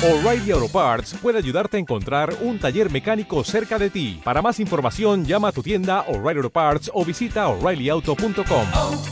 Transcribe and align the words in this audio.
O'Reilly 0.00 0.52
Auto 0.52 0.68
Parts 0.68 1.14
puede 1.20 1.38
ayudarte 1.38 1.76
a 1.76 1.80
encontrar 1.80 2.32
un 2.42 2.60
taller 2.60 2.88
mecánico 2.88 3.42
cerca 3.42 3.80
de 3.80 3.90
ti. 3.90 4.20
Para 4.22 4.40
más 4.40 4.60
información, 4.60 5.24
llama 5.24 5.48
a 5.48 5.52
tu 5.52 5.60
tienda 5.60 6.02
O'Reilly 6.02 6.38
Auto 6.38 6.50
Parts 6.50 6.88
o 6.94 7.04
visita 7.04 7.48
oreillyauto.com. 7.48 8.66
oh, 8.76 9.02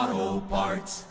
oh, 0.00 0.40
Parts. 0.50 1.06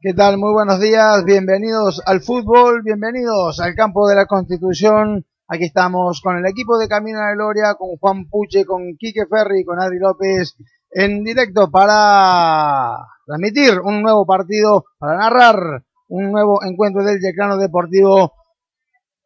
¿Qué 0.00 0.12
tal? 0.12 0.38
Muy 0.38 0.52
buenos 0.52 0.80
días, 0.80 1.24
bienvenidos 1.24 2.02
al 2.04 2.20
fútbol, 2.20 2.82
bienvenidos 2.82 3.60
al 3.60 3.76
campo 3.76 4.08
de 4.08 4.16
la 4.16 4.26
Constitución. 4.26 5.24
Aquí 5.52 5.64
estamos 5.64 6.20
con 6.22 6.38
el 6.38 6.46
equipo 6.46 6.78
de 6.78 6.86
Camino 6.86 7.18
a 7.18 7.30
la 7.30 7.34
Gloria, 7.34 7.74
con 7.74 7.96
Juan 7.96 8.28
Puche, 8.28 8.64
con 8.64 8.96
Quique 8.96 9.26
Ferri, 9.28 9.64
con 9.64 9.80
Adri 9.80 9.98
López, 9.98 10.54
en 10.92 11.24
directo 11.24 11.68
para 11.72 12.96
transmitir 13.26 13.80
un 13.80 14.00
nuevo 14.00 14.24
partido, 14.24 14.84
para 14.96 15.16
narrar 15.16 15.82
un 16.06 16.30
nuevo 16.30 16.62
encuentro 16.62 17.02
del 17.02 17.18
Yeclano 17.20 17.56
Deportivo 17.56 18.32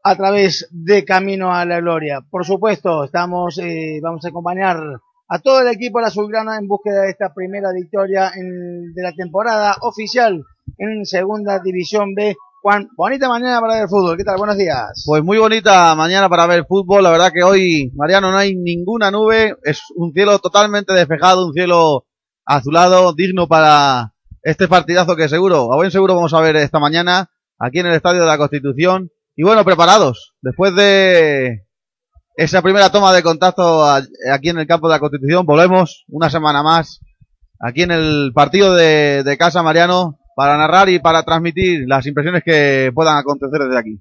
a 0.02 0.16
través 0.16 0.66
de 0.70 1.04
Camino 1.04 1.54
a 1.54 1.66
la 1.66 1.80
Gloria. 1.80 2.22
Por 2.30 2.46
supuesto, 2.46 3.04
estamos, 3.04 3.58
eh, 3.58 4.00
vamos 4.02 4.24
a 4.24 4.28
acompañar 4.30 4.78
a 5.28 5.38
todo 5.40 5.60
el 5.60 5.68
equipo 5.68 5.98
de 5.98 6.04
la 6.04 6.08
Azulgrana 6.08 6.56
en 6.56 6.66
búsqueda 6.66 7.02
de 7.02 7.10
esta 7.10 7.34
primera 7.34 7.70
victoria 7.70 8.30
de 8.34 9.02
la 9.02 9.12
temporada 9.12 9.76
oficial 9.82 10.42
en 10.78 11.04
Segunda 11.04 11.60
División 11.62 12.14
B. 12.14 12.34
Juan, 12.64 12.88
bonita 12.96 13.28
mañana 13.28 13.60
para 13.60 13.74
ver 13.80 13.88
fútbol. 13.90 14.16
¿Qué 14.16 14.24
tal? 14.24 14.38
Buenos 14.38 14.56
días. 14.56 15.04
Pues 15.04 15.22
muy 15.22 15.36
bonita 15.36 15.94
mañana 15.94 16.30
para 16.30 16.46
ver 16.46 16.64
fútbol. 16.66 17.02
La 17.02 17.10
verdad 17.10 17.30
que 17.30 17.42
hoy, 17.42 17.92
Mariano, 17.94 18.30
no 18.30 18.38
hay 18.38 18.56
ninguna 18.56 19.10
nube. 19.10 19.54
Es 19.64 19.82
un 19.94 20.14
cielo 20.14 20.38
totalmente 20.38 20.94
despejado, 20.94 21.46
un 21.46 21.52
cielo 21.52 22.06
azulado, 22.46 23.12
digno 23.12 23.48
para 23.48 24.14
este 24.40 24.66
partidazo 24.66 25.14
que 25.14 25.28
seguro, 25.28 25.74
a 25.74 25.76
buen 25.76 25.90
seguro 25.90 26.14
vamos 26.14 26.32
a 26.32 26.40
ver 26.40 26.56
esta 26.56 26.78
mañana 26.78 27.28
aquí 27.58 27.80
en 27.80 27.86
el 27.86 27.96
Estadio 27.96 28.22
de 28.22 28.28
la 28.28 28.38
Constitución. 28.38 29.10
Y 29.36 29.42
bueno, 29.42 29.62
preparados. 29.62 30.32
Después 30.40 30.74
de 30.74 31.66
esa 32.34 32.62
primera 32.62 32.88
toma 32.88 33.12
de 33.12 33.22
contacto 33.22 33.84
aquí 33.84 34.48
en 34.48 34.58
el 34.58 34.66
campo 34.66 34.88
de 34.88 34.94
la 34.94 35.00
Constitución, 35.00 35.44
volvemos 35.44 36.06
una 36.08 36.30
semana 36.30 36.62
más 36.62 37.00
aquí 37.60 37.82
en 37.82 37.90
el 37.90 38.32
partido 38.34 38.74
de, 38.74 39.22
de 39.22 39.36
casa, 39.36 39.62
Mariano, 39.62 40.18
para 40.34 40.56
narrar 40.56 40.88
y 40.88 40.98
para 40.98 41.22
transmitir 41.22 41.84
las 41.86 42.06
impresiones 42.06 42.42
que 42.44 42.90
puedan 42.94 43.16
acontecer 43.16 43.60
desde 43.60 43.78
aquí. 43.78 44.00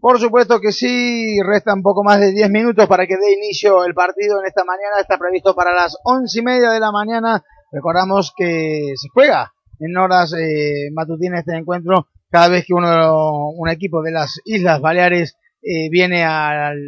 Por 0.00 0.20
supuesto 0.20 0.60
que 0.60 0.70
sí, 0.70 1.40
restan 1.42 1.82
poco 1.82 2.04
más 2.04 2.20
de 2.20 2.32
10 2.32 2.50
minutos 2.50 2.86
para 2.86 3.06
que 3.06 3.16
dé 3.16 3.32
inicio 3.32 3.84
el 3.84 3.94
partido 3.94 4.40
en 4.40 4.46
esta 4.46 4.64
mañana. 4.64 5.00
Está 5.00 5.18
previsto 5.18 5.54
para 5.56 5.74
las 5.74 5.96
once 6.04 6.38
y 6.38 6.42
media 6.42 6.70
de 6.70 6.78
la 6.78 6.92
mañana. 6.92 7.42
Recordamos 7.72 8.32
que 8.36 8.92
se 8.94 9.08
juega 9.12 9.52
en 9.80 9.96
horas 9.96 10.32
eh, 10.34 10.90
matutinas 10.92 11.40
este 11.40 11.56
encuentro 11.56 12.06
cada 12.30 12.48
vez 12.48 12.64
que 12.66 12.74
uno, 12.74 13.50
un 13.50 13.68
equipo 13.68 14.02
de 14.02 14.12
las 14.12 14.40
Islas 14.44 14.80
Baleares 14.80 15.36
eh, 15.62 15.88
viene 15.90 16.24
al, 16.24 16.78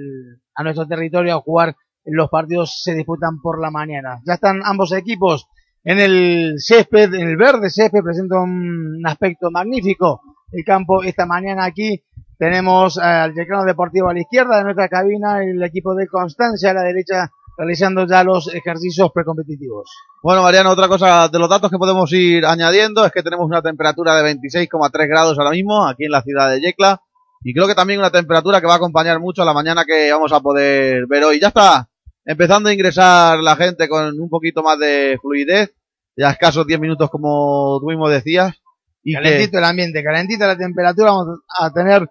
a 0.55 0.63
nuestro 0.63 0.87
territorio 0.87 1.35
a 1.35 1.41
jugar. 1.41 1.75
Los 2.05 2.31
partidos 2.31 2.81
se 2.83 2.95
disputan 2.95 3.41
por 3.43 3.61
la 3.61 3.71
mañana. 3.71 4.21
Ya 4.27 4.35
están 4.35 4.61
ambos 4.65 4.93
equipos 4.93 5.49
en 5.85 5.99
el 5.99 6.55
césped, 6.59 7.15
en 7.15 7.29
el 7.29 7.37
verde 7.37 7.71
césped, 7.71 8.03
presenta 8.03 8.41
un 8.41 9.01
aspecto 9.05 9.51
magnífico 9.51 10.21
el 10.53 10.65
campo 10.65 11.03
esta 11.03 11.27
mañana 11.27 11.65
aquí. 11.65 12.03
Tenemos 12.39 12.99
al 12.99 13.35
Yeclano 13.35 13.65
Deportivo 13.65 14.09
a 14.09 14.15
la 14.15 14.21
izquierda 14.21 14.59
de 14.59 14.65
nuestra 14.65 14.89
cabina, 14.89 15.43
el 15.43 15.63
equipo 15.63 15.95
de 15.95 16.07
Constancia 16.07 16.71
a 16.71 16.75
la 16.75 16.83
derecha, 16.83 17.31
realizando 17.57 18.07
ya 18.07 18.25
los 18.25 18.53
ejercicios 18.53 19.11
precompetitivos. 19.13 19.91
Bueno, 20.23 20.43
Mariano, 20.43 20.71
otra 20.71 20.89
cosa 20.89 21.29
de 21.29 21.39
los 21.39 21.49
datos 21.49 21.71
que 21.71 21.77
podemos 21.77 22.11
ir 22.13 22.47
añadiendo 22.47 23.05
es 23.05 23.13
que 23.13 23.23
tenemos 23.23 23.47
una 23.47 23.63
temperatura 23.63 24.15
de 24.15 24.35
26,3 24.35 25.09
grados 25.09 25.39
ahora 25.39 25.51
mismo 25.51 25.87
aquí 25.87 26.05
en 26.07 26.13
la 26.13 26.23
ciudad 26.23 26.51
de 26.51 26.61
Yecla 26.61 27.03
y 27.43 27.55
creo 27.55 27.67
que 27.67 27.75
también 27.75 28.01
una 28.01 28.11
temperatura 28.11 28.61
que 28.61 28.67
va 28.67 28.75
a 28.75 28.77
acompañar 28.77 29.21
mucho 29.21 29.43
a 29.43 29.47
la 29.47 29.55
mañana 29.55 29.85
que 29.85 30.11
vamos 30.13 30.33
a 30.33 30.41
poder 30.41 31.07
ver 31.09 31.25
hoy. 31.25 31.41
Ya 31.41 31.49
está 31.49 31.90
empezando 32.25 32.69
a 32.69 32.73
ingresar 32.73 33.39
la 33.41 33.57
gente 33.57 33.89
con 33.89 34.19
un 34.21 34.29
poquito 34.29 34.63
más 34.63 34.79
de 34.79 35.19
fluidez, 35.21 35.75
ya 36.17 36.31
escasos 36.31 36.67
10 36.67 36.81
minutos 36.81 37.09
como 37.11 37.79
tú 37.81 37.87
mismo 37.87 38.09
decías. 38.09 38.55
Y 39.03 39.15
que- 39.15 39.23
calentito 39.23 39.59
el 39.59 39.65
ambiente, 39.65 40.03
calentita 40.03 40.47
la 40.47 40.57
temperatura, 40.59 41.13
vamos 41.13 41.39
a 41.59 41.73
tener, 41.73 42.03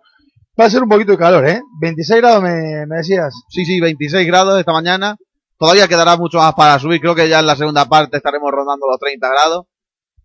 va 0.60 0.66
a 0.66 0.70
ser 0.70 0.82
un 0.84 0.90
poquito 0.90 1.12
de 1.12 1.18
calor, 1.18 1.48
¿eh? 1.48 1.62
26 1.82 2.22
grados 2.22 2.42
me, 2.44 2.86
me 2.88 2.98
decías. 2.98 3.34
Sí, 3.50 3.66
sí, 3.66 3.80
26 3.80 4.26
grados 4.28 4.60
esta 4.60 4.72
mañana. 4.74 5.16
Todavía 5.58 5.88
quedará 5.88 6.16
mucho 6.18 6.38
más 6.38 6.54
para 6.56 6.80
subir. 6.80 7.02
Creo 7.02 7.14
que 7.16 7.28
ya 7.30 7.40
en 7.42 7.46
la 7.46 7.56
segunda 7.56 7.86
parte 7.86 8.18
estaremos 8.18 8.50
rondando 8.52 8.88
los 8.88 8.98
30 8.98 9.28
grados. 9.30 9.66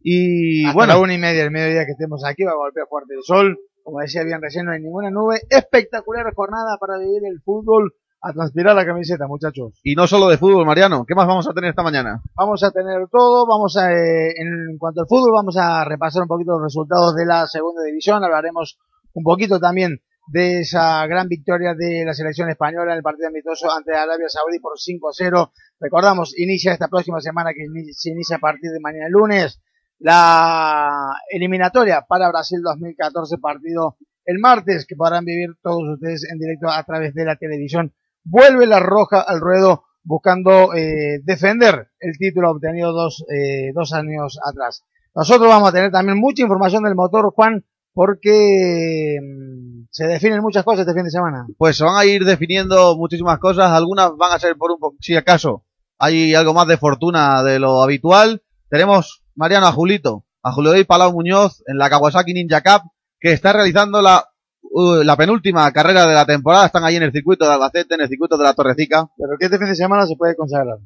Y 0.00 0.65
Hasta 0.65 0.75
bueno, 0.75 0.93
la 0.94 0.99
una 1.00 1.15
y 1.15 1.19
media 1.19 1.43
del 1.43 1.50
mediodía 1.50 1.84
que 1.87 1.93
estemos 1.93 2.25
aquí 2.25 2.44
va 2.44 2.53
a 2.53 2.56
golpear 2.56 2.87
fuerte 2.89 3.15
el 3.15 3.23
sol. 3.25 3.59
Como 3.83 4.00
decía 4.00 4.23
bien 4.23 4.41
recién, 4.41 4.65
no 4.67 4.73
hay 4.73 4.81
ninguna 4.81 5.11
nube. 5.11 5.41
Espectacular 5.50 6.33
jornada 6.34 6.77
para 6.78 6.99
vivir 6.99 7.23
el 7.27 7.41
fútbol 7.44 7.93
a 8.25 8.33
transpirar 8.33 8.75
la 8.75 8.87
camiseta, 8.87 9.27
muchachos. 9.27 9.79
y 9.83 9.95
no 9.95 10.07
solo 10.07 10.29
de 10.29 10.39
fútbol, 10.39 10.65
Mariano. 10.65 11.05
¿Qué 11.07 11.15
más 11.15 11.27
vamos 11.27 11.47
a 11.47 11.53
tener 11.53 11.71
esta 11.71 11.83
mañana? 11.83 12.23
Vamos 12.35 12.62
a 12.62 12.71
tener 12.71 13.07
todo, 13.11 13.47
vamos 13.47 13.77
a, 13.77 13.93
eh, 13.93 14.33
en 14.37 14.79
cuanto 14.79 15.03
al 15.03 15.07
fútbol, 15.07 15.33
vamos 15.35 15.57
a 15.59 15.85
repasar 15.85 16.23
un 16.23 16.29
poquito 16.29 16.53
los 16.53 16.62
resultados 16.62 17.15
de 17.15 17.27
la 17.27 17.47
segunda 17.47 17.83
división, 17.83 18.25
hablaremos 18.25 18.79
un 19.12 19.23
poquito 19.23 19.61
también 19.61 20.01
de 20.27 20.61
esa 20.61 21.07
gran 21.07 21.29
victoria 21.29 21.75
de 21.75 22.03
la 22.07 22.15
selección 22.15 22.49
española 22.49 22.93
en 22.93 22.97
el 22.97 23.03
partido 23.03 23.29
amistoso 23.29 23.71
ante 23.71 23.95
Arabia 23.95 24.29
Saudí 24.29 24.59
por 24.59 24.79
5-0. 24.79 25.51
Recordamos, 25.79 26.33
inicia 26.39 26.73
esta 26.73 26.89
próxima 26.89 27.21
semana 27.21 27.51
que 27.53 27.67
se 27.93 28.11
inicia 28.11 28.37
a 28.37 28.41
partir 28.41 28.71
de 28.71 28.81
mañana 28.81 29.09
lunes 29.11 29.61
la 29.99 31.15
eliminatoria 31.31 32.05
para 32.09 32.29
Brasil 32.31 32.61
2014 32.62 33.39
partido 33.39 33.97
el 34.25 34.39
martes 34.39 34.87
que 34.87 34.97
podrán 34.97 35.25
vivir 35.25 35.51
todos 35.62 35.83
ustedes 35.95 36.27
en 36.31 36.39
directo 36.39 36.69
a 36.71 36.83
través 36.85 37.15
de 37.15 37.25
la 37.25 37.37
televisión. 37.37 37.93
Vuelve 38.25 38.67
la 38.67 38.81
roja 38.81 39.21
al 39.21 39.41
ruedo 39.41 39.85
buscando 40.03 40.75
eh, 40.75 41.21
defender 41.25 41.89
el 41.99 42.17
título 42.19 42.51
obtenido 42.51 42.93
dos, 42.93 43.25
eh, 43.29 43.73
dos 43.75 43.93
años 43.93 44.39
atrás. 44.45 44.85
Nosotros 45.15 45.49
vamos 45.49 45.69
a 45.69 45.73
tener 45.73 45.91
también 45.91 46.19
mucha 46.19 46.43
información 46.43 46.85
del 46.85 46.95
motor, 46.95 47.33
Juan, 47.35 47.65
porque 47.93 49.19
mm, 49.23 49.87
se 49.91 50.07
definen 50.07 50.41
muchas 50.41 50.65
cosas 50.65 50.81
este 50.81 50.95
fin 50.95 51.05
de 51.05 51.11
semana. 51.11 51.47
Pues 51.57 51.77
se 51.77 51.85
van 51.85 51.97
a 51.97 52.05
ir 52.05 52.25
definiendo 52.25 52.97
muchísimas 52.97 53.39
cosas. 53.39 53.71
Algunas 53.71 54.17
van 54.17 54.33
a 54.33 54.39
ser 54.39 54.56
por 54.56 54.73
un 54.73 54.79
poco, 54.79 54.97
si 55.01 55.17
acaso 55.17 55.65
hay 55.99 56.35
algo 56.35 56.53
más 56.53 56.67
de 56.67 56.77
fortuna 56.77 57.43
de 57.43 57.59
lo 57.59 57.83
habitual. 57.83 58.43
Tenemos, 58.69 59.23
Mariano, 59.35 59.67
a 59.67 59.73
Julito, 59.73 60.25
a 60.43 60.53
Julio 60.53 60.77
y 60.77 60.85
Palau 60.85 61.12
Muñoz 61.12 61.62
en 61.67 61.79
la 61.79 61.89
Kawasaki 61.89 62.35
Ninja 62.35 62.62
Cup, 62.62 62.91
que 63.21 63.33
está 63.33 63.53
realizando 63.53 64.03
la, 64.03 64.34
uh, 64.77 65.03
la 65.03 65.17
penúltima 65.17 65.71
carrera 65.73 66.07
de 66.07 66.15
la 66.15 66.27
temporada. 66.27 66.67
Están 66.67 66.85
ahí 66.85 66.97
en 66.97 67.03
el 67.05 67.12
circuito 67.12 67.45
de 67.47 67.53
Albacete, 67.55 67.95
en 67.95 68.01
el 68.03 68.09
circuito 68.09 68.37
de 68.37 68.45
la 68.45 68.55
Torrecica. 68.55 69.09
Pero 69.17 69.37
que 69.39 69.47
este 69.47 69.59
fin 69.59 69.69
de 69.69 69.75
semana 69.77 70.07
se 70.07 70.17
puede 70.17 70.35
consagrar. 70.37 70.79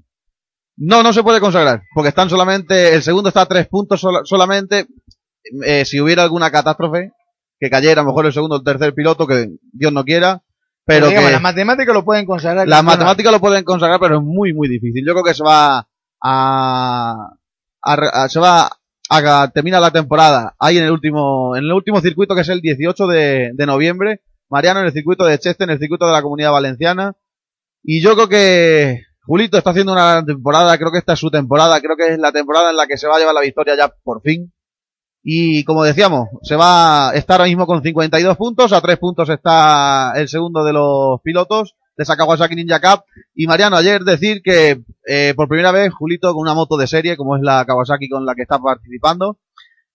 No, 0.76 1.02
no 1.02 1.12
se 1.12 1.22
puede 1.24 1.40
consagrar, 1.40 1.82
porque 1.92 2.10
están 2.10 2.30
solamente, 2.30 2.94
el 2.94 3.02
segundo 3.02 3.28
está 3.30 3.40
a 3.42 3.46
tres 3.46 3.66
puntos 3.66 4.00
sola- 4.00 4.20
solamente. 4.24 4.86
Eh, 5.64 5.84
si 5.84 6.00
hubiera 6.00 6.22
alguna 6.22 6.50
catástrofe, 6.50 7.12
que 7.58 7.68
cayera 7.70 8.00
a 8.02 8.04
lo 8.04 8.10
mejor 8.10 8.26
el 8.26 8.32
segundo 8.32 8.54
o 8.56 8.58
el 8.58 8.64
tercer 8.64 8.94
piloto, 8.94 9.26
que 9.26 9.48
Dios 9.72 9.92
no 9.92 10.04
quiera, 10.04 10.42
pero 10.84 11.08
digamos, 11.08 11.26
que 11.28 11.32
las 11.32 11.42
matemáticas 11.42 11.94
lo 11.94 12.04
pueden 12.04 12.26
consagrar. 12.26 12.68
las 12.68 12.84
matemáticas 12.84 13.32
lo 13.32 13.40
pueden 13.40 13.64
consagrar, 13.64 13.98
pero 13.98 14.18
es 14.18 14.22
muy, 14.22 14.52
muy 14.54 14.68
difícil. 14.68 15.04
Yo 15.06 15.14
creo 15.14 15.24
que 15.24 15.34
se 15.34 15.42
va 15.42 15.88
a, 16.22 17.28
a, 17.82 17.94
a- 18.24 18.28
se 18.28 18.38
va 18.38 18.70
a, 19.08 19.50
terminar 19.50 19.80
la 19.80 19.90
temporada 19.90 20.54
ahí 20.58 20.78
en 20.78 20.84
el 20.84 20.92
último, 20.92 21.56
en 21.56 21.64
el 21.64 21.72
último 21.72 22.00
circuito 22.00 22.34
que 22.34 22.42
es 22.42 22.48
el 22.48 22.60
18 22.60 23.06
de, 23.06 23.50
de 23.54 23.66
noviembre. 23.66 24.22
Mariano 24.50 24.80
en 24.80 24.86
el 24.86 24.92
circuito 24.92 25.24
de 25.24 25.38
Cheste, 25.38 25.64
en 25.64 25.70
el 25.70 25.78
circuito 25.78 26.06
de 26.06 26.12
la 26.12 26.22
Comunidad 26.22 26.52
Valenciana. 26.52 27.14
Y 27.82 28.02
yo 28.02 28.14
creo 28.14 28.28
que 28.28 29.02
Julito 29.22 29.58
está 29.58 29.70
haciendo 29.70 29.92
una 29.92 30.10
gran 30.12 30.26
temporada, 30.26 30.76
creo 30.78 30.90
que 30.90 30.98
esta 30.98 31.12
es 31.12 31.18
su 31.18 31.30
temporada, 31.30 31.80
creo 31.80 31.96
que 31.96 32.14
es 32.14 32.18
la 32.18 32.32
temporada 32.32 32.70
en 32.70 32.76
la 32.76 32.86
que 32.86 32.96
se 32.96 33.06
va 33.06 33.16
a 33.16 33.18
llevar 33.18 33.34
la 33.34 33.42
victoria 33.42 33.76
ya 33.76 33.92
por 34.02 34.22
fin. 34.22 34.52
Y 35.22 35.64
como 35.64 35.84
decíamos, 35.84 36.28
se 36.42 36.56
va 36.56 37.10
a 37.10 37.14
estar 37.14 37.40
ahora 37.40 37.48
mismo 37.48 37.66
con 37.66 37.82
52 37.82 38.36
puntos, 38.36 38.72
a 38.72 38.80
3 38.80 38.98
puntos 38.98 39.28
está 39.28 40.12
el 40.16 40.28
segundo 40.28 40.64
de 40.64 40.72
los 40.72 41.20
pilotos 41.22 41.76
de 41.98 42.04
esa 42.04 42.16
Kawasaki 42.16 42.54
Ninja 42.54 42.80
Cup. 42.80 43.02
Y 43.34 43.46
Mariano, 43.46 43.76
ayer 43.76 44.02
decir 44.04 44.40
que 44.42 44.80
eh, 45.06 45.34
por 45.36 45.48
primera 45.48 45.72
vez 45.72 45.92
Julito 45.92 46.32
con 46.32 46.40
una 46.42 46.54
moto 46.54 46.76
de 46.78 46.86
serie, 46.86 47.16
como 47.18 47.36
es 47.36 47.42
la 47.42 47.64
Kawasaki 47.66 48.08
con 48.08 48.24
la 48.24 48.34
que 48.34 48.42
está 48.42 48.58
participando, 48.58 49.38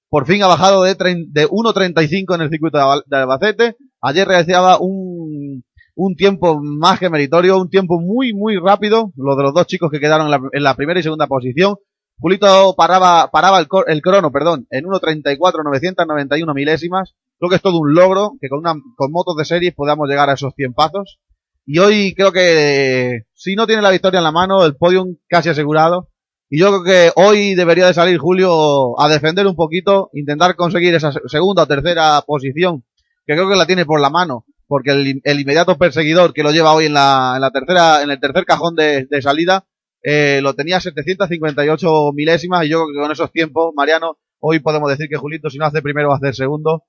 por 0.10 0.28
fin 0.28 0.44
ha 0.44 0.48
bajado 0.48 0.84
de, 0.84 0.94
de 0.96 1.48
1.35 1.48 2.36
en 2.36 2.42
el 2.42 2.50
circuito 2.50 2.78
de 2.78 2.84
Al- 2.84 3.04
de 3.08 3.18
Albacete. 3.18 3.78
Ayer 4.02 4.28
realizaba 4.28 4.78
un, 4.80 5.64
un 5.96 6.16
tiempo 6.16 6.60
más 6.62 7.00
que 7.00 7.10
meritorio, 7.10 7.58
un 7.58 7.70
tiempo 7.70 8.00
muy, 8.00 8.34
muy 8.34 8.58
rápido, 8.58 9.12
lo 9.16 9.36
de 9.36 9.44
los 9.44 9.54
dos 9.54 9.66
chicos 9.66 9.90
que 9.90 10.00
quedaron 10.00 10.26
en 10.28 10.32
la, 10.32 10.42
en 10.52 10.64
la 10.64 10.76
primera 10.76 11.00
y 11.00 11.04
segunda 11.04 11.26
posición. 11.28 11.78
Julito 12.20 12.76
paraba, 12.78 13.30
paraba 13.32 13.60
el, 13.60 13.68
el 13.88 14.02
crono, 14.02 14.32
perdón, 14.32 14.68
en 14.70 14.86
1.34, 14.86 15.64
991 15.64 16.54
milésimas. 16.54 17.16
Creo 17.40 17.50
que 17.50 17.56
es 17.56 17.62
todo 17.62 17.80
un 17.80 17.94
logro, 17.96 18.34
que 18.40 18.48
con 18.50 18.60
una, 18.60 18.74
con 18.96 19.12
motos 19.12 19.36
de 19.36 19.46
series 19.46 19.74
podamos 19.74 20.08
llegar 20.08 20.30
a 20.30 20.34
esos 20.34 20.54
100 20.56 20.74
pasos. 20.74 21.20
Y 21.66 21.80
hoy 21.80 22.14
creo 22.16 22.32
que, 22.32 23.24
si 23.34 23.56
no 23.56 23.66
tiene 23.68 23.82
la 23.82 23.92
victoria 23.92 24.18
en 24.18 24.26
la 24.26 24.32
mano, 24.32 24.66
el 24.66 24.76
podium 24.76 25.16
casi 25.28 25.50
asegurado. 25.50 26.10
Y 26.50 26.60
yo 26.60 26.70
creo 26.70 26.84
que 26.84 27.12
hoy 27.16 27.56
debería 27.56 27.88
de 27.88 27.94
salir 27.94 28.18
Julio 28.18 29.00
a 29.00 29.08
defender 29.08 29.48
un 29.48 29.56
poquito, 29.56 30.10
intentar 30.14 30.56
conseguir 30.56 30.94
esa 30.94 31.12
segunda 31.28 31.64
o 31.64 31.68
tercera 31.68 32.22
posición, 32.28 32.84
que 33.26 33.34
creo 33.34 33.50
que 33.50 33.56
la 33.56 33.66
tiene 33.66 33.86
por 33.86 34.00
la 34.02 34.10
mano, 34.10 34.46
porque 34.68 34.92
el, 34.92 35.22
el 35.24 35.40
inmediato 35.40 35.78
perseguidor 35.78 36.34
que 36.34 36.44
lo 36.44 36.52
lleva 36.52 36.74
hoy 36.74 36.86
en 36.86 36.94
la, 36.94 37.34
en 37.36 37.42
la 37.42 37.52
tercera, 37.52 38.04
en 38.04 38.12
el 38.12 38.20
tercer 38.20 38.46
cajón 38.46 38.76
de, 38.76 39.08
de 39.10 39.22
salida, 39.22 39.66
eh, 40.04 40.42
lo 40.44 40.54
tenía 40.54 40.82
758 40.82 42.12
milésimas 42.14 42.66
y 42.66 42.70
yo 42.70 42.84
creo 42.84 42.94
que 42.94 43.02
con 43.02 43.12
esos 43.12 43.32
tiempos, 43.32 43.74
Mariano, 43.74 44.18
hoy 44.40 44.60
podemos 44.60 44.90
decir 44.90 45.08
que 45.10 45.16
Julito 45.16 45.50
si 45.50 45.58
no 45.58 45.66
hace 45.66 45.82
primero 45.82 46.10
va 46.10 46.16
a 46.16 46.18
hacer 46.18 46.36
segundo, 46.36 46.84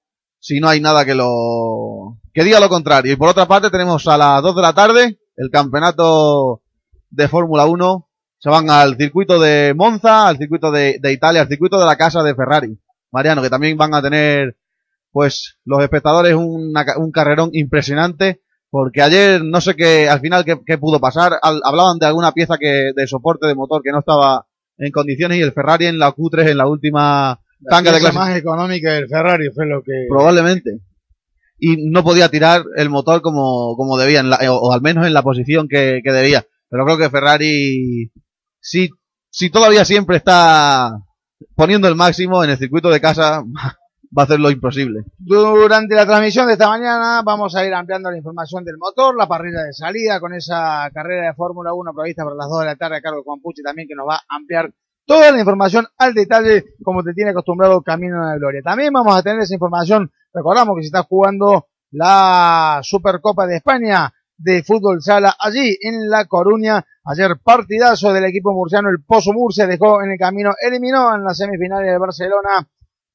si 0.44 0.60
no 0.60 0.68
hay 0.68 0.78
nada 0.78 1.06
que 1.06 1.14
lo, 1.14 2.18
que 2.34 2.44
diga 2.44 2.60
lo 2.60 2.68
contrario. 2.68 3.14
Y 3.14 3.16
por 3.16 3.30
otra 3.30 3.46
parte 3.46 3.70
tenemos 3.70 4.06
a 4.06 4.18
las 4.18 4.42
2 4.42 4.56
de 4.56 4.62
la 4.62 4.74
tarde 4.74 5.18
el 5.36 5.48
campeonato 5.50 6.60
de 7.08 7.28
Fórmula 7.28 7.64
1, 7.64 8.08
se 8.38 8.50
van 8.50 8.68
al 8.68 8.98
circuito 8.98 9.40
de 9.40 9.72
Monza, 9.74 10.28
al 10.28 10.36
circuito 10.36 10.70
de, 10.70 11.00
Italia, 11.10 11.40
al 11.40 11.48
circuito 11.48 11.80
de 11.80 11.86
la 11.86 11.96
casa 11.96 12.22
de 12.22 12.34
Ferrari. 12.34 12.78
Mariano, 13.10 13.40
que 13.40 13.48
también 13.48 13.78
van 13.78 13.94
a 13.94 14.02
tener, 14.02 14.58
pues, 15.12 15.56
los 15.64 15.82
espectadores 15.82 16.34
una, 16.34 16.84
un 16.98 17.10
carrerón 17.10 17.48
impresionante 17.54 18.42
porque 18.68 19.00
ayer 19.00 19.42
no 19.42 19.62
sé 19.62 19.74
qué, 19.74 20.10
al 20.10 20.20
final 20.20 20.44
qué, 20.44 20.60
qué 20.66 20.76
pudo 20.76 21.00
pasar, 21.00 21.38
Al, 21.40 21.62
hablaban 21.64 21.98
de 21.98 22.06
alguna 22.06 22.32
pieza 22.32 22.58
que, 22.58 22.90
de 22.94 23.06
soporte 23.06 23.46
de 23.46 23.54
motor 23.54 23.80
que 23.82 23.92
no 23.92 24.00
estaba 24.00 24.46
en 24.76 24.92
condiciones 24.92 25.38
y 25.38 25.42
el 25.42 25.52
Ferrari 25.52 25.86
en 25.86 25.98
la 25.98 26.12
Q3 26.12 26.50
en 26.50 26.58
la 26.58 26.66
última 26.66 27.40
tanga 27.68 27.92
de 27.92 28.00
clase. 28.00 28.18
más 28.18 28.36
económica 28.36 28.92
del 28.92 29.08
Ferrari 29.08 29.50
fue 29.54 29.66
lo 29.66 29.82
que... 29.82 30.06
Probablemente. 30.08 30.80
Y 31.58 31.88
no 31.88 32.02
podía 32.02 32.28
tirar 32.28 32.64
el 32.76 32.90
motor 32.90 33.22
como, 33.22 33.76
como 33.76 33.96
debía, 33.96 34.20
en 34.20 34.30
la, 34.30 34.38
o, 34.52 34.56
o, 34.56 34.72
al 34.72 34.82
menos 34.82 35.06
en 35.06 35.14
la 35.14 35.22
posición 35.22 35.68
que, 35.68 36.00
que 36.04 36.12
debía. 36.12 36.44
Pero 36.68 36.84
creo 36.84 36.98
que 36.98 37.10
Ferrari, 37.10 38.10
si, 38.60 38.90
si 39.30 39.50
todavía 39.50 39.84
siempre 39.84 40.16
está 40.16 40.98
poniendo 41.54 41.88
el 41.88 41.94
máximo 41.94 42.42
en 42.42 42.50
el 42.50 42.58
circuito 42.58 42.90
de 42.90 43.00
casa, 43.00 43.44
va 44.16 44.22
a 44.22 44.24
hacer 44.24 44.40
lo 44.40 44.50
imposible. 44.50 45.04
Durante 45.18 45.94
la 45.94 46.06
transmisión 46.06 46.46
de 46.46 46.52
esta 46.54 46.68
mañana 46.68 47.22
vamos 47.24 47.54
a 47.56 47.66
ir 47.66 47.74
ampliando 47.74 48.10
la 48.10 48.16
información 48.16 48.64
del 48.64 48.78
motor, 48.78 49.16
la 49.16 49.26
parrilla 49.26 49.62
de 49.62 49.72
salida 49.72 50.20
con 50.20 50.34
esa 50.34 50.88
carrera 50.92 51.28
de 51.28 51.34
Fórmula 51.34 51.72
1 51.72 51.92
prevista 51.94 52.24
para 52.24 52.36
las 52.36 52.48
2 52.48 52.60
de 52.60 52.66
la 52.66 52.76
tarde 52.76 52.96
a 52.96 53.00
cargo 53.00 53.18
de 53.18 53.24
Juan 53.24 53.40
Pucci 53.40 53.62
también 53.62 53.88
que 53.88 53.94
nos 53.94 54.06
va 54.08 54.16
a 54.16 54.36
ampliar 54.36 54.70
toda 55.06 55.30
la 55.32 55.38
información 55.38 55.86
al 55.98 56.14
detalle 56.14 56.64
como 56.82 57.02
te 57.02 57.12
tiene 57.12 57.30
acostumbrado 57.30 57.82
Camino 57.82 58.22
a 58.22 58.30
la 58.30 58.36
Gloria. 58.36 58.62
También 58.62 58.92
vamos 58.92 59.16
a 59.16 59.22
tener 59.22 59.40
esa 59.40 59.54
información, 59.54 60.10
recordamos 60.32 60.76
que 60.76 60.82
se 60.82 60.86
está 60.86 61.02
jugando 61.02 61.68
la 61.90 62.80
Supercopa 62.82 63.46
de 63.46 63.56
España 63.56 64.12
de 64.36 64.62
fútbol 64.62 65.00
sala 65.00 65.36
allí 65.38 65.76
en 65.80 66.10
La 66.10 66.24
Coruña. 66.26 66.84
Ayer 67.04 67.36
partidazo 67.42 68.12
del 68.12 68.24
equipo 68.24 68.52
murciano, 68.52 68.88
el 68.88 69.04
Pozo 69.04 69.32
Murcia 69.32 69.66
dejó 69.66 70.02
en 70.02 70.12
el 70.12 70.18
camino, 70.18 70.52
eliminó 70.60 71.14
en 71.14 71.22
la 71.22 71.34
semifinal 71.34 71.84
de 71.84 71.98
Barcelona 71.98 72.66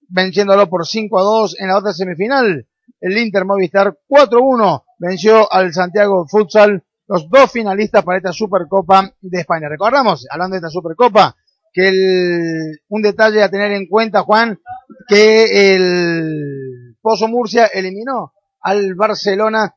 venciéndolo 0.10 0.70
por 0.70 0.86
5 0.86 1.20
a 1.20 1.24
2 1.24 1.60
en 1.60 1.68
la 1.68 1.78
otra 1.78 1.94
semifinal. 1.94 2.68
El 3.00 3.18
Inter 3.18 3.46
Movistar 3.46 3.98
4-1 4.08 4.84
venció 5.00 5.52
al 5.52 5.74
Santiago 5.74 6.26
Futsal, 6.28 6.84
los 7.08 7.30
dos 7.30 7.52
finalistas 7.52 8.04
para 8.04 8.18
esta 8.18 8.34
Supercopa 8.34 9.12
de 9.22 9.40
España. 9.40 9.70
Recordamos, 9.70 10.28
hablando 10.30 10.56
de 10.56 10.58
esta 10.60 10.70
Supercopa, 10.70 11.36
que 11.74 11.88
el, 11.90 12.80
un 12.88 13.02
detalle 13.02 13.44
a 13.44 13.50
tener 13.50 13.72
en 13.72 13.88
cuenta, 13.88 14.22
Juan, 14.22 14.60
que 15.08 15.76
el 15.76 16.96
Pozo 17.02 17.28
Murcia 17.28 17.66
eliminó 17.68 18.34
al 18.62 18.96
Barcelona 18.96 19.76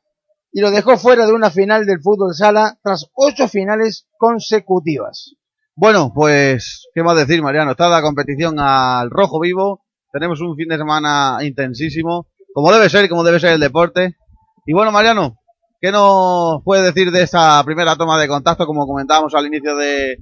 y 0.53 0.61
lo 0.61 0.71
dejó 0.71 0.99
fuera 0.99 1.27
de 1.27 1.33
una 1.33 1.51
final 1.51 1.87
del 1.87 2.01
fútbol 2.03 2.35
sala 2.35 2.79
tras 2.83 3.07
ocho 3.15 3.49
finales 3.49 4.07
consecutivas. 4.19 5.35
Bueno, 5.75 6.13
pues, 6.15 6.87
¿qué 6.95 7.03
más 7.03 7.17
decir, 7.17 7.43
Mariano? 7.43 7.71
Está 7.71 7.89
la 7.89 8.03
competición 8.03 8.59
al 8.59 9.11
rojo 9.11 9.41
vivo, 9.41 9.83
tenemos 10.13 10.41
un 10.43 10.55
fin 10.55 10.69
de 10.69 10.77
semana 10.77 11.39
intensísimo, 11.43 12.27
como 12.53 12.71
debe 12.71 12.91
ser, 12.91 13.09
como 13.09 13.25
debe 13.25 13.41
ser 13.41 13.55
el 13.55 13.61
deporte. 13.61 14.17
Y 14.67 14.75
bueno, 14.75 14.93
Mariano, 14.93 15.39
¿qué 15.81 15.91
nos 15.91 16.63
puede 16.63 16.83
decir 16.83 17.11
de 17.11 17.23
esa 17.23 17.63
primera 17.65 17.97
toma 17.97 18.21
de 18.21 18.29
contacto, 18.29 18.67
como 18.67 18.87
comentábamos 18.87 19.35
al 19.35 19.47
inicio 19.47 19.75
de, 19.77 20.19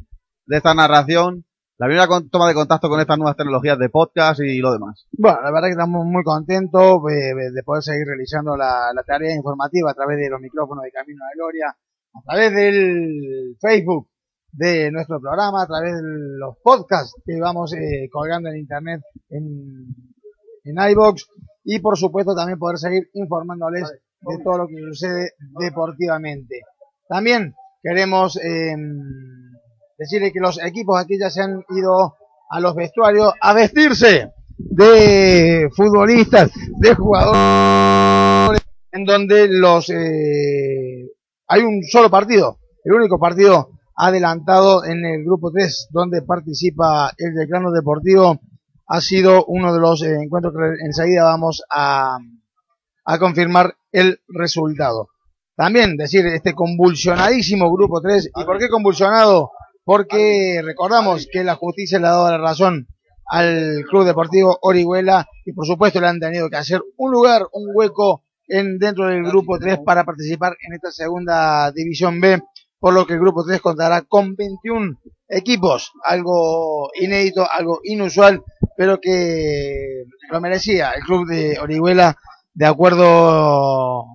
de 0.47 0.57
esta 0.57 0.73
narración? 0.75 1.45
La 1.81 1.87
primera 1.87 2.07
toma 2.31 2.47
de 2.47 2.53
contacto 2.53 2.91
con 2.91 3.01
estas 3.01 3.17
nuevas 3.17 3.37
tecnologías 3.37 3.79
de 3.79 3.89
podcast 3.89 4.39
y 4.41 4.59
lo 4.59 4.73
demás. 4.73 5.07
Bueno, 5.13 5.41
la 5.41 5.51
verdad 5.51 5.69
que 5.69 5.81
estamos 5.81 6.05
muy 6.05 6.23
contentos 6.23 7.03
de, 7.05 7.53
de 7.55 7.63
poder 7.65 7.83
seguir 7.83 8.07
realizando 8.07 8.55
la, 8.55 8.93
la, 8.95 9.03
tarea 9.03 9.35
informativa 9.35 9.91
a 9.91 9.95
través 9.95 10.19
de 10.19 10.29
los 10.29 10.43
micrófonos 10.43 10.85
de 10.85 10.93
Camino 10.93 11.25
de 11.25 11.39
Gloria, 11.39 11.69
a 11.71 12.23
través 12.23 12.53
del 12.55 13.57
Facebook 13.59 14.11
de 14.53 14.91
nuestro 14.91 15.21
programa 15.21 15.63
a 15.63 15.67
través 15.67 15.95
de 15.95 16.03
los 16.03 16.59
podcasts 16.63 17.15
que 17.25 17.41
vamos 17.41 17.73
eh, 17.73 18.11
colgando 18.13 18.51
en 18.51 18.59
internet 18.59 19.01
en, 19.31 19.87
en 20.65 20.91
iBox 20.91 21.29
y 21.65 21.79
por 21.79 21.97
supuesto 21.97 22.35
también 22.35 22.59
poder 22.59 22.77
seguir 22.77 23.09
informándoles 23.15 23.91
de 24.21 24.39
todo 24.45 24.59
lo 24.59 24.67
que 24.67 24.83
sucede 24.83 25.33
deportivamente. 25.59 26.61
También 27.09 27.55
queremos 27.83 28.37
eh, 28.37 28.77
decirle 30.01 30.33
que 30.33 30.41
los 30.41 30.59
equipos 30.65 30.99
aquí 30.99 31.19
ya 31.21 31.29
se 31.29 31.43
han 31.43 31.63
ido 31.69 32.17
a 32.49 32.59
los 32.59 32.75
vestuarios 32.75 33.35
a 33.39 33.53
vestirse 33.53 34.33
de 34.57 35.69
futbolistas, 35.77 36.51
de 36.79 36.95
jugadores, 36.95 38.63
en 38.93 39.05
donde 39.05 39.47
los 39.51 39.91
eh, 39.91 41.07
hay 41.47 41.63
un 41.63 41.83
solo 41.85 42.11
partido, 42.11 42.59
el 42.83 42.95
único 42.95 43.19
partido 43.19 43.73
adelantado 43.95 44.87
en 44.87 45.05
el 45.05 45.23
grupo 45.23 45.53
3 45.53 45.89
donde 45.91 46.23
participa 46.23 47.13
el 47.19 47.35
Declano 47.35 47.71
Deportivo. 47.71 48.41
Ha 48.87 49.01
sido 49.03 49.45
uno 49.45 49.73
de 49.75 49.81
los 49.81 50.03
eh, 50.03 50.17
encuentros 50.21 50.55
que 50.55 50.85
enseguida 50.87 51.25
vamos 51.25 51.63
a, 51.71 52.17
a 53.05 53.19
confirmar 53.19 53.75
el 53.93 54.19
resultado. 54.29 55.09
También 55.55 55.99
decir 55.99 56.27
este 56.27 56.55
convulsionadísimo 56.55 57.71
grupo 57.71 58.01
3 58.01 58.31
y 58.35 58.45
por 58.45 58.59
qué 58.59 58.71
convulsionado 58.71 59.51
porque 59.85 60.61
recordamos 60.65 61.27
que 61.31 61.45
la 61.45 61.57
justicia 61.57 61.99
le 61.99 62.07
ha 62.07 62.11
dado 62.11 62.31
la 62.31 62.39
razón 62.39 62.87
al 63.27 63.85
Club 63.89 64.05
Deportivo 64.05 64.59
Orihuela 64.63 65.27
y 65.45 65.53
por 65.53 65.67
supuesto 65.67 66.01
le 66.01 66.09
han 66.09 66.21
tenido 66.21 66.51
que 66.51 66.57
hacer 66.57 66.83
un 66.97 67.13
lugar, 67.13 67.43
un 67.53 67.71
hueco 67.73 68.25
en 68.49 68.79
dentro 68.79 69.07
del 69.07 69.23
grupo 69.23 69.59
3 69.59 69.79
para 69.85 70.05
participar 70.05 70.57
en 70.67 70.75
esta 70.75 70.91
segunda 70.91 71.71
división 71.73 72.21
B 72.21 72.43
por 72.81 72.95
lo 72.95 73.07
que 73.07 73.13
el 73.13 73.21
grupo 73.21 73.45
3 73.45 73.61
contará 73.61 74.03
con 74.03 74.35
21 74.35 74.99
equipos, 75.29 75.93
algo 76.03 76.91
inédito, 76.99 77.47
algo 77.49 77.81
inusual, 77.85 78.43
pero 78.77 78.99
que 79.01 80.05
lo 80.31 80.41
merecía 80.41 80.93
el 80.93 81.03
club 81.03 81.29
de 81.29 81.59
Orihuela 81.61 82.17
de 82.55 82.67
acuerdo 82.67 84.07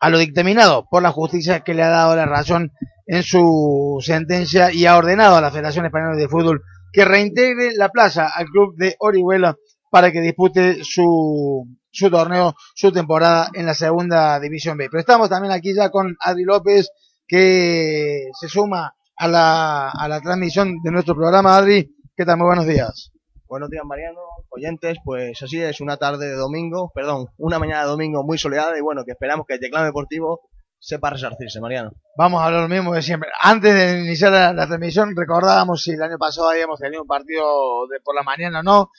a 0.00 0.10
lo 0.10 0.18
dictaminado 0.18 0.86
por 0.90 1.02
la 1.02 1.12
justicia 1.12 1.60
que 1.60 1.74
le 1.74 1.82
ha 1.82 1.90
dado 1.90 2.16
la 2.16 2.26
razón 2.26 2.72
en 3.08 3.22
su 3.22 3.98
sentencia 4.02 4.70
y 4.70 4.84
ha 4.84 4.96
ordenado 4.96 5.36
a 5.36 5.40
la 5.40 5.50
Federación 5.50 5.86
Española 5.86 6.14
de 6.14 6.28
Fútbol 6.28 6.62
que 6.92 7.06
reintegre 7.06 7.72
la 7.74 7.88
plaza 7.88 8.28
al 8.32 8.46
club 8.46 8.76
de 8.76 8.96
Orihuela 9.00 9.56
para 9.90 10.12
que 10.12 10.20
dispute 10.20 10.84
su, 10.84 11.66
su 11.90 12.10
torneo, 12.10 12.54
su 12.74 12.92
temporada 12.92 13.48
en 13.54 13.64
la 13.64 13.74
segunda 13.74 14.38
división 14.38 14.76
B. 14.76 14.88
Pero 14.90 15.00
estamos 15.00 15.30
también 15.30 15.52
aquí 15.52 15.74
ya 15.74 15.88
con 15.88 16.16
Adri 16.20 16.44
López, 16.44 16.90
que 17.26 18.28
se 18.38 18.48
suma 18.48 18.94
a 19.16 19.26
la, 19.28 19.90
a 19.90 20.06
la 20.06 20.20
transmisión 20.20 20.76
de 20.82 20.90
nuestro 20.90 21.14
programa. 21.14 21.56
Adri, 21.56 21.96
¿qué 22.14 22.26
tal? 22.26 22.36
Muy 22.36 22.46
buenos 22.46 22.66
días. 22.66 23.10
Buenos 23.48 23.70
días, 23.70 23.84
Mariano, 23.86 24.20
oyentes. 24.50 24.98
Pues 25.02 25.42
así 25.42 25.62
es, 25.62 25.80
una 25.80 25.96
tarde 25.96 26.28
de 26.28 26.34
domingo, 26.34 26.92
perdón, 26.94 27.28
una 27.38 27.58
mañana 27.58 27.84
de 27.84 27.88
domingo 27.88 28.22
muy 28.22 28.36
soleada 28.36 28.76
y 28.76 28.82
bueno, 28.82 29.04
que 29.06 29.12
esperamos 29.12 29.46
que 29.46 29.54
el 29.54 29.60
teclado 29.60 29.86
deportivo 29.86 30.42
sepa 30.78 31.10
resarcirse, 31.10 31.60
Mariano. 31.60 31.92
Vamos 32.16 32.40
a 32.40 32.46
hablar 32.46 32.62
lo 32.62 32.68
mismo 32.68 32.94
de 32.94 33.02
siempre. 33.02 33.30
Antes 33.40 33.74
de 33.74 34.00
iniciar 34.00 34.32
la, 34.32 34.52
la, 34.52 34.66
transmisión, 34.66 35.14
recordábamos 35.16 35.82
si 35.82 35.92
el 35.92 36.02
año 36.02 36.18
pasado 36.18 36.50
habíamos 36.50 36.78
tenido 36.78 37.02
un 37.02 37.08
partido 37.08 37.86
de 37.88 38.00
por 38.00 38.14
la 38.14 38.22
mañana 38.22 38.60
o 38.60 38.62
no, 38.62 38.90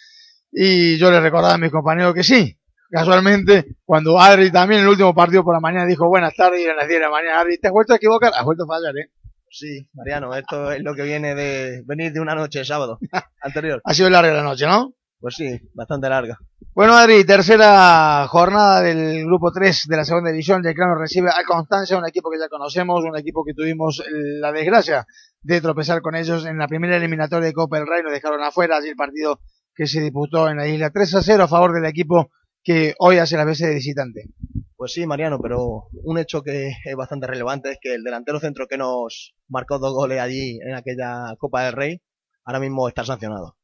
y 0.52 0.98
yo 0.98 1.12
le 1.12 1.20
recordaba 1.20 1.54
a 1.54 1.58
mis 1.58 1.72
compañeros 1.72 2.14
que 2.14 2.24
sí, 2.24 2.58
casualmente, 2.90 3.78
cuando 3.86 4.20
Adri 4.20 4.52
también 4.52 4.80
en 4.82 4.86
el 4.86 4.92
último 4.92 5.14
partido 5.14 5.44
por 5.44 5.54
la 5.54 5.60
mañana 5.60 5.86
dijo 5.86 6.08
buenas 6.08 6.36
tardes 6.36 6.62
y 6.62 6.64
eran 6.64 6.78
las 6.78 6.88
10 6.88 7.00
de 7.00 7.06
la 7.06 7.12
mañana, 7.12 7.40
Adri, 7.40 7.60
¿te 7.60 7.68
has 7.68 7.74
vuelto 7.74 7.94
a 7.94 7.98
equivocar? 7.98 8.32
Has 8.36 8.44
vuelto 8.44 8.64
a 8.64 8.68
fallar, 8.68 8.98
¿eh? 8.98 9.12
Sí, 9.52 9.88
Mariano, 9.94 10.34
esto 10.36 10.72
es 10.72 10.82
lo 10.84 10.94
que 10.94 11.04
viene 11.04 11.34
de 11.34 11.82
venir 11.86 12.14
de 12.14 12.20
una 12.20 12.36
noche 12.36 12.60
de 12.60 12.66
sábado 12.66 13.00
anterior. 13.42 13.82
ha 13.84 13.94
sido 13.94 14.10
larga 14.10 14.34
la 14.34 14.44
noche, 14.44 14.66
¿no? 14.68 14.94
Pues 15.20 15.36
sí, 15.36 15.60
bastante 15.74 16.08
larga. 16.08 16.38
Bueno, 16.80 16.94
Adri, 16.96 17.26
tercera 17.26 18.26
jornada 18.30 18.82
del 18.82 19.26
grupo 19.26 19.52
3 19.52 19.82
de 19.90 19.98
la 19.98 20.06
segunda 20.06 20.32
división. 20.32 20.64
Yeclano 20.64 20.96
recibe 20.96 21.28
a 21.28 21.44
Constancia, 21.46 21.98
un 21.98 22.08
equipo 22.08 22.32
que 22.32 22.40
ya 22.40 22.48
conocemos, 22.48 23.04
un 23.04 23.18
equipo 23.18 23.44
que 23.44 23.54
tuvimos 23.54 24.02
la 24.10 24.54
desgracia 24.54 25.06
de 25.42 25.60
tropezar 25.60 26.02
con 26.02 26.16
ellos 26.16 26.46
en 26.46 26.58
la 26.58 26.70
primera 26.70 26.96
eliminatoria 26.96 27.48
de 27.48 27.54
Copa 27.54 27.80
del 27.80 27.86
Rey. 27.86 28.02
Nos 28.02 28.14
dejaron 28.14 28.42
afuera 28.42 28.78
allí 28.78 28.88
el 28.88 28.96
partido 28.96 29.42
que 29.76 29.88
se 29.88 30.00
disputó 30.00 30.48
en 30.48 30.56
la 30.56 30.70
isla 30.70 30.90
3 30.90 31.16
a 31.16 31.22
0 31.22 31.44
a 31.44 31.48
favor 31.50 31.74
del 31.74 31.84
equipo 31.84 32.32
que 32.64 32.96
hoy 33.00 33.18
hace 33.18 33.36
las 33.36 33.46
veces 33.46 33.68
de 33.68 33.76
visitante. 33.76 34.30
Pues 34.78 34.94
sí, 34.94 35.06
Mariano, 35.06 35.38
pero 35.38 35.90
un 36.06 36.18
hecho 36.18 36.42
que 36.44 36.70
es 36.70 36.96
bastante 36.96 37.28
relevante 37.28 37.72
es 37.72 37.78
que 37.82 37.94
el 37.94 38.06
delantero 38.06 38.40
centro 38.40 38.68
que 38.70 38.78
nos 38.78 39.36
marcó 39.50 39.80
dos 39.80 39.94
goles 39.94 40.22
allí 40.22 40.58
en 40.66 40.76
aquella 40.76 41.36
Copa 41.40 41.66
del 41.66 41.74
Rey 41.74 42.02
ahora 42.46 42.62
mismo 42.62 42.88
estar 42.88 43.06
sancionado. 43.06 43.59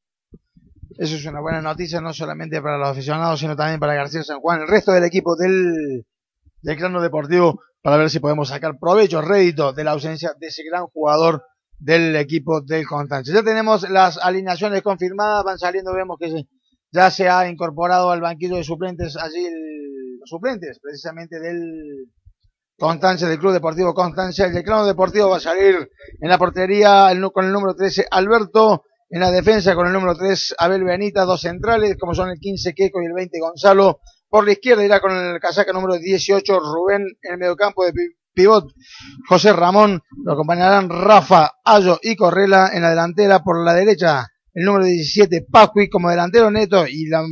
Eso 0.98 1.16
es 1.16 1.26
una 1.26 1.42
buena 1.42 1.62
noticia, 1.62 2.00
no 2.00 2.14
solamente 2.14 2.62
para 2.62 2.78
los 2.78 2.90
aficionados, 2.90 3.40
sino 3.40 3.56
también 3.56 3.80
para 3.80 3.96
García 3.96 4.24
San 4.24 4.40
Juan, 4.40 4.62
el 4.62 4.68
resto 4.68 4.94
del 4.94 5.04
equipo 5.04 5.36
del, 5.36 6.06
del 6.62 6.78
Clano 6.78 7.02
Deportivo, 7.02 7.60
para 7.82 7.98
ver 7.98 8.10
si 8.10 8.20
podemos 8.20 8.48
sacar 8.48 8.80
provecho, 8.80 9.22
rédito 9.22 9.74
de 9.74 9.84
la 9.84 9.92
ausencia 9.92 10.34
de 10.40 10.48
ese 10.48 10.64
gran 10.64 10.88
jugador 10.88 11.44
del 11.78 12.16
equipo 12.16 12.62
del 12.62 12.88
Constante. 12.88 13.34
Ya 13.34 13.44
tenemos 13.44 13.90
las 13.90 14.18
alineaciones 14.18 14.82
confirmadas, 14.82 15.44
van 15.44 15.60
saliendo, 15.60 15.94
vemos 15.94 16.18
que 16.18 16.46
ya 16.92 17.12
se 17.12 17.28
ha 17.28 17.50
incorporado 17.50 18.10
al 18.10 18.22
banquillo 18.22 18.56
de 18.56 18.64
suplentes 18.64 19.18
allí 19.18 19.50
los 20.20 20.30
suplentes, 20.30 20.80
precisamente 20.80 21.40
del 21.40 22.08
Constancia, 22.78 23.28
del 23.28 23.40
Club 23.40 23.52
Deportivo 23.54 23.94
Constancia. 23.94 24.46
El 24.46 24.54
Declano 24.54 24.86
Deportivo 24.86 25.30
va 25.30 25.38
a 25.38 25.42
salir 25.42 25.90
en 26.22 26.30
la 26.30 26.38
portería 26.38 27.12
con 27.34 27.46
el 27.46 27.52
número 27.52 27.76
13 27.76 28.08
Alberto, 28.10 28.84
en 29.16 29.22
la 29.22 29.32
defensa 29.32 29.76
con 29.76 29.88
el 29.88 29.94
número 29.94 30.14
3 30.14 30.56
Abel 30.58 30.84
Benita, 30.84 31.24
dos 31.24 31.40
centrales 31.40 31.96
como 31.98 32.14
son 32.14 32.32
el 32.32 32.38
15 32.38 32.74
Queco 32.74 33.02
y 33.02 33.06
el 33.06 33.14
20 33.14 33.40
Gonzalo. 33.40 34.02
Por 34.28 34.44
la 34.46 34.52
izquierda 34.52 34.84
irá 34.84 35.00
con 35.00 35.16
el 35.16 35.40
casaca 35.40 35.72
número 35.72 35.98
18 35.98 36.60
Rubén 36.60 37.04
en 37.22 37.32
el 37.32 37.38
mediocampo 37.38 37.86
de 37.86 37.94
pi- 37.94 38.16
pivot. 38.34 38.66
José 39.30 39.54
Ramón, 39.54 40.02
lo 40.26 40.34
acompañarán 40.34 40.90
Rafa, 40.90 41.52
Ayo 41.64 41.98
y 42.04 42.18
Correla 42.18 42.72
en 42.74 42.82
la 42.82 42.90
delantera. 42.90 43.40
Por 43.40 43.64
la 43.64 43.74
derecha, 43.74 44.28
el 44.54 44.66
número 44.66 44.84
17 44.84 45.46
Pascui 45.50 45.88
como 45.90 46.10
delantero 46.10 46.52
neto. 46.52 46.86
Y 46.86 47.08
la, 47.08 47.24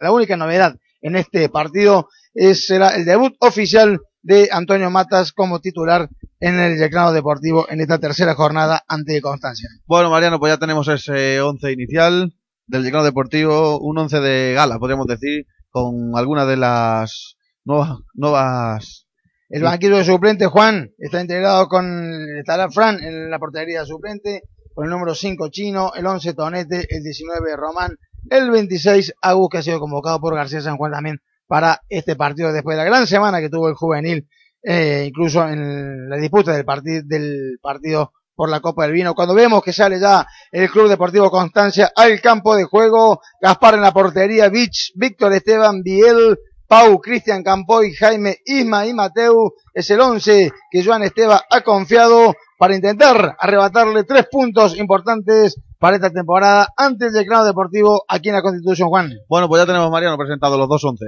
la 0.00 0.10
única 0.10 0.36
novedad 0.36 0.74
en 1.02 1.14
este 1.14 1.48
partido 1.50 2.08
es, 2.34 2.66
será 2.66 2.96
el 2.96 3.04
debut 3.04 3.34
oficial 3.38 4.00
de 4.22 4.48
Antonio 4.50 4.90
Matas 4.90 5.30
como 5.32 5.60
titular 5.60 6.08
en 6.42 6.58
el 6.58 6.76
Yeclano 6.76 7.12
Deportivo 7.12 7.66
en 7.70 7.80
esta 7.80 7.98
tercera 7.98 8.34
jornada 8.34 8.82
ante 8.88 9.20
Constancia. 9.20 9.68
Bueno, 9.86 10.10
Mariano, 10.10 10.40
pues 10.40 10.52
ya 10.52 10.58
tenemos 10.58 10.88
ese 10.88 11.40
once 11.40 11.70
inicial 11.70 12.34
del 12.66 12.82
Decano 12.82 13.04
Deportivo, 13.04 13.78
un 13.78 13.98
once 13.98 14.18
de 14.18 14.52
gala, 14.52 14.80
podríamos 14.80 15.06
decir, 15.06 15.46
con 15.70 16.10
algunas 16.16 16.48
de 16.48 16.56
las 16.56 17.36
nuevas, 17.64 17.98
nuevas 18.14 19.06
El 19.50 19.62
banquillo 19.62 19.98
de 19.98 20.04
suplente, 20.04 20.46
Juan, 20.46 20.90
está 20.98 21.20
integrado 21.20 21.68
con, 21.68 22.26
estará 22.36 22.68
Fran 22.72 23.00
en 23.00 23.30
la 23.30 23.38
portería 23.38 23.84
suplente, 23.84 24.42
con 24.74 24.86
el 24.86 24.90
número 24.90 25.14
5 25.14 25.48
Chino, 25.50 25.92
el 25.94 26.04
11 26.04 26.34
Tonete, 26.34 26.88
el 26.90 27.04
19 27.04 27.54
Román, 27.54 27.96
el 28.30 28.50
26 28.50 29.12
Agus, 29.22 29.48
que 29.48 29.58
ha 29.58 29.62
sido 29.62 29.78
convocado 29.78 30.18
por 30.18 30.34
García 30.34 30.60
San 30.60 30.76
Juan 30.76 30.90
también 30.90 31.20
para 31.46 31.82
este 31.88 32.16
partido 32.16 32.52
después 32.52 32.76
de 32.76 32.82
la 32.82 32.88
gran 32.88 33.06
semana 33.06 33.40
que 33.40 33.48
tuvo 33.48 33.68
el 33.68 33.74
juvenil, 33.74 34.26
eh, 34.62 35.04
incluso 35.08 35.46
en 35.48 36.08
la 36.08 36.16
disputa 36.16 36.52
del, 36.52 36.64
partido 36.64 37.02
del 37.04 37.58
partido 37.60 38.12
por 38.34 38.48
la 38.48 38.60
Copa 38.60 38.84
del 38.84 38.92
Vino. 38.92 39.14
Cuando 39.14 39.34
vemos 39.34 39.62
que 39.62 39.72
sale 39.72 40.00
ya 40.00 40.26
el 40.50 40.70
Club 40.70 40.88
Deportivo 40.88 41.30
Constancia 41.30 41.92
al 41.94 42.20
campo 42.20 42.56
de 42.56 42.64
juego, 42.64 43.20
Gaspar 43.40 43.74
en 43.74 43.82
la 43.82 43.92
portería, 43.92 44.48
Vich, 44.48 44.92
Víctor 44.94 45.32
Esteban, 45.32 45.82
Biel, 45.82 46.38
Pau, 46.66 46.98
Cristian 47.00 47.42
Campoy, 47.42 47.92
Jaime, 47.92 48.38
Isma 48.46 48.86
y 48.86 48.94
Mateu 48.94 49.52
es 49.74 49.90
el 49.90 50.00
11 50.00 50.50
que 50.70 50.84
Joan 50.84 51.02
Esteba 51.02 51.42
ha 51.50 51.60
confiado 51.60 52.34
para 52.58 52.74
intentar 52.74 53.36
arrebatarle 53.38 54.04
tres 54.04 54.26
puntos 54.30 54.78
importantes 54.78 55.60
para 55.78 55.96
esta 55.96 56.10
temporada 56.10 56.68
antes 56.76 57.12
del 57.12 57.26
Clano 57.26 57.44
Deportivo 57.44 58.04
aquí 58.08 58.30
en 58.30 58.36
la 58.36 58.42
Constitución, 58.42 58.88
Juan. 58.88 59.12
Bueno, 59.28 59.48
pues 59.48 59.60
ya 59.60 59.66
tenemos, 59.66 59.90
Mariano, 59.90 60.16
presentado 60.16 60.56
los 60.56 60.68
dos 60.68 60.82
once. 60.84 61.06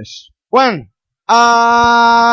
Juan. 0.49 0.91
¡Ah! 1.27 2.29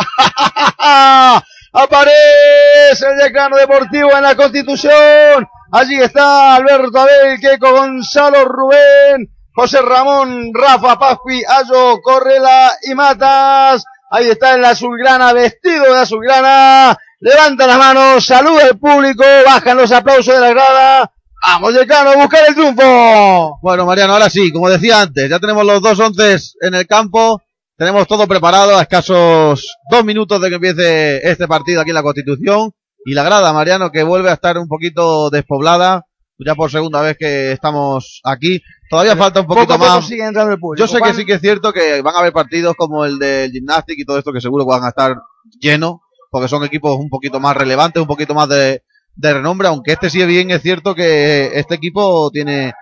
Aparece 1.72 3.06
el 3.06 3.18
decano 3.18 3.56
deportivo 3.56 4.10
en 4.16 4.22
la 4.22 4.34
Constitución. 4.34 5.46
Allí 5.72 6.00
está 6.00 6.54
Alberto 6.56 6.98
Abel, 6.98 7.38
Queco, 7.40 7.72
Gonzalo 7.72 8.44
Rubén, 8.46 9.30
José 9.54 9.82
Ramón, 9.82 10.50
Rafa 10.54 10.98
Pasqui, 10.98 11.44
Ayo, 11.46 12.00
Correla 12.02 12.72
y 12.82 12.94
Matas. 12.94 13.84
Ahí 14.10 14.30
está 14.30 14.54
el 14.54 14.64
azulgrana, 14.64 15.32
vestido 15.34 15.92
de 15.94 16.00
azulgrana. 16.00 16.98
Levanta 17.20 17.66
las 17.66 17.78
manos, 17.78 18.24
saluda 18.24 18.64
al 18.64 18.78
público, 18.78 19.22
bajan 19.44 19.76
los 19.76 19.92
aplausos 19.92 20.34
de 20.34 20.40
la 20.40 20.50
grada. 20.50 21.12
Vamos, 21.42 21.74
decano, 21.74 22.10
a 22.10 22.16
buscar 22.16 22.42
el 22.48 22.54
triunfo. 22.54 23.58
Bueno, 23.62 23.86
Mariano, 23.86 24.12
ahora 24.12 24.28
sí, 24.28 24.52
como 24.52 24.68
decía 24.68 25.00
antes, 25.00 25.28
ya 25.28 25.38
tenemos 25.38 25.64
los 25.64 25.80
dos 25.80 25.98
once 25.98 26.36
en 26.60 26.74
el 26.74 26.86
campo, 26.86 27.40
tenemos 27.76 28.06
todo 28.06 28.26
preparado 28.26 28.76
a 28.76 28.82
escasos 28.82 29.66
dos 29.90 30.04
minutos 30.04 30.40
de 30.40 30.48
que 30.50 30.56
empiece 30.56 31.28
este 31.28 31.48
partido 31.48 31.80
aquí 31.80 31.90
en 31.90 31.94
la 31.94 32.02
Constitución 32.02 32.72
y 33.06 33.14
la 33.14 33.22
grada, 33.22 33.54
Mariano, 33.54 33.90
que 33.90 34.02
vuelve 34.02 34.28
a 34.28 34.34
estar 34.34 34.58
un 34.58 34.68
poquito 34.68 35.30
despoblada, 35.30 36.04
ya 36.38 36.54
por 36.54 36.70
segunda 36.70 37.00
vez 37.00 37.16
que 37.18 37.52
estamos 37.52 38.20
aquí. 38.22 38.60
Todavía 38.90 39.16
falta 39.16 39.40
un 39.40 39.46
poquito 39.46 39.78
poco 39.78 39.78
más. 39.78 40.06
sigue 40.06 40.26
entrando 40.26 40.52
el 40.52 40.60
público. 40.60 40.86
Yo 40.86 40.92
sé 40.92 41.00
que 41.00 41.14
sí 41.14 41.24
que 41.24 41.34
es 41.34 41.40
cierto 41.40 41.72
que 41.72 42.02
van 42.02 42.16
a 42.16 42.18
haber 42.18 42.34
partidos 42.34 42.74
como 42.76 43.06
el 43.06 43.18
del 43.18 43.50
Gymnastic 43.50 43.98
y 43.98 44.04
todo 44.04 44.18
esto 44.18 44.32
que 44.32 44.42
seguro 44.42 44.66
van 44.66 44.84
a 44.84 44.88
estar 44.88 45.16
llenos, 45.58 46.00
porque 46.30 46.48
son 46.48 46.64
equipos 46.64 46.98
un 46.98 47.08
poquito 47.08 47.40
más 47.40 47.56
relevantes, 47.56 48.00
un 48.00 48.08
poquito 48.08 48.34
más 48.34 48.48
de, 48.50 48.82
de 49.16 49.34
renombre, 49.34 49.68
aunque 49.68 49.92
este 49.92 50.10
sí 50.10 50.24
bien 50.24 50.50
es 50.50 50.62
cierto 50.62 50.94
que 50.94 51.50
este 51.54 51.74
equipo 51.74 52.30
tiene 52.30 52.72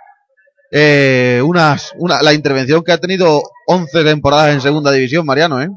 eh, 0.70 1.40
unas, 1.44 1.92
una, 1.97 2.23
la 2.23 2.32
intervención 2.32 2.82
que 2.82 2.92
ha 2.92 2.99
tenido 2.99 3.42
11 3.66 4.04
temporadas 4.04 4.54
en 4.54 4.61
segunda 4.61 4.92
división, 4.92 5.25
Mariano, 5.25 5.62
¿eh? 5.62 5.68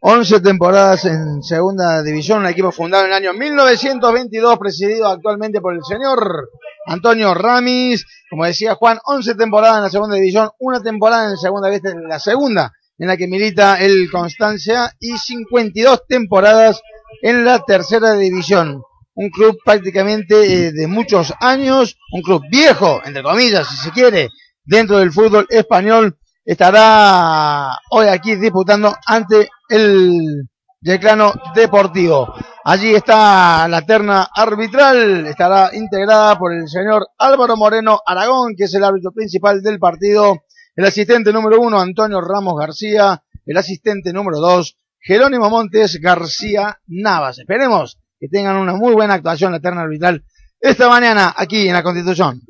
11 0.00 0.40
temporadas 0.40 1.04
en 1.06 1.42
segunda 1.42 2.02
división, 2.04 2.38
un 2.38 2.46
equipo 2.46 2.70
fundado 2.70 3.04
en 3.04 3.10
el 3.10 3.16
año 3.16 3.32
1922, 3.32 4.58
presidido 4.58 5.08
actualmente 5.08 5.60
por 5.60 5.74
el 5.74 5.80
señor 5.82 6.50
Antonio 6.86 7.34
Ramis. 7.34 8.06
Como 8.30 8.44
decía 8.44 8.76
Juan, 8.76 9.00
11 9.04 9.34
temporadas 9.34 9.78
en 9.78 9.82
la 9.82 9.90
segunda 9.90 10.14
división, 10.14 10.50
una 10.60 10.80
temporada 10.80 11.30
en 11.30 11.36
segunda 11.36 11.68
vez 11.68 11.84
en 11.84 12.06
la 12.06 12.20
segunda, 12.20 12.72
en 12.96 13.08
la 13.08 13.16
que 13.16 13.26
milita 13.26 13.80
el 13.80 14.08
Constancia, 14.08 14.92
y 15.00 15.18
52 15.18 16.06
temporadas 16.06 16.80
en 17.22 17.44
la 17.44 17.64
tercera 17.64 18.12
división. 18.12 18.82
Un 19.20 19.30
club 19.30 19.58
prácticamente 19.64 20.34
eh, 20.68 20.72
de 20.72 20.86
muchos 20.86 21.34
años, 21.40 21.98
un 22.12 22.22
club 22.22 22.44
viejo, 22.48 23.00
entre 23.04 23.24
comillas, 23.24 23.66
si 23.68 23.76
se 23.76 23.90
quiere, 23.90 24.28
dentro 24.64 24.98
del 24.98 25.10
fútbol 25.10 25.44
español, 25.50 26.16
estará 26.44 27.76
hoy 27.90 28.06
aquí 28.06 28.36
disputando 28.36 28.94
ante 29.04 29.48
el 29.68 30.48
Yeclano 30.80 31.32
Deportivo. 31.52 32.32
Allí 32.62 32.94
está 32.94 33.66
la 33.66 33.84
terna 33.84 34.28
arbitral, 34.32 35.26
estará 35.26 35.70
integrada 35.74 36.38
por 36.38 36.52
el 36.52 36.68
señor 36.68 37.08
Álvaro 37.18 37.56
Moreno 37.56 38.00
Aragón, 38.06 38.54
que 38.56 38.64
es 38.64 38.74
el 38.74 38.84
árbitro 38.84 39.10
principal 39.10 39.62
del 39.62 39.80
partido, 39.80 40.44
el 40.76 40.84
asistente 40.84 41.32
número 41.32 41.60
uno 41.60 41.80
Antonio 41.80 42.20
Ramos 42.20 42.54
García, 42.56 43.20
el 43.46 43.56
asistente 43.56 44.12
número 44.12 44.38
dos 44.38 44.76
Jerónimo 45.00 45.50
Montes 45.50 45.98
García 46.00 46.78
Navas. 46.86 47.40
Esperemos 47.40 47.98
que 48.20 48.28
tengan 48.28 48.56
una 48.56 48.74
muy 48.74 48.92
buena 48.94 49.14
actuación 49.14 49.52
la 49.52 49.60
terna 49.60 49.82
arbitral 49.82 50.24
esta 50.60 50.88
mañana 50.88 51.32
aquí 51.36 51.68
en 51.68 51.74
la 51.74 51.82
Constitución. 51.82 52.40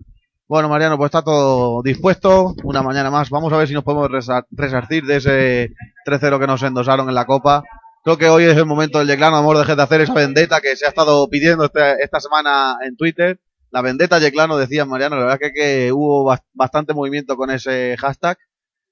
Bueno, 0.48 0.70
Mariano, 0.70 0.96
pues 0.96 1.08
está 1.08 1.20
todo 1.22 1.82
dispuesto. 1.82 2.54
Una 2.64 2.82
mañana 2.82 3.10
más. 3.10 3.28
Vamos 3.28 3.52
a 3.52 3.58
ver 3.58 3.68
si 3.68 3.74
nos 3.74 3.84
podemos 3.84 4.08
resa- 4.08 4.46
resarcir 4.50 5.04
de 5.04 5.16
ese 5.16 5.70
3-0 6.06 6.40
que 6.40 6.46
nos 6.46 6.62
endosaron 6.62 7.08
en 7.10 7.14
la 7.14 7.26
Copa. 7.26 7.62
Creo 8.02 8.16
que 8.16 8.30
hoy 8.30 8.44
es 8.44 8.56
el 8.56 8.64
momento 8.64 8.98
del 8.98 9.08
Yeclano, 9.08 9.36
amor, 9.36 9.58
deje 9.58 9.76
de 9.76 9.82
hacer 9.82 10.00
esa 10.00 10.14
vendetta 10.14 10.62
que 10.62 10.74
se 10.74 10.86
ha 10.86 10.88
estado 10.88 11.28
pidiendo 11.28 11.66
este- 11.66 12.02
esta 12.02 12.18
semana 12.20 12.76
en 12.82 12.96
Twitter. 12.96 13.38
La 13.70 13.82
vendetta 13.82 14.18
Yeclano, 14.18 14.56
decía 14.56 14.86
Mariano, 14.86 15.16
la 15.16 15.24
verdad 15.24 15.38
que, 15.38 15.52
que 15.52 15.92
hubo 15.92 16.24
bas- 16.24 16.40
bastante 16.54 16.94
movimiento 16.94 17.36
con 17.36 17.50
ese 17.50 17.94
hashtag. 17.98 18.38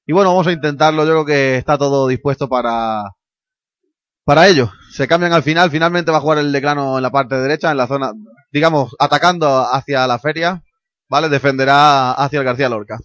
Y 0.05 0.13
bueno, 0.13 0.29
vamos 0.33 0.47
a 0.49 0.53
intentarlo. 0.53 1.05
Yo 1.07 1.13
creo 1.13 1.25
que 1.25 1.57
está 1.57 1.79
todo 1.79 2.07
dispuesto 2.07 2.51
para, 2.51 3.03
para 4.27 4.49
ello. 4.49 4.73
Se 4.91 5.07
cambian 5.07 5.33
al 5.33 5.45
final. 5.45 5.71
Finalmente 5.71 6.11
va 6.11 6.19
a 6.19 6.21
jugar 6.21 6.39
el 6.39 6.51
Declano 6.51 6.97
en 6.99 7.03
la 7.03 7.11
parte 7.11 7.37
derecha, 7.37 7.71
en 7.71 7.77
la 7.77 7.87
zona, 7.87 8.13
digamos, 8.53 8.95
atacando 8.99 9.61
hacia 9.73 10.07
la 10.07 10.19
feria. 10.19 10.63
¿Vale? 11.09 11.29
Defenderá 11.29 12.11
hacia 12.11 12.41
el 12.41 12.45
García 12.45 12.69
Lorca. 12.69 12.99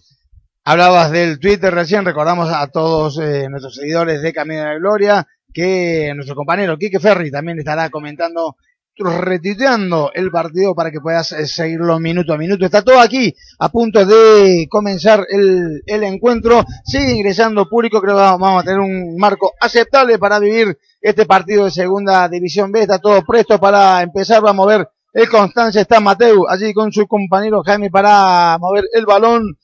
Hablabas 0.64 1.12
del 1.12 1.38
Twitter 1.38 1.72
recién, 1.72 2.04
recordamos 2.04 2.52
a 2.52 2.66
todos 2.66 3.18
eh, 3.20 3.48
nuestros 3.48 3.76
seguidores 3.76 4.20
de 4.22 4.32
Camino 4.32 4.62
de 4.62 4.66
la 4.66 4.74
Gloria 4.74 5.26
que 5.52 6.12
nuestro 6.14 6.34
compañero 6.34 6.78
Quique 6.78 6.98
Ferri 6.98 7.30
también 7.30 7.58
estará 7.58 7.90
comentando, 7.90 8.56
retuiteando 8.96 10.10
el 10.14 10.30
partido 10.30 10.74
para 10.74 10.90
que 10.90 11.00
puedas 11.00 11.32
eh, 11.32 11.46
seguirlo 11.46 11.98
minuto 11.98 12.32
a 12.32 12.38
minuto. 12.38 12.64
Está 12.64 12.82
todo 12.82 13.00
aquí 13.00 13.34
a 13.58 13.68
punto 13.70 14.04
de 14.04 14.66
comenzar 14.70 15.26
el, 15.28 15.82
el 15.86 16.04
encuentro. 16.04 16.64
Sigue 16.84 17.12
ingresando 17.12 17.68
público, 17.68 18.00
creo 18.00 18.16
que 18.16 18.22
vamos 18.22 18.62
a 18.62 18.64
tener 18.64 18.80
un 18.80 19.16
marco 19.16 19.52
aceptable 19.60 20.18
para 20.18 20.38
vivir 20.38 20.78
este 21.00 21.26
partido 21.26 21.64
de 21.64 21.70
segunda 21.70 22.28
división 22.28 22.70
B. 22.70 22.82
Está 22.82 22.98
todo 22.98 23.22
presto 23.24 23.58
para 23.58 24.02
empezar. 24.02 24.42
Vamos 24.42 24.66
a 24.66 24.76
ver 24.76 24.88
el 25.14 25.28
Constancia, 25.28 25.82
está 25.82 26.00
Mateu 26.00 26.46
allí 26.48 26.72
con 26.72 26.90
su 26.90 27.06
compañero 27.06 27.62
Jaime 27.62 27.90
para 27.90 28.56
mover 28.58 28.84
el 28.94 29.04
balón 29.04 29.58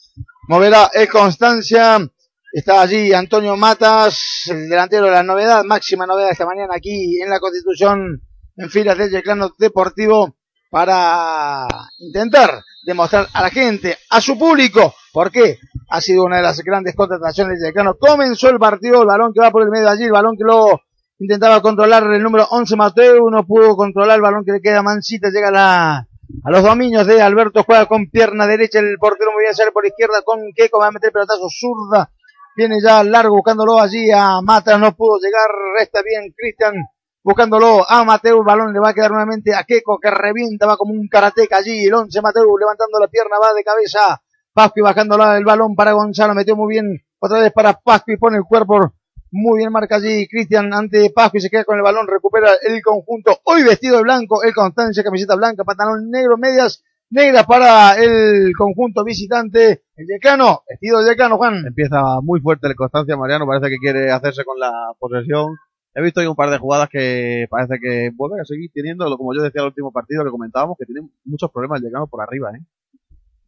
moverá 0.48 0.90
el 0.92 1.08
Constancia. 1.08 1.98
Está 2.50 2.80
allí 2.80 3.12
Antonio 3.12 3.56
Matas, 3.56 4.44
el 4.48 4.68
delantero 4.70 5.04
de 5.04 5.12
la 5.12 5.22
novedad, 5.22 5.64
máxima 5.64 6.06
novedad 6.06 6.30
esta 6.30 6.46
mañana 6.46 6.74
aquí 6.74 7.20
en 7.20 7.28
la 7.28 7.38
Constitución, 7.38 8.22
en 8.58 8.70
filas 8.70 8.98
del 8.98 9.10
Yeclano 9.10 9.54
Deportivo. 9.58 10.34
para 10.70 11.66
intentar 11.98 12.62
demostrar 12.84 13.26
a 13.32 13.40
la 13.40 13.48
gente, 13.48 13.96
a 14.10 14.20
su 14.20 14.38
público, 14.38 14.94
por 15.14 15.30
qué 15.30 15.58
ha 15.88 16.00
sido 16.02 16.24
una 16.24 16.36
de 16.36 16.42
las 16.42 16.60
grandes 16.62 16.94
contrataciones 16.94 17.58
de 17.58 17.68
Decano. 17.68 17.96
Comenzó 17.96 18.50
el 18.50 18.58
partido, 18.58 19.00
el 19.00 19.08
balón 19.08 19.32
que 19.32 19.40
va 19.40 19.50
por 19.50 19.62
el 19.62 19.70
medio 19.70 19.88
allí, 19.88 20.04
el 20.04 20.12
balón 20.12 20.36
que 20.36 20.44
luego 20.44 20.82
intentaba 21.18 21.62
controlar 21.62 22.02
el 22.12 22.22
número 22.22 22.46
11 22.50 22.76
Mateo, 22.76 23.30
no 23.30 23.46
pudo 23.46 23.76
controlar 23.76 24.16
el 24.16 24.22
balón 24.22 24.44
que 24.44 24.52
le 24.52 24.60
queda 24.60 24.80
a 24.80 24.82
Mancita, 24.82 25.30
llega 25.30 25.48
a 25.48 25.52
la, 25.52 25.96
a 26.44 26.50
los 26.50 26.62
dominios 26.62 27.06
de 27.06 27.22
Alberto, 27.22 27.64
juega 27.64 27.86
con 27.86 28.10
pierna 28.10 28.46
derecha, 28.46 28.80
el 28.80 28.98
portero 28.98 29.32
muy 29.32 29.44
bien 29.44 29.54
sale 29.54 29.72
por 29.72 29.86
izquierda 29.86 30.20
con 30.22 30.40
Keco, 30.54 30.80
va 30.80 30.88
a 30.88 30.92
meter 30.92 31.12
pelotazo 31.12 31.48
zurda, 31.48 32.12
viene 32.54 32.76
ya 32.82 33.02
largo 33.04 33.36
buscándolo 33.36 33.80
allí 33.80 34.10
a 34.10 34.42
Mata, 34.42 34.76
no 34.76 34.94
pudo 34.94 35.18
llegar, 35.18 35.48
resta 35.78 36.02
bien 36.02 36.30
Cristian 36.36 36.74
buscándolo 37.28 37.84
a 37.86 38.04
Mateo, 38.04 38.38
el 38.38 38.42
balón 38.42 38.72
le 38.72 38.80
va 38.80 38.88
a 38.88 38.94
quedar 38.94 39.10
nuevamente 39.10 39.54
a 39.54 39.62
Keco 39.64 39.98
que 40.00 40.10
revienta, 40.10 40.64
va 40.64 40.78
como 40.78 40.94
un 40.94 41.08
karateca 41.08 41.58
allí, 41.58 41.84
el 41.84 41.92
11 41.92 42.22
Mateo 42.22 42.56
levantando 42.56 42.98
la 42.98 43.06
pierna, 43.06 43.36
va 43.38 43.52
de 43.52 43.62
cabeza, 43.62 44.22
Pascu 44.54 44.80
bajando 44.82 45.22
el 45.36 45.44
balón 45.44 45.76
para 45.76 45.92
Gonzalo, 45.92 46.34
metió 46.34 46.56
muy 46.56 46.72
bien 46.72 47.04
otra 47.18 47.40
vez 47.40 47.52
para 47.52 47.74
Pascu 47.74 48.12
y 48.12 48.16
pone 48.16 48.38
el 48.38 48.44
cuerpo 48.44 48.94
muy 49.30 49.58
bien 49.58 49.70
marca 49.70 49.96
allí 49.96 50.26
Cristian 50.26 50.72
ante 50.72 51.10
Pascu 51.10 51.36
y 51.36 51.40
se 51.42 51.50
queda 51.50 51.64
con 51.64 51.76
el 51.76 51.82
balón, 51.82 52.06
recupera 52.06 52.52
el 52.66 52.80
conjunto, 52.80 53.36
hoy 53.44 53.62
vestido 53.62 53.98
de 53.98 54.04
blanco, 54.04 54.42
el 54.42 54.54
Constancia, 54.54 55.04
camiseta 55.04 55.36
blanca, 55.36 55.64
pantalón 55.64 56.08
negro, 56.10 56.38
medias 56.38 56.82
negras 57.10 57.44
para 57.44 58.02
el 58.02 58.52
conjunto 58.56 59.04
visitante, 59.04 59.82
el 59.96 60.06
decano, 60.06 60.62
vestido 60.66 61.00
de 61.00 61.10
decano, 61.10 61.36
Juan. 61.36 61.62
Empieza 61.66 62.00
muy 62.22 62.40
fuerte 62.40 62.68
el 62.68 62.74
Constancia, 62.74 63.18
Mariano, 63.18 63.46
parece 63.46 63.68
que 63.68 63.76
quiere 63.76 64.10
hacerse 64.10 64.44
con 64.44 64.58
la 64.58 64.72
posesión. 64.98 65.58
He 65.98 66.02
visto 66.02 66.20
ahí 66.20 66.28
un 66.28 66.36
par 66.36 66.48
de 66.48 66.58
jugadas 66.58 66.88
que 66.88 67.48
parece 67.50 67.80
que 67.82 68.12
vuelve 68.14 68.40
a 68.40 68.44
seguir 68.44 68.70
teniendo, 68.72 69.04
como 69.16 69.34
yo 69.34 69.42
decía 69.42 69.62
el 69.62 69.66
último 69.66 69.90
partido 69.90 70.22
que 70.22 70.30
comentábamos, 70.30 70.76
que 70.78 70.86
tiene 70.86 71.08
muchos 71.24 71.50
problemas 71.50 71.80
el 71.80 71.86
decano 71.86 72.06
por 72.06 72.22
arriba, 72.22 72.52
¿eh? 72.54 72.64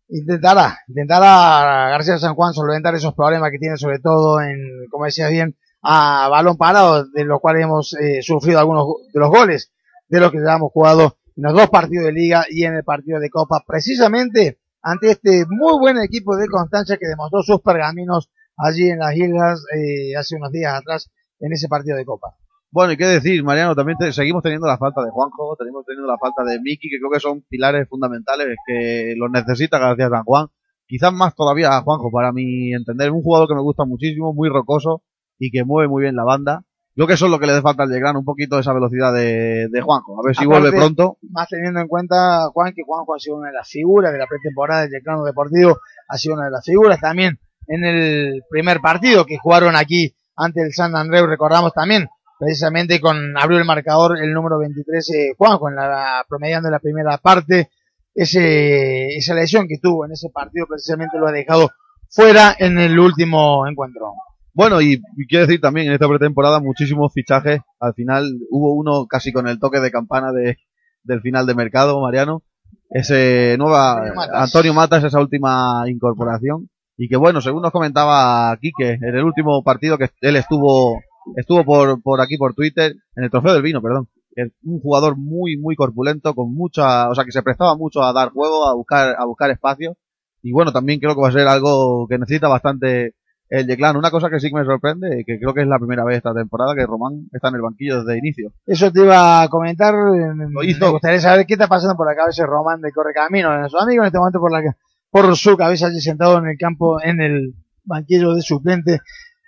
Intentará, 0.08 0.80
intentará 0.88 1.90
García 1.90 2.18
San 2.18 2.34
Juan 2.34 2.52
solventar 2.52 2.92
esos 2.96 3.14
problemas 3.14 3.52
que 3.52 3.58
tiene 3.58 3.76
sobre 3.76 4.00
todo 4.00 4.40
en, 4.40 4.58
como 4.90 5.04
decías 5.04 5.30
bien, 5.30 5.56
a 5.80 6.28
balón 6.28 6.56
parado, 6.56 7.04
de 7.04 7.24
los 7.24 7.38
cuales 7.38 7.62
hemos 7.62 7.92
eh, 7.92 8.20
sufrido 8.20 8.58
algunos 8.58 8.84
de 9.14 9.20
los 9.20 9.30
goles 9.30 9.72
de 10.08 10.18
los 10.18 10.32
que 10.32 10.38
ya 10.44 10.56
hemos 10.56 10.72
jugado 10.72 11.18
en 11.36 11.44
los 11.44 11.54
dos 11.54 11.70
partidos 11.70 12.06
de 12.06 12.12
liga 12.12 12.46
y 12.50 12.64
en 12.64 12.74
el 12.74 12.82
partido 12.82 13.20
de 13.20 13.30
copa, 13.30 13.62
precisamente 13.64 14.58
ante 14.82 15.12
este 15.12 15.44
muy 15.48 15.78
buen 15.78 15.98
equipo 15.98 16.36
de 16.36 16.48
Constancia 16.48 16.96
que 16.96 17.06
demostró 17.06 17.42
sus 17.42 17.60
pergaminos 17.60 18.28
allí 18.56 18.90
en 18.90 18.98
las 18.98 19.14
islas 19.14 19.62
eh, 19.76 20.16
hace 20.16 20.34
unos 20.34 20.50
días 20.50 20.74
atrás 20.74 21.12
en 21.40 21.52
ese 21.52 21.68
partido 21.68 21.96
de 21.96 22.04
copa. 22.04 22.34
Bueno, 22.72 22.92
y 22.92 22.96
qué 22.96 23.06
decir, 23.06 23.42
Mariano, 23.42 23.74
también 23.74 23.98
te- 23.98 24.12
seguimos 24.12 24.42
teniendo 24.42 24.66
la 24.68 24.78
falta 24.78 25.02
de 25.02 25.10
Juanjo, 25.10 25.56
tenemos 25.58 25.84
teniendo 25.84 26.06
la 26.10 26.18
falta 26.18 26.44
de 26.44 26.60
Miki, 26.60 26.88
que 26.88 26.98
creo 26.98 27.10
que 27.10 27.18
son 27.18 27.42
pilares 27.48 27.88
fundamentales 27.88 28.56
que 28.66 29.14
los 29.16 29.28
necesita 29.30 29.78
García 29.78 30.08
San 30.08 30.22
Juan. 30.22 30.46
Quizás 30.86 31.12
más 31.12 31.34
todavía 31.34 31.76
a 31.76 31.82
Juanjo, 31.82 32.10
para 32.12 32.32
mi 32.32 32.72
entender, 32.72 33.10
un 33.10 33.22
jugador 33.22 33.48
que 33.48 33.54
me 33.54 33.62
gusta 33.62 33.84
muchísimo, 33.84 34.32
muy 34.32 34.48
rocoso 34.48 35.02
y 35.38 35.50
que 35.50 35.64
mueve 35.64 35.88
muy 35.88 36.02
bien 36.02 36.14
la 36.16 36.24
banda. 36.24 36.62
Creo 36.94 37.06
que 37.06 37.14
eso 37.14 37.26
es 37.26 37.30
lo 37.30 37.38
que 37.38 37.46
le 37.46 37.60
falta 37.62 37.84
al 37.84 37.88
Legrand, 37.90 38.18
un 38.18 38.24
poquito 38.24 38.56
de 38.56 38.60
esa 38.62 38.72
velocidad 38.72 39.12
de, 39.14 39.68
de 39.70 39.80
Juanjo. 39.80 40.20
A 40.20 40.26
ver 40.26 40.36
si 40.36 40.44
Aparte- 40.44 40.60
vuelve 40.60 40.76
pronto. 40.76 41.18
Más 41.30 41.48
teniendo 41.48 41.80
en 41.80 41.88
cuenta, 41.88 42.48
Juan, 42.52 42.72
que 42.74 42.82
Juanjo 42.84 43.14
ha 43.14 43.18
sido 43.18 43.36
una 43.36 43.48
de 43.48 43.54
las 43.54 43.68
figuras 43.68 44.12
de 44.12 44.18
la 44.18 44.26
pretemporada 44.26 44.82
del 44.82 44.90
Decano 44.90 45.24
Deportivo, 45.24 45.78
ha 46.08 46.18
sido 46.18 46.34
una 46.34 46.44
de 46.46 46.50
las 46.50 46.64
figuras 46.64 47.00
también 47.00 47.38
en 47.68 47.84
el 47.84 48.42
primer 48.50 48.80
partido 48.80 49.24
que 49.24 49.38
jugaron 49.38 49.76
aquí 49.76 50.14
ante 50.40 50.62
el 50.62 50.72
San 50.72 50.96
Andreu, 50.96 51.26
recordamos 51.26 51.72
también, 51.72 52.08
precisamente 52.38 53.00
con, 53.00 53.36
abrió 53.36 53.58
el 53.58 53.64
marcador 53.64 54.18
el 54.18 54.32
número 54.32 54.58
23, 54.58 55.10
eh, 55.10 55.34
Juanjo, 55.36 55.68
en 55.68 55.76
la, 55.76 56.24
promediando 56.28 56.68
en 56.68 56.72
la 56.72 56.78
primera 56.78 57.18
parte, 57.18 57.70
ese, 58.14 59.16
esa 59.16 59.34
lesión 59.34 59.68
que 59.68 59.78
tuvo 59.78 60.04
en 60.04 60.12
ese 60.12 60.30
partido 60.30 60.66
precisamente 60.66 61.18
lo 61.18 61.28
ha 61.28 61.32
dejado 61.32 61.70
fuera 62.08 62.54
en 62.58 62.78
el 62.78 62.98
último 62.98 63.66
encuentro. 63.66 64.14
Bueno, 64.52 64.80
y, 64.80 65.00
y 65.16 65.26
quiero 65.26 65.46
decir 65.46 65.60
también, 65.60 65.86
en 65.86 65.92
esta 65.92 66.08
pretemporada 66.08 66.60
muchísimos 66.60 67.12
fichajes. 67.12 67.60
Al 67.78 67.94
final 67.94 68.26
hubo 68.50 68.74
uno 68.74 69.06
casi 69.06 69.32
con 69.32 69.46
el 69.46 69.60
toque 69.60 69.78
de 69.78 69.92
campana 69.92 70.32
de, 70.32 70.58
del 71.04 71.20
final 71.20 71.46
de 71.46 71.54
mercado, 71.54 72.00
Mariano. 72.00 72.42
Ese 72.88 73.54
nueva 73.58 73.92
Antonio 73.92 74.14
Matas. 74.14 74.42
Antonio 74.42 74.74
Matas, 74.74 75.04
esa 75.04 75.20
última 75.20 75.84
incorporación. 75.86 76.68
Y 77.02 77.08
que 77.08 77.16
bueno, 77.16 77.40
según 77.40 77.62
nos 77.62 77.72
comentaba 77.72 78.54
Quique, 78.60 78.98
en 79.00 79.16
el 79.16 79.24
último 79.24 79.64
partido 79.64 79.96
que 79.96 80.10
él 80.20 80.36
estuvo, 80.36 81.00
estuvo 81.34 81.64
por, 81.64 82.02
por 82.02 82.20
aquí 82.20 82.36
por 82.36 82.52
Twitter, 82.52 82.94
en 83.16 83.24
el 83.24 83.30
trofeo 83.30 83.54
del 83.54 83.62
vino, 83.62 83.80
perdón. 83.80 84.08
es 84.36 84.52
un 84.64 84.80
jugador 84.80 85.16
muy, 85.16 85.56
muy 85.56 85.76
corpulento, 85.76 86.34
con 86.34 86.52
mucha, 86.52 87.08
o 87.08 87.14
sea 87.14 87.24
que 87.24 87.32
se 87.32 87.42
prestaba 87.42 87.74
mucho 87.74 88.02
a 88.02 88.12
dar 88.12 88.32
juego, 88.32 88.68
a 88.68 88.74
buscar, 88.74 89.16
a 89.18 89.24
buscar 89.24 89.50
espacio. 89.50 89.96
Y 90.42 90.52
bueno, 90.52 90.72
también 90.72 91.00
creo 91.00 91.14
que 91.14 91.22
va 91.22 91.28
a 91.28 91.32
ser 91.32 91.48
algo 91.48 92.06
que 92.06 92.18
necesita 92.18 92.48
bastante 92.48 93.14
el 93.48 93.66
Yeclán. 93.66 93.96
Una 93.96 94.10
cosa 94.10 94.28
que 94.28 94.38
sí 94.38 94.50
que 94.50 94.58
me 94.58 94.66
sorprende, 94.66 95.24
que 95.26 95.38
creo 95.38 95.54
que 95.54 95.62
es 95.62 95.68
la 95.68 95.78
primera 95.78 96.04
vez 96.04 96.18
esta 96.18 96.34
temporada 96.34 96.74
que 96.74 96.84
Román 96.84 97.28
está 97.32 97.48
en 97.48 97.54
el 97.54 97.62
banquillo 97.62 98.04
desde 98.04 98.18
inicio. 98.18 98.52
Eso 98.66 98.92
te 98.92 99.00
iba 99.00 99.40
a 99.40 99.48
comentar. 99.48 99.94
Lo 99.94 100.62
hizo. 100.64 100.84
Me 100.84 100.92
gustaría 100.92 101.20
saber 101.20 101.46
qué 101.46 101.54
está 101.54 101.66
pasando 101.66 101.96
por 101.96 102.06
la 102.06 102.14
cabeza 102.14 102.42
de 102.42 102.46
Román 102.46 102.82
de 102.82 102.92
Correcamino, 102.92 103.52
de 103.52 103.60
nuestro 103.60 103.80
amigo 103.80 104.02
en 104.02 104.08
este 104.08 104.18
momento 104.18 104.38
por 104.38 104.52
la 104.52 104.62
por 105.10 105.36
su 105.36 105.56
cabeza 105.56 105.86
allí 105.86 106.00
sentado 106.00 106.38
en 106.38 106.46
el 106.46 106.56
campo, 106.58 107.00
en 107.02 107.20
el 107.20 107.54
banquillo 107.84 108.34
de 108.34 108.42
suplente. 108.42 109.00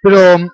Pero 0.03 0.39
mm, 0.39 0.49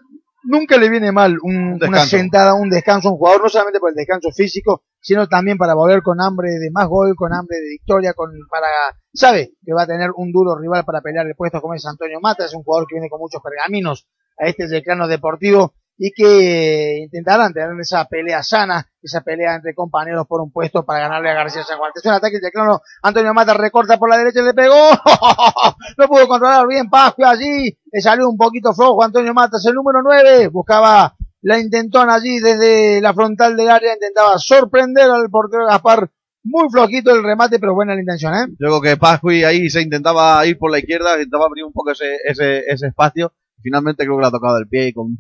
nunca 0.45 0.77
le 0.77 0.89
viene 0.91 1.13
mal 1.13 1.37
un- 1.43 1.75
Un 1.75 1.89
una 1.89 1.99
sentada, 2.07 2.55
un 2.55 2.69
descanso 2.71 3.09
a 3.09 3.13
un 3.13 3.19
jugador, 3.19 3.43
no 3.43 3.49
solamente 3.49 3.81
por 3.81 3.91
el 3.91 3.97
descanso 3.97 4.31
físico, 4.33 4.83
sino 5.01 5.27
también 5.27 5.57
para 5.59 5.75
volver 5.75 6.03
con 6.03 6.21
hambre 6.21 6.51
de 6.59 6.71
más 6.71 6.87
gol, 6.89 7.15
con 7.17 7.33
hambre 7.33 7.57
de 7.59 7.69
victoria, 7.71 8.13
con 8.13 8.31
para 8.51 8.67
sabe 9.15 9.53
que 9.65 9.73
va 9.73 9.83
a 9.83 9.87
tener 9.87 10.11
un 10.17 10.31
duro 10.33 10.57
rival 10.59 10.85
para 10.85 11.01
pelear 11.01 11.27
el 11.27 11.35
puesto 11.35 11.61
como 11.61 11.75
es 11.75 11.87
Antonio 11.87 12.19
Mata, 12.21 12.45
es 12.45 12.55
un 12.55 12.63
jugador 12.63 12.87
que 12.89 12.97
viene 12.97 13.09
con 13.09 13.21
muchos 13.21 13.41
pergaminos 13.43 14.07
a 14.39 14.47
este 14.47 14.67
decano 14.69 15.09
deportivo 15.09 15.75
y 15.99 16.13
que 16.13 17.01
intentarán 17.03 17.53
tener 17.53 17.71
esa 17.81 18.05
pelea 18.05 18.43
sana, 18.45 18.87
esa 19.03 19.21
pelea 19.21 19.57
entre 19.57 19.75
compañeros 19.75 20.27
por 20.29 20.41
un 20.41 20.53
puesto 20.53 20.85
para 20.85 21.01
ganarle 21.01 21.31
a 21.31 21.35
García 21.35 21.65
San 21.65 21.77
Juan. 21.79 21.91
Atención, 21.91 22.15
ataque 22.15 22.37
de 22.37 22.47
Declano, 22.47 22.81
Antonio 23.03 23.35
Mata 23.35 23.53
recorta 23.55 23.99
por 23.99 24.09
la 24.09 24.17
derecha, 24.17 24.41
le 24.41 24.55
pegó, 24.55 24.75
no 25.99 26.09
pudo 26.09 26.29
controlar 26.29 26.69
bien 26.69 26.89
Pascu 26.89 27.25
allí, 27.25 27.77
le 27.93 28.01
salió 28.01 28.29
un 28.29 28.37
poquito 28.37 28.73
flojo 28.73 29.03
Antonio 29.03 29.35
Matas, 29.35 29.67
el 29.67 29.75
número 29.75 30.01
9, 30.03 30.49
buscaba 30.49 31.17
la 31.43 31.59
intentona 31.59 32.15
allí 32.15 32.39
desde 32.39 33.01
la 33.01 33.13
frontal 33.13 33.57
del 33.57 33.69
área, 33.69 33.95
intentaba 33.95 34.39
sorprender 34.39 35.11
al 35.11 35.29
portero 35.31 35.67
Gaspar, 35.67 36.11
muy 36.45 36.69
flojito 36.71 37.13
el 37.13 37.25
remate, 37.25 37.59
pero 37.59 37.75
buena 37.75 37.95
la 37.95 38.01
intención, 38.01 38.35
¿eh? 38.35 38.47
Yo 38.61 38.69
creo 38.69 38.81
que 38.81 38.97
Pascui 38.97 39.43
ahí 39.43 39.69
se 39.69 39.83
intentaba 39.83 40.47
ir 40.47 40.57
por 40.59 40.71
la 40.71 40.79
izquierda, 40.79 41.15
intentaba 41.15 41.47
abrir 41.47 41.65
un 41.65 41.73
poco 41.73 41.91
ese, 41.91 42.17
ese, 42.25 42.61
ese 42.69 42.87
espacio. 42.87 43.33
Y 43.59 43.63
finalmente 43.63 44.05
creo 44.05 44.17
que 44.17 44.23
le 44.23 44.29
ha 44.29 44.31
tocado 44.31 44.57
el 44.59 44.69
pie 44.69 44.89
y 44.89 44.93
con, 44.93 45.19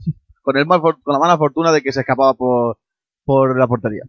con, 0.48 0.56
el 0.56 0.64
mal, 0.64 0.80
con 0.80 1.12
la 1.12 1.18
mala 1.18 1.36
fortuna 1.36 1.72
de 1.72 1.82
que 1.82 1.92
se 1.92 2.00
escapaba 2.00 2.32
por, 2.32 2.78
por 3.22 3.58
la 3.58 3.66
portería. 3.66 4.02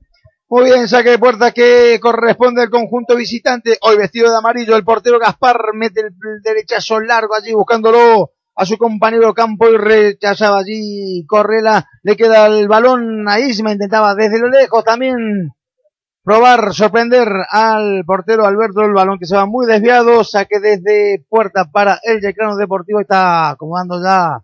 Muy 0.48 0.64
bien, 0.64 0.88
saque 0.88 1.10
de 1.10 1.20
puerta 1.20 1.52
que 1.52 2.00
corresponde 2.02 2.62
al 2.62 2.70
conjunto 2.70 3.18
visitante. 3.18 3.78
Hoy 3.82 3.98
vestido 3.98 4.32
de 4.32 4.38
amarillo, 4.38 4.78
el 4.78 4.86
portero 4.86 5.20
Gaspar 5.20 5.58
mete 5.74 6.00
el 6.00 6.42
derechazo 6.42 7.02
largo 7.02 7.36
allí 7.36 7.52
buscándolo 7.54 8.32
a 8.56 8.66
su 8.66 8.78
compañero 8.78 9.34
Campo 9.34 9.68
y 9.68 9.76
rechazaba 9.76 10.60
allí 10.60 11.26
Correla. 11.28 11.86
Le 12.04 12.16
queda 12.16 12.48
el 12.48 12.70
balón 12.70 13.28
a 13.28 13.42
Isma, 13.42 13.74
intentaba 13.74 14.16
desde 14.16 14.40
lo 14.40 14.48
lejos 14.48 14.86
también 14.86 15.18
probar, 16.24 16.74
sorprender 16.74 17.28
al 17.52 18.06
portero 18.06 18.46
Alberto, 18.46 18.80
el 18.82 18.94
balón 18.94 19.20
que 19.20 19.26
se 19.26 19.36
va 19.36 19.46
muy 19.46 19.68
desviado, 19.68 20.24
saque 20.24 20.62
desde 20.62 21.26
puerta 21.28 21.66
para 21.66 22.00
el 22.02 22.22
Yeclano 22.22 22.56
Deportivo, 22.56 23.02
está 23.02 23.50
acomodando 23.50 24.02
ya 24.02 24.40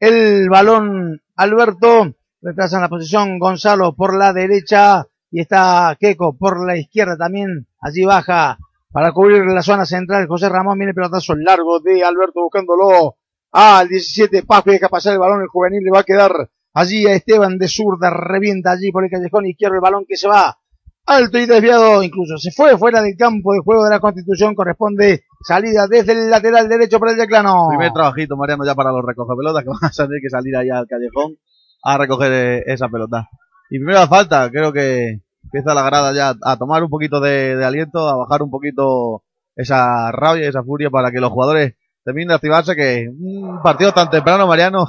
el 0.00 0.48
balón 0.48 1.20
Alberto, 1.36 2.14
retrasa 2.40 2.76
en 2.76 2.82
la 2.82 2.88
posición 2.88 3.38
Gonzalo 3.38 3.94
por 3.94 4.16
la 4.16 4.32
derecha 4.32 5.06
y 5.30 5.40
está 5.40 5.96
Keco 5.98 6.36
por 6.36 6.66
la 6.66 6.76
izquierda 6.76 7.16
también, 7.16 7.66
allí 7.80 8.04
baja 8.04 8.58
para 8.92 9.12
cubrir 9.12 9.44
la 9.44 9.62
zona 9.62 9.84
central, 9.84 10.26
José 10.26 10.48
Ramón. 10.48 10.78
Viene 10.78 10.94
pelotazo 10.94 11.34
largo 11.36 11.80
de 11.80 12.02
Alberto 12.02 12.42
buscándolo. 12.42 13.16
Al 13.50 13.88
17, 13.88 14.42
Paco 14.42 14.70
deja 14.70 14.88
pasar 14.88 15.14
el 15.14 15.18
balón, 15.18 15.40
el 15.40 15.48
juvenil 15.48 15.82
le 15.82 15.90
va 15.90 16.00
a 16.00 16.04
quedar 16.04 16.32
allí 16.74 17.06
a 17.06 17.14
Esteban 17.14 17.58
de 17.58 17.66
zurda, 17.66 18.10
revienta 18.10 18.72
allí 18.72 18.92
por 18.92 19.04
el 19.04 19.10
callejón 19.10 19.46
izquierdo 19.46 19.76
el 19.76 19.80
balón 19.80 20.04
que 20.06 20.16
se 20.16 20.28
va. 20.28 20.58
Alto 21.06 21.38
y 21.38 21.46
desviado, 21.46 22.02
incluso 22.02 22.36
se 22.36 22.50
fue 22.50 22.76
fuera 22.76 23.00
del 23.00 23.16
campo 23.16 23.54
de 23.54 23.60
juego 23.60 23.84
de 23.84 23.90
la 23.90 24.00
Constitución, 24.00 24.54
corresponde 24.54 25.24
salida 25.40 25.86
desde 25.88 26.12
el 26.12 26.30
lateral 26.30 26.68
derecho 26.68 26.98
para 26.98 27.12
el 27.12 27.18
Declano. 27.18 27.68
Primer 27.68 27.92
trabajito, 27.92 28.36
Mariano, 28.36 28.64
ya 28.64 28.74
para 28.74 28.92
los 28.92 29.04
recogepelotas 29.04 29.62
que 29.64 29.70
van 29.70 29.78
a 29.82 29.90
tener 29.90 30.20
que 30.22 30.30
salir 30.30 30.56
allá 30.56 30.78
al 30.78 30.86
callejón 30.86 31.36
a 31.82 31.98
recoger 31.98 32.32
eh, 32.32 32.64
esa 32.66 32.88
pelota. 32.88 33.28
Y 33.70 33.78
primera 33.78 34.06
falta, 34.06 34.50
creo 34.50 34.72
que 34.72 35.20
empieza 35.44 35.74
la 35.74 35.82
grada 35.82 36.12
ya 36.12 36.34
a 36.42 36.56
tomar 36.56 36.82
un 36.82 36.90
poquito 36.90 37.20
de, 37.20 37.56
de 37.56 37.64
aliento, 37.64 38.08
a 38.08 38.16
bajar 38.16 38.42
un 38.42 38.50
poquito 38.50 39.22
esa 39.54 40.10
rabia 40.12 40.44
y 40.44 40.48
esa 40.48 40.62
furia 40.62 40.90
para 40.90 41.10
que 41.10 41.20
los 41.20 41.30
jugadores 41.30 41.74
terminen 42.04 42.28
de 42.28 42.34
activarse, 42.34 42.76
que 42.76 43.08
un 43.10 43.60
partido 43.62 43.92
tan 43.92 44.08
temprano, 44.08 44.46
Mariano, 44.46 44.86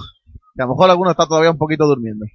que 0.56 0.62
a 0.62 0.66
lo 0.66 0.72
mejor 0.72 0.90
alguno 0.90 1.12
está 1.12 1.26
todavía 1.26 1.52
un 1.52 1.58
poquito 1.58 1.86
durmiendo. 1.86 2.26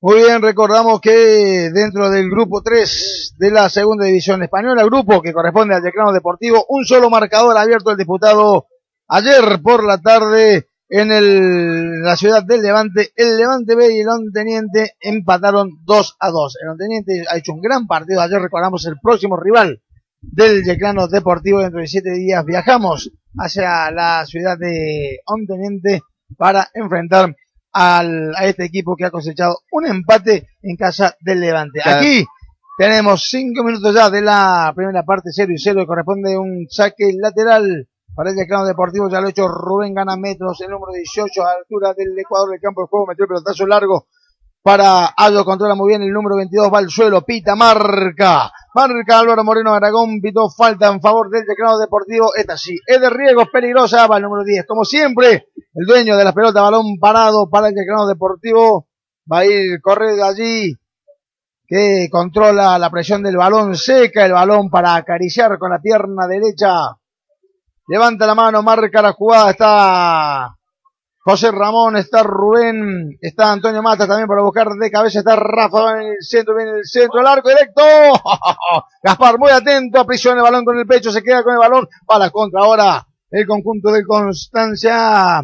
Muy 0.00 0.18
bien, 0.18 0.40
recordamos 0.40 1.00
que 1.00 1.70
dentro 1.74 2.08
del 2.08 2.30
grupo 2.30 2.62
3 2.62 3.34
de 3.36 3.50
la 3.50 3.68
segunda 3.68 4.04
división 4.06 4.40
española, 4.44 4.84
grupo 4.84 5.20
que 5.20 5.32
corresponde 5.32 5.74
al 5.74 5.82
Declano 5.82 6.12
Deportivo, 6.12 6.64
un 6.68 6.84
solo 6.84 7.10
marcador 7.10 7.58
abierto 7.58 7.90
el 7.90 7.96
diputado 7.96 8.68
ayer 9.08 9.60
por 9.60 9.84
la 9.84 9.98
tarde 9.98 10.68
en 10.88 11.10
el, 11.10 12.00
la 12.00 12.16
ciudad 12.16 12.44
del 12.44 12.62
Levante. 12.62 13.10
El 13.16 13.36
Levante 13.36 13.74
B 13.74 13.96
y 13.96 13.98
el 13.98 14.08
Onteniente 14.08 14.92
empataron 15.00 15.70
2 15.84 16.16
a 16.20 16.30
2. 16.30 16.56
El 16.62 16.68
Onteniente 16.68 17.24
ha 17.28 17.36
hecho 17.36 17.52
un 17.52 17.60
gran 17.60 17.88
partido. 17.88 18.20
Ayer 18.20 18.40
recordamos 18.40 18.86
el 18.86 19.00
próximo 19.02 19.36
rival 19.36 19.82
del 20.20 20.62
Yeclano 20.62 21.08
Deportivo. 21.08 21.58
Dentro 21.58 21.80
de 21.80 21.88
siete 21.88 22.12
días 22.12 22.44
viajamos 22.44 23.10
hacia 23.36 23.90
la 23.90 24.24
ciudad 24.26 24.56
de 24.56 25.18
Onteniente 25.26 26.02
para 26.36 26.68
enfrentar 26.72 27.34
al, 27.72 28.34
a 28.36 28.46
este 28.46 28.64
equipo 28.64 28.96
que 28.96 29.04
ha 29.04 29.10
cosechado 29.10 29.58
un 29.72 29.86
empate 29.86 30.48
en 30.62 30.76
casa 30.76 31.14
del 31.20 31.40
Levante. 31.40 31.80
Claro. 31.80 32.00
Aquí 32.00 32.24
tenemos 32.78 33.28
cinco 33.28 33.64
minutos 33.64 33.94
ya 33.94 34.10
de 34.10 34.22
la 34.22 34.72
primera 34.74 35.02
parte, 35.02 35.30
0 35.32 35.52
y 35.52 35.58
0, 35.58 35.82
y 35.82 35.86
corresponde 35.86 36.38
un 36.38 36.66
saque 36.70 37.12
lateral 37.18 37.88
para 38.14 38.30
el 38.30 38.36
Declano 38.36 38.66
Deportivo. 38.66 39.08
Ya 39.08 39.20
lo 39.20 39.26
ha 39.26 39.30
hecho 39.30 39.48
Rubén 39.48 39.94
Gana 39.94 40.16
Metros, 40.16 40.60
el 40.60 40.70
número 40.70 40.92
18 40.92 41.42
a 41.42 41.52
altura 41.58 41.94
del 41.94 42.18
Ecuador 42.18 42.50
del 42.50 42.60
campo 42.60 42.82
de 42.82 42.88
juego, 42.88 43.06
metió 43.06 43.24
el 43.24 43.28
pelotazo 43.28 43.66
largo 43.66 44.06
para 44.62 45.06
Aldo, 45.06 45.44
controla 45.44 45.74
muy 45.74 45.88
bien 45.88 46.02
el 46.02 46.12
número 46.12 46.36
22, 46.36 46.72
va 46.72 46.78
al 46.78 46.90
suelo, 46.90 47.22
pita, 47.22 47.56
marca, 47.56 48.50
marca 48.74 49.18
Álvaro 49.18 49.44
Moreno 49.44 49.74
Aragón, 49.74 50.20
pitó 50.20 50.48
falta 50.50 50.88
en 50.88 51.00
favor 51.00 51.30
del 51.30 51.44
Declano 51.46 51.78
Deportivo, 51.78 52.34
esta 52.36 52.56
sí, 52.56 52.78
es 52.86 53.00
de 53.00 53.10
riesgo, 53.10 53.42
es 53.42 53.48
peligrosa, 53.50 54.06
va 54.06 54.16
el 54.16 54.22
número 54.22 54.44
10, 54.44 54.66
como 54.66 54.84
siempre, 54.84 55.48
el 55.74 55.86
dueño 55.86 56.16
de 56.16 56.24
la 56.24 56.32
pelota, 56.32 56.62
balón 56.62 56.98
parado 57.00 57.48
para 57.50 57.68
el 57.68 57.74
Declano 57.74 58.06
Deportivo, 58.06 58.88
va 59.30 59.40
a 59.40 59.46
ir, 59.46 59.80
corre 59.80 60.16
de 60.16 60.22
allí, 60.22 60.74
que 61.68 62.08
controla 62.10 62.78
la 62.78 62.90
presión 62.90 63.22
del 63.22 63.36
balón, 63.36 63.76
seca. 63.76 64.24
El 64.24 64.32
balón 64.32 64.70
para 64.70 64.94
acariciar 64.94 65.58
con 65.58 65.70
la 65.70 65.78
pierna 65.78 66.26
derecha, 66.26 66.96
levanta 67.86 68.26
la 68.26 68.34
mano, 68.34 68.62
marca 68.62 69.02
la 69.02 69.12
jugada, 69.12 69.50
está 69.50 70.57
José 71.28 71.50
Ramón, 71.50 71.94
está 71.98 72.22
Rubén, 72.22 73.18
está 73.20 73.52
Antonio 73.52 73.82
Mata 73.82 74.06
también 74.06 74.26
para 74.26 74.40
buscar 74.40 74.66
de 74.66 74.90
cabeza, 74.90 75.18
está 75.18 75.36
Rafa 75.36 76.00
en 76.00 76.12
el 76.12 76.16
centro, 76.20 76.56
viene 76.56 76.78
el 76.78 76.86
centro, 76.86 77.20
el 77.20 77.26
arco 77.26 77.50
directo. 77.50 77.82
Gaspar 79.02 79.38
muy 79.38 79.50
atento, 79.50 80.00
aprisiona 80.00 80.38
el 80.38 80.44
balón 80.44 80.64
con 80.64 80.78
el 80.78 80.86
pecho, 80.86 81.12
se 81.12 81.22
queda 81.22 81.42
con 81.42 81.52
el 81.52 81.58
balón, 81.58 81.86
para 82.06 82.30
contra 82.30 82.62
ahora 82.62 83.06
el 83.30 83.46
conjunto 83.46 83.92
de 83.92 84.06
Constancia. 84.06 85.42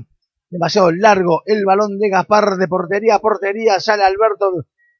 Demasiado 0.49 0.91
largo 0.91 1.43
el 1.45 1.67
balón 1.67 1.99
de 1.99 2.09
Gaspar 2.09 2.57
de 2.57 2.67
portería 2.67 3.17
a 3.17 3.19
portería, 3.19 3.79
sale 3.79 4.05
Alberto, 4.05 4.53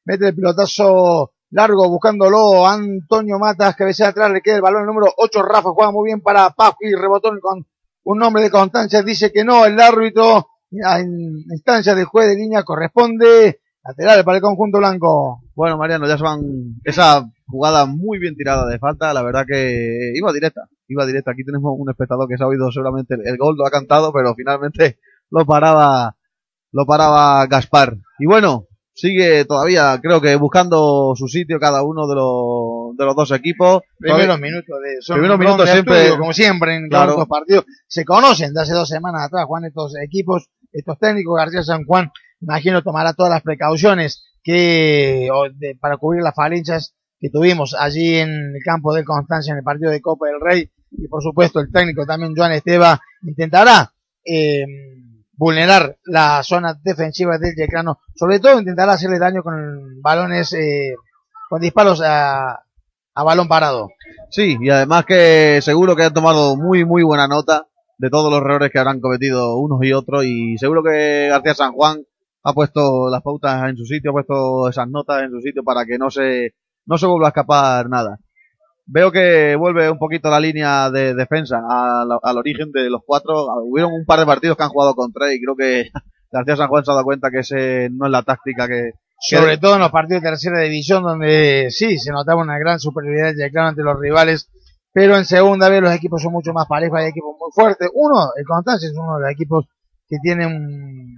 mete 0.03 0.27
el 0.27 0.35
pilotazo 0.35 1.31
largo 1.49 1.89
buscándolo, 1.89 2.67
Antonio 2.67 3.39
Matas, 3.39 3.75
cabecea 3.75 4.09
atrás, 4.09 4.29
le 4.29 4.41
queda 4.41 4.57
el 4.57 4.61
balón 4.61 4.81
el 4.81 4.85
número 4.85 5.11
8, 5.17 5.41
Rafa 5.41 5.71
juega 5.71 5.91
muy 5.91 6.09
bien 6.09 6.21
para 6.21 6.51
Paco 6.51 6.77
y 6.81 6.93
rebotó 6.93 7.31
con 7.41 7.65
un 8.03 8.19
nombre 8.19 8.43
de 8.43 8.51
Constancia, 8.51 9.01
dice 9.01 9.31
que 9.31 9.43
no, 9.43 9.65
el 9.65 9.79
árbitro 9.79 10.49
en 10.83 11.43
instancia 11.51 11.95
de 11.95 12.03
juez 12.05 12.27
de 12.29 12.35
línea 12.35 12.63
corresponde 12.63 13.59
lateral 13.83 14.23
para 14.23 14.37
el 14.37 14.41
conjunto 14.43 14.79
blanco. 14.79 15.41
Bueno, 15.55 15.77
Mariano, 15.77 16.07
ya 16.07 16.17
se 16.17 16.23
van 16.23 16.41
esa 16.83 17.23
jugada 17.47 17.85
muy 17.85 18.17
bien 18.19 18.35
tirada 18.35 18.65
de 18.67 18.79
falta, 18.79 19.13
la 19.13 19.21
verdad 19.21 19.45
que 19.47 20.11
iba 20.15 20.33
directa, 20.33 20.67
iba 20.87 21.05
directa. 21.05 21.31
Aquí 21.31 21.43
tenemos 21.45 21.73
un 21.77 21.89
espectador 21.89 22.27
que 22.27 22.37
se 22.37 22.43
ha 22.43 22.47
oído 22.47 22.71
seguramente 22.71 23.13
el, 23.15 23.27
el 23.27 23.37
gol, 23.37 23.55
lo 23.57 23.65
ha 23.65 23.71
cantado, 23.71 24.11
pero 24.11 24.33
finalmente 24.35 24.97
lo 25.29 25.45
paraba, 25.45 26.15
lo 26.71 26.85
paraba 26.85 27.45
Gaspar. 27.47 27.97
Y 28.19 28.25
bueno, 28.25 28.65
sigue 28.93 29.45
todavía, 29.45 29.99
creo 30.01 30.19
que 30.21 30.35
buscando 30.37 31.13
su 31.15 31.27
sitio 31.27 31.59
cada 31.59 31.83
uno 31.83 32.07
de 32.07 32.15
los, 32.15 32.97
de 32.97 33.05
los 33.05 33.15
dos 33.15 33.31
equipos. 33.31 33.81
Primeros 33.99 34.39
minutos 34.39 34.79
de 34.83 35.01
son 35.01 35.15
Primeros 35.17 35.37
minutos 35.39 35.65
de 35.67 35.71
siempre- 35.73 35.97
estudio, 36.01 36.19
como 36.19 36.33
siempre 36.33 36.75
en 36.75 36.87
Claro. 36.89 37.17
los 37.17 37.27
partidos. 37.27 37.65
Se 37.87 38.03
conocen 38.03 38.53
de 38.53 38.61
hace 38.61 38.73
dos 38.73 38.87
semanas 38.89 39.27
atrás, 39.27 39.45
Juan, 39.45 39.65
estos 39.65 39.93
equipos, 40.03 40.49
estos 40.75 40.97
técnicos, 40.99 41.37
García 41.37 41.63
San 41.63 41.85
Juan, 41.85 42.11
imagino 42.41 42.81
tomará 42.83 43.13
todas 43.13 43.31
las 43.31 43.41
precauciones 43.41 44.23
que, 44.43 45.29
de- 45.55 45.75
para 45.79 45.97
cubrir 45.97 46.21
las 46.23 46.35
falencias 46.35 46.93
que 47.19 47.29
tuvimos 47.29 47.75
allí 47.79 48.15
en 48.17 48.29
el 48.29 48.61
campo 48.63 48.93
de 48.93 49.03
Constancia 49.03 49.51
en 49.51 49.57
el 49.59 49.63
partido 49.63 49.91
de 49.91 50.01
Copa 50.01 50.27
del 50.27 50.41
Rey. 50.41 50.69
Y 50.91 51.07
por 51.07 51.21
supuesto 51.23 51.59
el 51.59 51.71
técnico 51.71 52.05
también, 52.05 52.33
Joan 52.35 52.51
Esteba, 52.51 52.99
intentará, 53.23 53.91
eh, 54.23 54.65
vulnerar 55.37 55.97
la 56.05 56.41
zona 56.43 56.77
defensiva 56.83 57.37
del 57.37 57.55
Yeclano. 57.55 57.99
Sobre 58.15 58.39
todo 58.39 58.59
intentará 58.59 58.93
hacerle 58.93 59.19
daño 59.19 59.43
con 59.43 60.01
balones, 60.01 60.53
eh, 60.53 60.93
con 61.49 61.61
disparos 61.61 62.01
a, 62.01 62.61
a 63.15 63.23
balón 63.23 63.47
parado. 63.47 63.89
Sí, 64.29 64.57
y 64.59 64.69
además 64.69 65.05
que 65.05 65.59
seguro 65.61 65.95
que 65.95 66.03
han 66.03 66.13
tomado 66.13 66.55
muy, 66.55 66.85
muy 66.85 67.03
buena 67.03 67.27
nota 67.27 67.67
de 67.97 68.09
todos 68.09 68.29
los 68.31 68.41
errores 68.41 68.71
que 68.71 68.79
habrán 68.79 68.99
cometido 68.99 69.57
unos 69.57 69.79
y 69.83 69.93
otros 69.93 70.25
y 70.25 70.57
seguro 70.57 70.83
que 70.83 71.27
García 71.29 71.53
San 71.53 71.71
Juan 71.73 72.03
ha 72.43 72.53
puesto 72.53 73.09
las 73.09 73.21
pautas 73.21 73.69
en 73.69 73.77
su 73.77 73.85
sitio, 73.85 74.11
ha 74.11 74.13
puesto 74.13 74.69
esas 74.69 74.87
notas 74.89 75.23
en 75.23 75.31
su 75.31 75.39
sitio 75.41 75.63
para 75.63 75.85
que 75.85 75.97
no 75.97 76.09
se, 76.11 76.53
no 76.85 76.97
se 76.97 77.07
vuelva 77.07 77.27
a 77.27 77.29
escapar 77.29 77.89
nada. 77.89 78.19
Veo 78.87 79.11
que 79.11 79.55
vuelve 79.55 79.89
un 79.89 79.97
poquito 79.97 80.29
la 80.29 80.39
línea 80.39 80.91
de 80.91 81.15
defensa 81.15 81.59
al, 81.67 82.07
al 82.21 82.37
origen 82.37 82.71
de 82.71 82.89
los 82.91 83.01
cuatro. 83.03 83.47
Hubieron 83.63 83.91
un 83.93 84.05
par 84.05 84.19
de 84.19 84.27
partidos 84.27 84.57
que 84.57 84.63
han 84.63 84.69
jugado 84.69 84.93
con 84.93 85.11
tres 85.11 85.35
y 85.35 85.41
creo 85.41 85.55
que 85.55 85.89
García 86.31 86.55
San 86.55 86.67
Juan 86.67 86.85
se 86.85 86.91
ha 86.91 86.93
dado 86.93 87.05
cuenta 87.05 87.31
que 87.31 87.39
ese 87.39 87.89
no 87.91 88.05
es 88.05 88.11
la 88.11 88.21
táctica 88.21 88.67
que, 88.67 88.91
que- 89.27 89.37
sobre 89.37 89.57
todo 89.57 89.73
en 89.75 89.79
los 89.81 89.89
partidos 89.91 90.21
de 90.21 90.29
tercera 90.29 90.59
división 90.61 91.01
donde 91.01 91.67
sí 91.71 91.97
se 91.97 92.11
notaba 92.11 92.41
una 92.43 92.59
gran 92.59 92.79
superioridad 92.79 93.33
de 93.33 93.45
Yeclano 93.45 93.69
ante 93.69 93.81
los 93.81 93.99
rivales 93.99 94.51
pero 94.95 95.17
en 95.17 95.25
segunda 95.25 95.67
vez 95.67 95.81
los 95.81 95.93
equipos 95.93 96.21
son 96.21 96.31
mucho 96.31 96.53
más 96.53 96.67
parejos 96.67 96.97
hay 96.97 97.07
equipos 97.07 97.35
muy 97.37 97.51
fuertes. 97.53 97.89
Uno 97.93 98.29
el 98.33 98.45
Constancia 98.45 98.87
es 98.87 98.95
uno 98.97 99.17
de 99.17 99.23
los 99.23 99.31
equipos 99.33 99.65
que 100.07 100.15
tiene 100.23 100.47
un, 100.47 101.17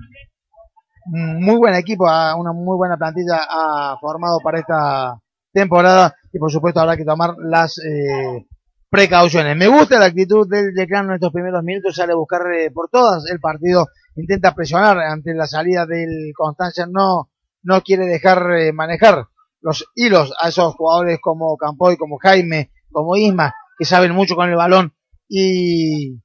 un 1.13 1.45
muy 1.45 1.57
buen 1.57 1.75
equipo 1.75 2.05
una 2.05 2.53
muy 2.53 2.75
buena 2.75 2.97
plantilla 2.97 3.39
ha 3.47 3.95
formado 4.01 4.39
para 4.39 4.61
esta 4.61 5.21
temporada. 5.53 6.15
Y 6.33 6.39
por 6.39 6.51
supuesto 6.51 6.79
habrá 6.79 6.97
que 6.97 7.05
tomar 7.05 7.35
las 7.37 7.77
eh, 7.77 8.47
precauciones. 8.89 9.55
Me 9.55 9.67
gusta 9.67 9.99
la 9.99 10.05
actitud 10.05 10.49
del 10.49 10.73
Yeclano 10.75 11.09
en 11.09 11.15
estos 11.17 11.31
primeros 11.31 11.63
minutos 11.63 11.95
sale 11.95 12.13
a 12.13 12.15
buscar 12.15 12.51
eh, 12.51 12.71
por 12.71 12.89
todas 12.89 13.29
el 13.29 13.39
partido 13.39 13.85
intenta 14.15 14.55
presionar 14.55 14.97
ante 14.97 15.35
la 15.35 15.45
salida 15.45 15.85
del 15.85 16.31
Constancia 16.35 16.87
no 16.89 17.29
no 17.61 17.81
quiere 17.81 18.07
dejar 18.07 18.39
eh, 18.57 18.73
manejar 18.73 19.27
los 19.61 19.85
hilos 19.93 20.33
a 20.41 20.49
esos 20.49 20.73
jugadores 20.73 21.19
como 21.21 21.55
Campoy, 21.57 21.95
como 21.95 22.17
Jaime, 22.17 22.71
como 22.91 23.15
Isma, 23.15 23.53
que 23.77 23.85
saben 23.85 24.13
mucho 24.13 24.35
con 24.35 24.49
el 24.49 24.55
balón 24.55 24.93
y 25.29 26.19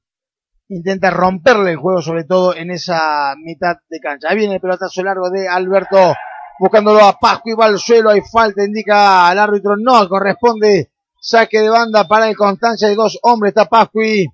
intenta 0.69 1.11
romperle 1.11 1.71
el 1.71 1.77
juego, 1.77 2.01
sobre 2.01 2.23
todo 2.23 2.55
en 2.55 2.71
esa 2.71 3.35
mitad 3.37 3.77
de 3.89 3.99
cancha. 3.99 4.29
Ahí 4.29 4.37
viene 4.37 4.55
el 4.55 4.61
pelotazo 4.61 5.03
largo 5.03 5.29
de 5.29 5.47
Alberto, 5.47 6.13
buscándolo 6.59 7.03
a 7.03 7.19
Pascu 7.19 7.49
y 7.51 7.55
va 7.55 7.65
al 7.65 7.77
suelo, 7.77 8.09
hay 8.09 8.21
falta, 8.21 8.63
indica 8.63 9.27
al 9.27 9.39
árbitro, 9.39 9.75
no 9.77 10.07
corresponde 10.07 10.89
saque 11.23 11.61
de 11.61 11.69
banda 11.69 12.05
para 12.05 12.29
el 12.29 12.35
Constancia 12.35 12.91
y 12.91 12.95
dos 12.95 13.17
hombres, 13.23 13.51
está 13.51 13.65
Pascu 13.65 14.01
y 14.01 14.27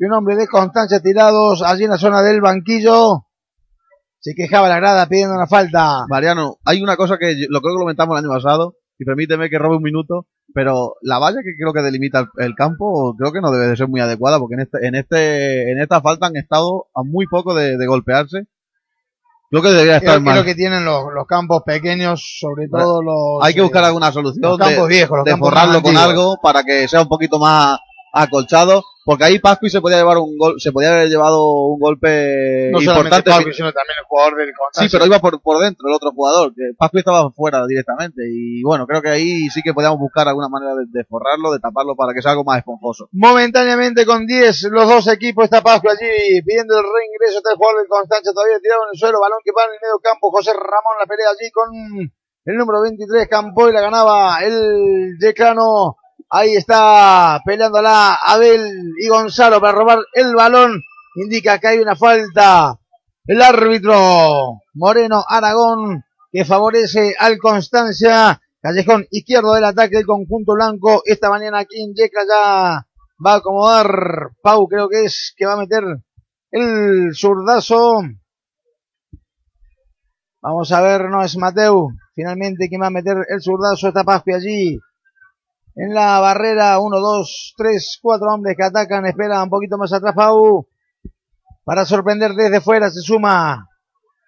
un 0.00 0.12
hombre 0.12 0.36
de 0.36 0.46
Constancia 0.46 1.00
tirados 1.00 1.62
allí 1.62 1.84
en 1.84 1.90
la 1.90 1.98
zona 1.98 2.22
del 2.22 2.42
banquillo. 2.42 3.26
Se 4.20 4.34
quejaba 4.34 4.68
la 4.68 4.76
grada 4.76 5.06
pidiendo 5.06 5.34
una 5.34 5.46
falta. 5.46 6.04
Mariano, 6.08 6.58
hay 6.64 6.82
una 6.82 6.96
cosa 6.96 7.16
que 7.18 7.34
lo 7.48 7.60
creo 7.60 7.72
que 7.72 7.78
lo 7.78 7.80
comentamos 7.80 8.18
el 8.18 8.24
año 8.24 8.34
pasado, 8.34 8.76
y 8.98 9.04
permíteme 9.04 9.50
que 9.50 9.58
robe 9.58 9.76
un 9.76 9.82
minuto, 9.82 10.26
pero 10.52 10.94
la 11.02 11.18
valla 11.18 11.38
que 11.42 11.56
creo 11.58 11.72
que 11.72 11.82
delimita 11.82 12.20
el, 12.20 12.26
el 12.44 12.54
campo, 12.54 13.14
creo 13.18 13.32
que 13.32 13.40
no 13.40 13.50
debe 13.50 13.68
de 13.68 13.76
ser 13.76 13.88
muy 13.88 14.00
adecuada, 14.00 14.38
porque 14.38 14.54
en 14.54 14.60
este, 14.60 14.86
en 14.86 14.94
este, 14.94 15.72
en 15.72 15.80
esta 15.80 16.00
falta 16.00 16.26
han 16.26 16.36
estado 16.36 16.86
a 16.94 17.02
muy 17.02 17.26
poco 17.26 17.54
de, 17.54 17.76
de 17.76 17.86
golpearse. 17.86 18.46
Creo 19.50 19.62
que 19.62 19.70
debería 19.70 19.96
estar 19.98 20.14
Creo, 20.14 20.24
creo 20.24 20.36
más. 20.36 20.44
que 20.44 20.54
tienen 20.54 20.84
los, 20.84 21.04
los 21.14 21.26
campos 21.26 21.62
pequeños, 21.64 22.38
sobre 22.40 22.68
todo 22.68 23.02
los. 23.02 23.44
Hay 23.44 23.54
que 23.54 23.62
buscar 23.62 23.84
alguna 23.84 24.10
solución 24.10 24.42
los 24.42 24.58
de, 24.58 24.64
campos 24.64 24.88
viejos, 24.88 25.16
los 25.18 25.24
de 25.24 25.30
campos 25.30 25.48
forrarlo 25.50 25.82
con 25.82 25.96
algo 25.96 26.36
para 26.42 26.64
que 26.64 26.88
sea 26.88 27.02
un 27.02 27.08
poquito 27.08 27.38
más 27.38 27.78
acolchado, 28.14 28.84
porque 29.04 29.24
ahí 29.24 29.38
Pascu 29.38 29.68
se 29.68 29.80
podía 29.80 29.98
llevar 29.98 30.18
un 30.18 30.38
gol, 30.38 30.54
se 30.58 30.70
podía 30.70 30.92
haber 30.92 31.08
llevado 31.08 31.50
un 31.50 31.80
golpe 31.80 32.70
No 32.72 32.80
importante. 32.80 33.28
Pablo, 33.28 33.52
sino 33.52 33.72
también 33.72 33.98
el 33.98 34.06
jugador 34.06 34.36
del 34.36 34.52
Sí, 34.72 34.88
pero 34.90 35.04
iba 35.04 35.18
por, 35.18 35.42
por 35.42 35.58
dentro 35.58 35.88
el 35.88 35.94
otro 35.94 36.12
jugador, 36.12 36.54
que 36.54 36.72
Pascu 36.78 36.98
estaba 36.98 37.30
fuera 37.32 37.66
directamente. 37.66 38.22
Y 38.30 38.62
bueno, 38.62 38.86
creo 38.86 39.02
que 39.02 39.10
ahí 39.10 39.50
sí 39.50 39.60
que 39.62 39.74
podíamos 39.74 39.98
buscar 39.98 40.28
alguna 40.28 40.48
manera 40.48 40.74
de, 40.74 40.86
de 40.88 41.04
forrarlo, 41.04 41.52
de 41.52 41.58
taparlo 41.58 41.96
para 41.96 42.14
que 42.14 42.22
sea 42.22 42.32
algo 42.32 42.44
más 42.44 42.58
esponjoso. 42.58 43.08
Momentáneamente 43.12 44.06
con 44.06 44.26
10 44.26 44.70
los 44.70 44.88
dos 44.88 45.08
equipos, 45.08 45.44
está 45.44 45.60
Pascu 45.60 45.88
allí 45.90 46.40
pidiendo 46.46 46.78
el 46.78 46.84
reingreso, 46.84 47.38
está 47.38 47.50
el 47.50 47.56
jugador 47.56 47.80
del 47.80 47.88
Constancia 47.88 48.32
todavía 48.32 48.60
tirado 48.60 48.82
en 48.84 48.94
el 48.94 48.98
suelo, 48.98 49.20
balón 49.20 49.40
que 49.44 49.52
va 49.52 49.64
en 49.64 49.74
el 49.74 49.80
medio 49.82 49.98
campo, 50.00 50.30
José 50.30 50.52
Ramón 50.52 50.96
la 51.00 51.06
pelea 51.06 51.28
allí 51.28 51.50
con 51.50 51.68
el 52.46 52.56
número 52.56 52.82
23, 52.82 53.26
Campoy 53.28 53.72
la 53.72 53.80
ganaba 53.80 54.38
el 54.42 55.16
Decano, 55.18 55.96
ahí 56.34 56.56
está 56.56 57.40
peleándola 57.44 58.14
Abel 58.14 58.92
y 59.00 59.08
Gonzalo 59.08 59.60
para 59.60 59.78
robar 59.78 60.00
el 60.14 60.34
balón, 60.34 60.82
indica 61.14 61.58
que 61.58 61.68
hay 61.68 61.78
una 61.78 61.94
falta, 61.94 62.78
el 63.26 63.40
árbitro 63.40 64.60
Moreno 64.74 65.24
Aragón 65.26 66.02
que 66.32 66.44
favorece 66.44 67.14
al 67.18 67.38
Constancia. 67.38 68.40
Callejón 68.60 69.06
izquierdo 69.10 69.52
del 69.54 69.64
ataque 69.64 69.96
del 69.96 70.06
conjunto 70.06 70.54
blanco. 70.54 71.02
Esta 71.04 71.28
mañana 71.28 71.58
aquí 71.60 71.82
en 71.82 71.94
Yecla 71.94 72.22
ya 72.26 72.86
va 73.24 73.32
a 73.32 73.36
acomodar 73.36 74.30
Pau, 74.42 74.66
creo 74.66 74.88
que 74.88 75.04
es 75.04 75.34
que 75.36 75.46
va 75.46 75.52
a 75.52 75.58
meter 75.58 75.84
el 76.50 77.14
zurdazo. 77.14 78.00
Vamos 80.40 80.72
a 80.72 80.80
ver, 80.80 81.10
no 81.10 81.22
es 81.22 81.36
Mateu. 81.36 81.90
Finalmente 82.14 82.68
quien 82.68 82.80
va 82.80 82.86
a 82.86 82.90
meter 82.90 83.18
el 83.28 83.40
zurdazo 83.40 83.88
está 83.88 84.02
Paspi 84.02 84.32
allí. 84.32 84.80
En 85.76 85.92
la 85.92 86.20
barrera, 86.20 86.78
uno, 86.78 87.00
dos, 87.00 87.54
tres, 87.56 87.98
cuatro 88.00 88.32
hombres 88.32 88.56
que 88.56 88.64
atacan, 88.64 89.06
espera 89.06 89.42
un 89.42 89.50
poquito 89.50 89.76
más 89.76 89.92
atrás 89.92 90.14
Pau. 90.14 90.68
Para 91.64 91.84
sorprender 91.84 92.32
desde 92.32 92.60
fuera 92.60 92.90
se 92.90 93.00
suma 93.00 93.68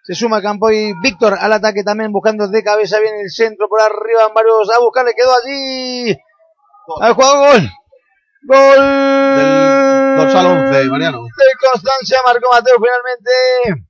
se 0.06 0.14
suma 0.14 0.40
Campoy 0.40 0.94
Víctor 1.02 1.37
al 1.38 1.52
ataque 1.52 1.82
también 1.82 2.12
buscando 2.12 2.46
de 2.46 2.62
cabeza 2.62 3.00
bien 3.00 3.16
el 3.16 3.28
centro 3.28 3.68
por 3.68 3.80
arriba 3.80 4.28
varios 4.32 4.70
a 4.70 4.78
buscar, 4.78 5.04
le 5.04 5.14
quedó 5.14 5.32
allí. 5.35 6.16
Al 7.00 7.12
juego 7.14 7.38
gol. 7.38 7.70
Gol. 8.46 8.80
Del 9.37 10.16
dorsal 10.16 10.46
11, 10.46 10.90
Mariano. 10.90 11.22
De 11.24 11.68
Constancia 11.68 12.18
marcó 12.24 12.48
Mateo 12.52 12.76
finalmente. 12.76 13.87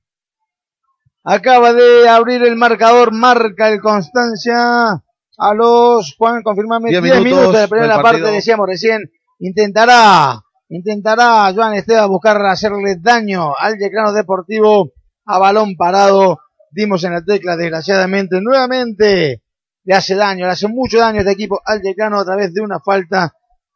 Acaba 1.23 1.73
de 1.73 2.09
abrir 2.09 2.43
el 2.43 2.55
marcador, 2.55 3.11
marca 3.13 3.69
el 3.69 3.79
Constancia 3.79 5.03
a 5.37 5.53
los, 5.53 6.15
Juan, 6.17 6.41
confirmame, 6.41 6.89
10 6.89 7.03
Diez 7.03 7.15
minutos, 7.17 7.39
minutos 7.39 7.61
de 7.61 7.67
primera 7.67 8.01
parte, 8.01 8.31
decíamos 8.31 8.67
recién, 8.67 9.11
intentará, 9.39 10.41
intentará 10.69 11.53
Joan 11.53 11.75
Esteban 11.75 12.09
buscar 12.09 12.43
hacerle 12.45 12.97
daño 12.99 13.53
al 13.57 13.77
Yeclano 13.77 14.13
Deportivo 14.13 14.91
a 15.25 15.37
balón 15.37 15.75
parado, 15.75 16.39
dimos 16.71 17.03
en 17.03 17.13
la 17.13 17.23
tecla 17.23 17.55
desgraciadamente, 17.55 18.41
nuevamente 18.41 19.43
le 19.83 19.93
hace 19.93 20.15
daño, 20.15 20.45
le 20.45 20.51
hace 20.51 20.67
mucho 20.67 20.99
daño 20.99 21.19
a 21.19 21.21
este 21.21 21.31
equipo 21.31 21.61
al 21.63 21.81
Yeclano 21.81 22.19
a 22.19 22.25
través 22.25 22.53
de 22.53 22.61
una 22.61 22.79
falta 22.79 23.33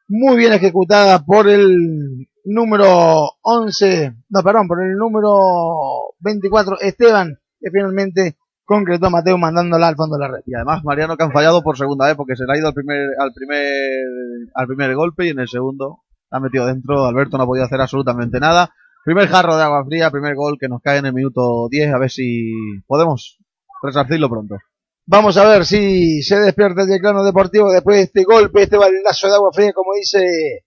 muy 0.08 0.36
bien 0.36 0.54
ejecutada 0.54 1.24
por 1.24 1.48
el 1.48 2.28
número 2.44 3.30
11, 3.42 4.14
no, 4.30 4.44
perdón, 4.44 4.68
por 4.68 4.84
el 4.84 4.98
número 4.98 6.16
24, 6.20 6.82
Esteban, 6.82 7.40
que 7.60 7.70
finalmente 7.72 8.38
concretó 8.72 9.10
Mateo 9.10 9.38
mandándola 9.38 9.90
al 9.90 9.98
fondo 9.98 10.16
de 10.16 10.22
la 10.22 10.28
red. 10.30 10.44
Y 10.46 10.56
además 10.56 10.82
Mariano 10.86 11.18
que 11.18 11.24
han 11.24 11.34
fallado 11.34 11.62
por 11.62 11.78
segunda 11.78 12.08
vez 12.08 12.16
porque 12.16 12.38
se 12.38 12.46
le 12.46 12.54
ha 12.54 12.58
ido 12.58 12.70
al 12.70 12.74
primer, 12.74 13.10
al 13.20 13.34
primer, 13.34 13.68
al 14.54 14.68
primer 14.68 14.96
golpe 14.96 15.26
y 15.26 15.30
en 15.30 15.40
el 15.40 15.50
segundo 15.50 16.00
la 16.30 16.38
ha 16.38 16.42
metido 16.42 16.66
dentro. 16.66 17.06
Alberto 17.06 17.38
no 17.38 17.44
ha 17.44 17.48
podido 17.48 17.66
hacer 17.66 17.82
absolutamente 17.82 18.40
nada. 18.40 18.74
Primer 19.04 19.28
jarro 19.28 19.58
de 19.58 19.64
agua 19.64 19.84
fría, 19.86 20.10
primer 20.10 20.36
gol 20.36 20.58
que 20.58 20.70
nos 20.70 20.82
cae 20.82 21.00
en 21.00 21.08
el 21.08 21.14
minuto 21.14 21.68
10, 21.70 21.94
a 21.94 21.98
ver 21.98 22.10
si 22.10 22.54
podemos 22.88 23.40
resarcirlo 23.84 24.30
pronto. 24.30 24.56
Vamos 25.06 25.36
a 25.36 25.50
ver 25.50 25.66
si 25.66 26.22
se 26.22 26.40
despierta 26.40 26.84
el 26.84 26.88
Yeclano 26.88 27.26
Deportivo 27.26 27.74
después 27.74 27.98
de 27.98 28.04
este 28.04 28.24
golpe, 28.24 28.64
este 28.64 28.78
baldazo 28.78 29.28
de 29.28 29.36
agua 29.36 29.50
fría, 29.52 29.74
como 29.74 29.96
dice 29.96 30.64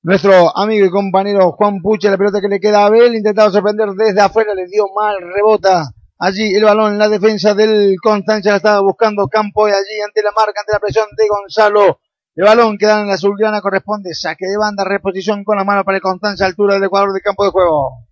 nuestro 0.00 0.56
amigo 0.56 0.86
y 0.86 0.90
compañero 0.90 1.52
Juan 1.52 1.82
Puche, 1.82 2.08
la 2.08 2.16
pelota 2.16 2.40
que 2.40 2.48
le 2.48 2.60
queda 2.60 2.84
a 2.84 2.86
Abel, 2.86 3.16
intentado 3.16 3.50
sorprender 3.50 3.90
desde 3.90 4.22
afuera, 4.22 4.54
le 4.54 4.66
dio 4.66 4.84
mal, 4.96 5.16
rebota 5.20 5.90
allí 6.18 6.54
el 6.54 6.64
balón 6.64 6.92
en 6.92 6.98
la 6.98 7.08
defensa 7.08 7.54
del 7.54 7.96
Constancia, 8.02 8.52
la 8.52 8.56
estaba 8.58 8.80
buscando 8.80 9.28
Campo 9.28 9.68
y 9.68 9.72
allí 9.72 10.00
ante 10.04 10.22
la 10.22 10.32
marca, 10.32 10.60
ante 10.60 10.72
la 10.72 10.80
presión 10.80 11.06
de 11.16 11.24
Gonzalo. 11.28 12.00
El 12.34 12.44
balón 12.44 12.78
que 12.78 12.86
da 12.86 13.00
en 13.00 13.08
la 13.08 13.14
azulgrana 13.14 13.60
corresponde, 13.60 14.14
saque 14.14 14.46
de 14.46 14.56
banda, 14.56 14.84
reposición 14.84 15.42
con 15.44 15.56
la 15.56 15.64
mano 15.64 15.84
para 15.84 15.96
el 15.96 16.02
Constancia, 16.02 16.46
altura 16.46 16.74
del 16.74 16.84
Ecuador 16.84 17.12
del 17.12 17.22
campo 17.22 17.44
de 17.44 17.50
juego. 17.50 18.08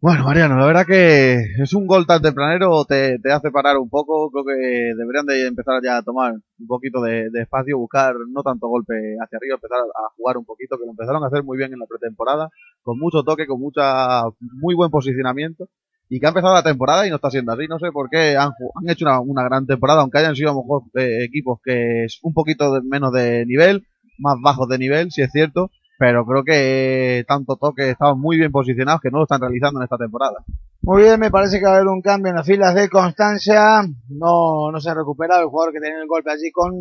Bueno, 0.00 0.24
Mariano, 0.24 0.56
la 0.56 0.66
verdad 0.66 0.86
que 0.86 1.36
es 1.62 1.74
un 1.74 1.86
gol 1.86 2.06
tan 2.06 2.22
tempranero, 2.22 2.84
te, 2.86 3.18
te 3.18 3.30
hace 3.30 3.50
parar 3.50 3.76
un 3.76 3.90
poco. 3.90 4.30
Creo 4.30 4.44
que 4.44 4.94
deberían 4.96 5.26
de 5.26 5.46
empezar 5.46 5.80
ya 5.84 5.98
a 5.98 6.02
tomar 6.02 6.32
un 6.32 6.66
poquito 6.66 7.02
de, 7.02 7.28
de 7.30 7.42
espacio, 7.42 7.78
buscar 7.78 8.14
no 8.28 8.42
tanto 8.42 8.68
golpe 8.68 8.94
hacia 9.22 9.36
arriba, 9.36 9.56
empezar 9.56 9.78
a 9.78 10.14
jugar 10.16 10.38
un 10.38 10.46
poquito, 10.46 10.78
que 10.78 10.86
lo 10.86 10.92
empezaron 10.92 11.22
a 11.22 11.26
hacer 11.26 11.44
muy 11.44 11.58
bien 11.58 11.72
en 11.72 11.78
la 11.78 11.86
pretemporada, 11.86 12.48
con 12.82 12.98
mucho 12.98 13.22
toque, 13.22 13.46
con 13.46 13.60
mucha, 13.60 14.22
muy 14.40 14.74
buen 14.74 14.90
posicionamiento. 14.90 15.68
Y 16.14 16.20
que 16.20 16.26
ha 16.26 16.28
empezado 16.28 16.52
la 16.52 16.62
temporada 16.62 17.06
y 17.06 17.08
no 17.08 17.16
está 17.16 17.30
siendo 17.30 17.52
así. 17.52 17.66
No 17.66 17.78
sé 17.78 17.90
por 17.90 18.10
qué 18.10 18.36
han, 18.36 18.50
han 18.50 18.90
hecho 18.90 19.06
una, 19.22 19.44
gran 19.44 19.64
temporada, 19.64 20.02
aunque 20.02 20.18
hayan 20.18 20.36
sido 20.36 20.50
a 20.50 20.52
lo 20.52 20.60
mejor 20.60 20.82
eh, 20.94 21.24
equipos 21.24 21.58
que 21.64 22.04
es 22.04 22.18
un 22.22 22.34
poquito 22.34 22.82
menos 22.84 23.14
de 23.14 23.46
nivel, 23.46 23.86
más 24.18 24.36
bajos 24.42 24.68
de 24.68 24.76
nivel, 24.76 25.10
si 25.10 25.22
es 25.22 25.30
cierto, 25.32 25.70
pero 25.98 26.26
creo 26.26 26.44
que 26.44 27.24
tanto 27.26 27.56
toque 27.56 27.88
estaban 27.88 28.20
muy 28.20 28.36
bien 28.36 28.52
posicionados 28.52 29.00
que 29.00 29.10
no 29.10 29.20
lo 29.20 29.24
están 29.24 29.40
realizando 29.40 29.80
en 29.80 29.84
esta 29.84 29.96
temporada. 29.96 30.44
Muy 30.82 31.04
bien, 31.04 31.18
me 31.18 31.30
parece 31.30 31.58
que 31.58 31.64
va 31.64 31.70
a 31.70 31.76
haber 31.76 31.88
un 31.88 32.02
cambio 32.02 32.28
en 32.28 32.36
las 32.36 32.46
filas 32.46 32.74
de 32.74 32.90
Constancia. 32.90 33.80
No, 34.10 34.70
no 34.70 34.80
se 34.80 34.90
ha 34.90 34.94
recuperado 34.94 35.40
el 35.40 35.48
jugador 35.48 35.72
que 35.72 35.80
tenía 35.80 35.98
el 35.98 36.08
golpe 36.08 36.30
allí 36.30 36.52
con, 36.52 36.74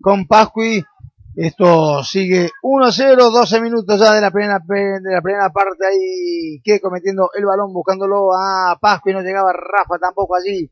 con. 0.00 0.28
Esto 1.34 2.04
sigue 2.04 2.50
1-0, 2.62 3.16
12 3.16 3.60
minutos 3.62 3.98
ya 3.98 4.12
de 4.12 4.20
la 4.20 4.30
primera, 4.30 4.58
de 4.68 5.14
la 5.14 5.22
primera 5.22 5.48
parte 5.48 5.86
ahí, 5.86 6.60
que 6.62 6.78
cometiendo 6.78 7.30
el 7.34 7.46
balón, 7.46 7.72
buscándolo 7.72 8.34
a 8.34 8.76
Pasqui, 8.78 9.14
no 9.14 9.22
llegaba 9.22 9.50
Rafa 9.52 9.98
tampoco 9.98 10.36
allí. 10.36 10.70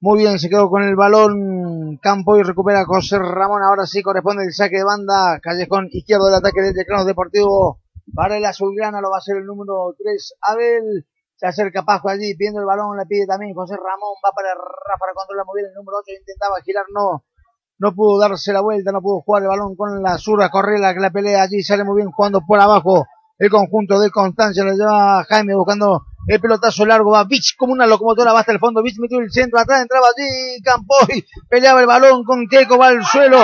Muy 0.00 0.18
bien, 0.18 0.38
se 0.40 0.48
quedó 0.48 0.68
con 0.68 0.82
el 0.82 0.96
balón 0.96 1.98
Campo 2.02 2.36
y 2.36 2.42
recupera 2.42 2.84
José 2.86 3.18
Ramón. 3.18 3.62
Ahora 3.62 3.86
sí 3.86 4.02
corresponde 4.02 4.44
el 4.44 4.52
saque 4.52 4.78
de 4.78 4.84
banda. 4.84 5.38
Callejón 5.40 5.88
izquierdo 5.92 6.26
del 6.26 6.36
ataque 6.36 6.62
del 6.62 6.74
Decano 6.74 7.04
Deportivo. 7.04 7.80
Para 8.12 8.38
el 8.38 8.44
azulgrana 8.44 9.00
lo 9.00 9.10
va 9.10 9.18
a 9.18 9.20
ser 9.20 9.36
el 9.36 9.46
número 9.46 9.94
3, 9.96 10.34
Abel. 10.40 11.06
Se 11.36 11.46
acerca 11.46 11.84
Pasco 11.84 12.08
allí, 12.08 12.34
pidiendo 12.34 12.60
el 12.60 12.66
balón, 12.66 12.96
le 12.98 13.06
pide 13.06 13.26
también 13.26 13.54
José 13.54 13.76
Ramón, 13.76 14.16
va 14.24 14.32
para 14.34 14.52
Rafa, 14.54 15.14
controla 15.14 15.44
muy 15.46 15.60
bien 15.62 15.68
el 15.70 15.74
número 15.74 15.98
8, 16.04 16.12
intentaba 16.18 16.60
girar, 16.60 16.84
no, 16.92 17.24
no 17.80 17.94
pudo 17.94 18.20
darse 18.20 18.52
la 18.52 18.60
vuelta, 18.60 18.92
no 18.92 19.00
pudo 19.00 19.22
jugar 19.22 19.42
el 19.42 19.48
balón 19.48 19.74
con 19.74 20.02
la 20.02 20.18
zurda, 20.18 20.50
Correla 20.50 20.92
que 20.94 21.00
la 21.00 21.10
pelea 21.10 21.42
allí, 21.42 21.62
sale 21.62 21.82
muy 21.82 21.96
bien 21.96 22.10
jugando 22.10 22.42
por 22.46 22.60
abajo 22.60 23.06
el 23.38 23.48
conjunto 23.48 23.98
de 23.98 24.10
Constancia, 24.10 24.62
lo 24.62 24.72
lleva 24.72 25.24
Jaime 25.24 25.54
buscando 25.54 26.02
el 26.26 26.38
pelotazo 26.38 26.84
largo, 26.84 27.10
va 27.10 27.24
Vich 27.24 27.56
como 27.56 27.72
una 27.72 27.86
locomotora, 27.86 28.34
va 28.34 28.40
hasta 28.40 28.52
el 28.52 28.58
fondo, 28.58 28.82
Vich 28.82 28.98
metió 28.98 29.18
el 29.18 29.32
centro, 29.32 29.58
atrás 29.58 29.80
entraba 29.80 30.08
allí 30.08 30.62
Campoy, 30.62 31.24
peleaba 31.48 31.80
el 31.80 31.86
balón 31.86 32.22
con 32.22 32.46
Keiko, 32.46 32.76
va 32.76 32.88
al 32.88 33.02
suelo, 33.02 33.38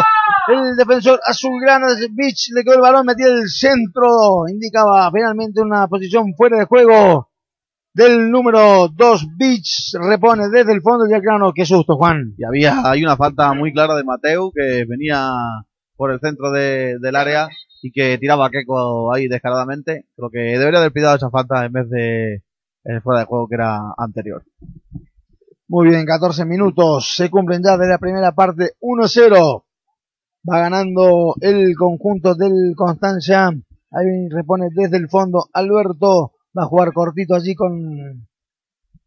el 0.49 0.77
defensor 0.77 1.19
azulgrana, 1.25 1.87
Vich 2.11 2.51
le 2.55 2.63
quedó 2.63 2.75
el 2.75 2.83
balón, 2.83 3.07
metía 3.07 3.29
el 3.29 3.49
centro, 3.49 4.47
indicaba 4.51 5.11
finalmente 5.11 5.63
una 5.63 5.89
posición 5.89 6.35
fuera 6.37 6.59
de 6.59 6.67
juego 6.67 7.31
del 7.97 8.31
número 8.31 8.89
2, 8.89 9.27
Beach, 9.39 9.95
repone 10.01 10.49
desde 10.53 10.73
el 10.73 10.83
fondo 10.83 11.07
del 11.07 11.21
grano, 11.23 11.53
qué 11.55 11.65
susto 11.65 11.97
Juan. 11.97 12.35
Y 12.37 12.45
había, 12.45 12.83
hay 12.91 13.03
una 13.03 13.17
falta 13.17 13.55
muy 13.55 13.73
clara 13.73 13.95
de 13.97 14.05
Mateu 14.05 14.53
que 14.55 14.85
venía 14.87 15.31
por 15.97 16.13
el 16.13 16.21
centro 16.21 16.51
de- 16.51 16.99
del 17.01 17.17
área 17.17 17.49
y 17.83 17.91
que 17.91 18.19
tiraba 18.19 18.47
a 18.47 18.51
Keco 18.51 19.13
ahí 19.15 19.29
descaradamente. 19.29 20.07
Creo 20.15 20.29
que 20.31 20.59
debería 20.59 20.81
haber 20.81 20.93
pillado 20.93 21.17
esa 21.17 21.31
falta 21.31 21.65
en 21.65 21.73
vez 21.73 21.89
de 21.89 22.43
el 22.85 23.01
fuera 23.03 23.21
de 23.21 23.27
juego 23.27 23.49
que 23.49 23.55
era 23.55 23.79
anterior. 23.97 24.45
Muy 25.69 25.89
bien, 25.89 26.05
14 26.05 26.45
minutos, 26.45 27.13
se 27.17 27.31
cumplen 27.31 27.63
ya 27.65 27.77
de 27.79 27.89
la 27.89 27.99
primera 27.99 28.33
parte, 28.33 28.73
1-0. 28.81 29.65
Va 30.49 30.59
ganando 30.61 31.35
el 31.41 31.75
conjunto 31.77 32.35
del 32.35 32.75
Constancia. 32.77 33.49
Ahí 33.91 34.29
repone 34.31 34.67
desde 34.73 34.99
el 34.99 35.09
fondo 35.09 35.47
Alberto. 35.53 36.33
Va 36.57 36.63
a 36.63 36.67
jugar 36.67 36.93
cortito 36.93 37.35
allí 37.35 37.55
con, 37.55 38.27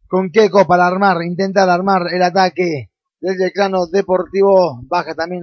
con 0.08 0.30
Keco 0.30 0.66
para 0.66 0.86
armar, 0.86 1.22
intentar 1.22 1.68
armar 1.68 2.02
el 2.12 2.22
ataque 2.22 2.90
del 3.20 3.36
decano 3.36 3.86
deportivo. 3.86 4.80
Baja 4.84 5.14
también 5.14 5.42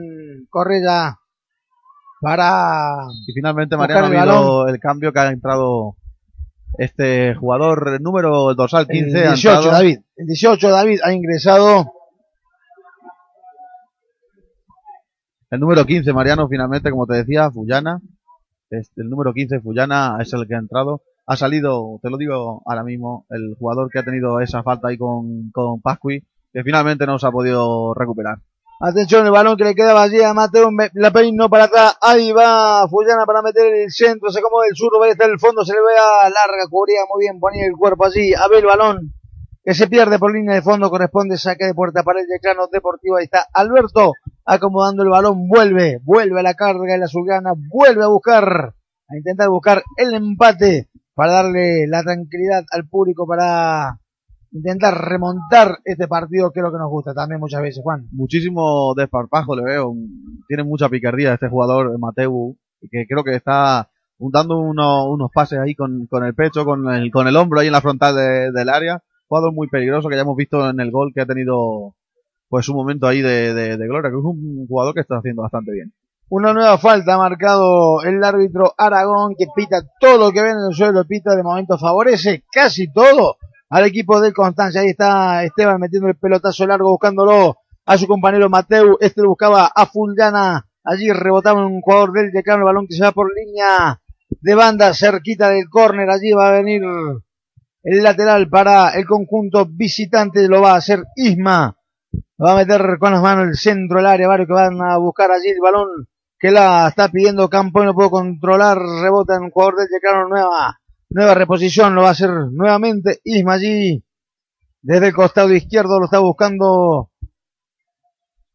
Correa 0.49 1.17
para 2.21 2.95
Y 3.27 3.33
finalmente 3.33 3.77
Mariano 3.77 4.05
ha 4.07 4.09
el 4.09 4.17
habido 4.29 4.67
el 4.67 4.79
cambio 4.79 5.13
que 5.13 5.19
ha 5.19 5.29
entrado 5.29 5.95
este 6.79 7.35
jugador 7.35 7.93
el 7.95 8.01
número 8.01 8.49
el 8.49 8.55
dorsal 8.55 8.87
15 8.87 9.09
el 9.09 9.27
ha 9.27 9.29
18 9.33 9.49
entrado- 9.57 9.71
David. 9.71 9.99
El 10.15 10.25
18 10.27 10.69
David 10.69 10.99
ha 11.03 11.13
ingresado. 11.13 11.91
El 15.49 15.61
número 15.61 15.85
15, 15.85 16.11
Mariano, 16.11 16.47
finalmente, 16.49 16.91
como 16.91 17.07
te 17.07 17.15
decía, 17.15 17.49
Fullana. 17.49 18.01
Este, 18.69 19.01
el 19.01 19.09
número 19.09 19.33
15, 19.33 19.61
Fullana, 19.61 20.17
es 20.19 20.33
el 20.33 20.45
que 20.45 20.55
ha 20.55 20.59
entrado. 20.59 21.01
Ha 21.27 21.35
salido, 21.35 21.99
te 22.01 22.09
lo 22.09 22.17
digo 22.17 22.61
ahora 22.65 22.83
mismo, 22.83 23.25
el 23.29 23.55
jugador 23.59 23.89
que 23.91 23.99
ha 23.99 24.03
tenido 24.03 24.39
esa 24.39 24.63
falta 24.63 24.87
ahí 24.87 24.97
con, 24.97 25.51
con 25.51 25.81
Pasqui, 25.81 26.21
que 26.53 26.63
finalmente 26.63 27.05
no 27.05 27.19
se 27.19 27.27
ha 27.27 27.31
podido 27.31 27.93
recuperar. 27.93 28.37
Atención, 28.79 29.25
el 29.25 29.31
balón 29.31 29.57
que 29.57 29.63
le 29.65 29.75
quedaba 29.75 30.03
allí 30.03 30.21
a 30.21 30.33
Mateo, 30.33 30.71
me- 30.71 30.89
la 30.93 31.11
peinó 31.11 31.49
para 31.49 31.65
atrás, 31.65 31.97
ahí 32.01 32.31
va 32.31 32.87
Fullana 32.87 33.25
para 33.25 33.41
meter 33.41 33.65
el 33.73 33.91
centro, 33.91 34.29
se 34.31 34.39
acomoda 34.39 34.67
el 34.69 34.75
zurdo, 34.75 34.99
va 34.99 35.07
a 35.07 35.09
estar 35.09 35.29
el 35.29 35.39
fondo, 35.39 35.65
se 35.65 35.73
le 35.73 35.79
ve 35.79 35.93
a 35.97 36.29
larga, 36.29 36.63
cubría 36.69 37.01
muy 37.11 37.25
bien, 37.25 37.39
ponía 37.39 37.65
el 37.65 37.73
cuerpo 37.73 38.05
allí, 38.05 38.33
a 38.33 38.47
ver 38.47 38.59
el 38.59 38.67
balón, 38.67 39.13
que 39.63 39.73
se 39.73 39.87
pierde 39.87 40.19
por 40.19 40.31
línea 40.31 40.55
de 40.55 40.61
fondo, 40.61 40.89
corresponde 40.91 41.37
saque 41.37 41.65
de 41.65 41.73
puerta 41.73 42.03
para 42.03 42.21
el 42.21 42.27
decano 42.27 42.67
deportivo, 42.71 43.17
ahí 43.17 43.25
está 43.25 43.47
Alberto, 43.51 44.13
acomodando 44.45 45.03
el 45.03 45.09
balón, 45.09 45.47
vuelve, 45.49 45.99
vuelve 46.03 46.39
a 46.39 46.43
la 46.43 46.53
carga 46.53 46.93
de 46.93 46.99
la 46.99 47.07
Zulgana, 47.07 47.53
vuelve 47.73 48.03
a 48.03 48.07
buscar, 48.07 48.45
a 49.09 49.17
intentar 49.17 49.49
buscar 49.49 49.81
el 49.97 50.13
empate, 50.13 50.87
para 51.17 51.31
darle 51.33 51.87
la 51.87 52.03
tranquilidad 52.03 52.63
al 52.71 52.87
público, 52.87 53.25
para 53.25 53.99
intentar 54.51 54.93
remontar 54.93 55.79
este 55.83 56.07
partido 56.07 56.51
que 56.51 56.59
es 56.59 56.63
lo 56.63 56.71
que 56.71 56.77
nos 56.77 56.91
gusta 56.91 57.15
también 57.15 57.39
muchas 57.41 57.59
veces, 57.63 57.81
Juan. 57.83 58.07
Muchísimo 58.11 58.93
desparpajo 58.95 59.55
le 59.55 59.63
veo. 59.63 59.95
Tiene 60.47 60.63
mucha 60.63 60.89
picardía 60.89 61.33
este 61.33 61.49
jugador, 61.49 61.97
Mateu, 61.97 62.55
que 62.91 63.07
creo 63.07 63.23
que 63.23 63.33
está 63.35 63.89
dando 64.19 64.59
uno- 64.59 65.09
unos 65.09 65.31
pases 65.33 65.57
ahí 65.57 65.73
con, 65.73 66.07
el 66.23 66.35
pecho, 66.35 66.65
con 66.65 66.87
el, 66.93 67.09
con 67.09 67.27
el 67.27 67.35
hombro 67.35 67.61
ahí 67.61 67.67
en 67.67 67.73
la 67.73 67.81
frontal 67.81 68.15
de- 68.15 68.51
del 68.51 68.69
área. 68.69 69.01
Jugador 69.27 69.53
muy 69.53 69.67
peligroso 69.69 70.09
que 70.09 70.15
ya 70.17 70.21
hemos 70.21 70.37
visto 70.37 70.69
en 70.69 70.79
el 70.79 70.91
gol 70.91 71.11
que 71.15 71.21
ha 71.21 71.25
tenido 71.25 71.95
pues 72.47 72.69
un 72.69 72.75
momento 72.75 73.07
ahí 73.07 73.21
de, 73.23 73.53
de 73.55 73.87
gloria, 73.87 74.11
que 74.11 74.17
es 74.17 74.23
un 74.23 74.67
jugador 74.67 74.93
que 74.93 75.01
está 75.01 75.17
haciendo 75.17 75.41
bastante 75.41 75.71
bien. 75.71 75.91
Una 76.29 76.51
nueva 76.51 76.77
falta 76.77 77.13
ha 77.13 77.17
marcado 77.17 78.03
el 78.03 78.21
árbitro 78.21 78.73
Aragón 78.77 79.33
que 79.37 79.45
pita 79.55 79.81
todo 79.97 80.17
lo 80.17 80.31
que 80.33 80.41
ve 80.41 80.49
en 80.49 80.57
el 80.57 80.75
suelo, 80.75 81.05
pita 81.05 81.33
de 81.33 81.41
momento 81.41 81.77
favorece 81.77 82.43
casi 82.51 82.91
todo 82.91 83.37
al 83.69 83.85
equipo 83.85 84.19
del 84.19 84.33
Constancia. 84.33 84.81
Ahí 84.81 84.89
está 84.89 85.45
Esteban 85.45 85.79
metiendo 85.79 86.09
el 86.09 86.17
pelotazo 86.17 86.67
largo 86.67 86.91
buscándolo 86.91 87.55
a 87.85 87.97
su 87.97 88.07
compañero 88.07 88.49
Mateu. 88.49 88.97
Este 88.99 89.21
lo 89.21 89.29
buscaba 89.29 89.71
a 89.73 89.85
Fulgana. 89.85 90.67
Allí 90.83 91.09
rebotaba 91.13 91.65
un 91.65 91.79
jugador 91.79 92.11
del 92.11 92.31
decano 92.31 92.59
el 92.59 92.65
balón 92.65 92.87
que 92.87 92.95
se 92.95 93.03
va 93.03 93.13
por 93.13 93.31
línea 93.33 94.01
de 94.29 94.55
banda 94.55 94.93
cerquita 94.93 95.47
del 95.47 95.69
córner. 95.69 96.09
Allí 96.09 96.33
va 96.33 96.49
a 96.49 96.51
venir 96.51 96.81
el 97.83 98.03
lateral 98.03 98.49
para 98.49 98.89
el 98.89 99.05
conjunto 99.05 99.65
visitante. 99.65 100.45
Lo 100.49 100.59
va 100.61 100.73
a 100.73 100.77
hacer 100.77 101.05
Isma. 101.15 101.77
Va 102.43 102.51
a 102.51 102.55
meter 102.57 102.97
con 102.99 103.13
las 103.13 103.21
manos 103.21 103.47
el 103.47 103.55
centro 103.55 103.99
del 103.99 104.07
área. 104.07 104.27
Varios 104.27 104.47
que 104.47 104.53
van 104.53 104.81
a 104.81 104.97
buscar 104.97 105.31
allí 105.31 105.47
el 105.47 105.61
balón 105.61 105.87
que 106.39 106.51
la 106.51 106.87
está 106.87 107.09
pidiendo 107.09 107.49
Campo 107.49 107.81
y 107.81 107.85
no 107.85 107.93
puedo 107.93 108.11
controlar, 108.11 108.77
rebota 108.77 109.35
en 109.35 109.43
un 109.43 109.51
jugador 109.51 109.77
del 109.77 109.87
Decano, 109.87 110.27
nueva, 110.27 110.79
nueva 111.09 111.33
reposición, 111.33 111.95
lo 111.95 112.03
va 112.03 112.09
a 112.09 112.11
hacer 112.11 112.29
nuevamente 112.29 113.21
Isma 113.23 113.53
allí, 113.53 114.03
desde 114.81 115.07
el 115.07 115.13
costado 115.13 115.53
izquierdo 115.53 115.99
lo 115.99 116.05
está 116.05 116.19
buscando 116.19 117.11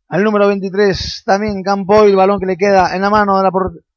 al 0.09 0.25
número 0.25 0.47
23, 0.49 1.23
también 1.25 1.63
Campo 1.63 2.07
y 2.07 2.11
el 2.11 2.17
balón 2.17 2.39
que 2.39 2.47
le 2.47 2.57
queda 2.57 2.95
en 2.95 3.03
la 3.03 3.11
mano 3.11 3.39
de 3.39 3.45
la 3.45 3.51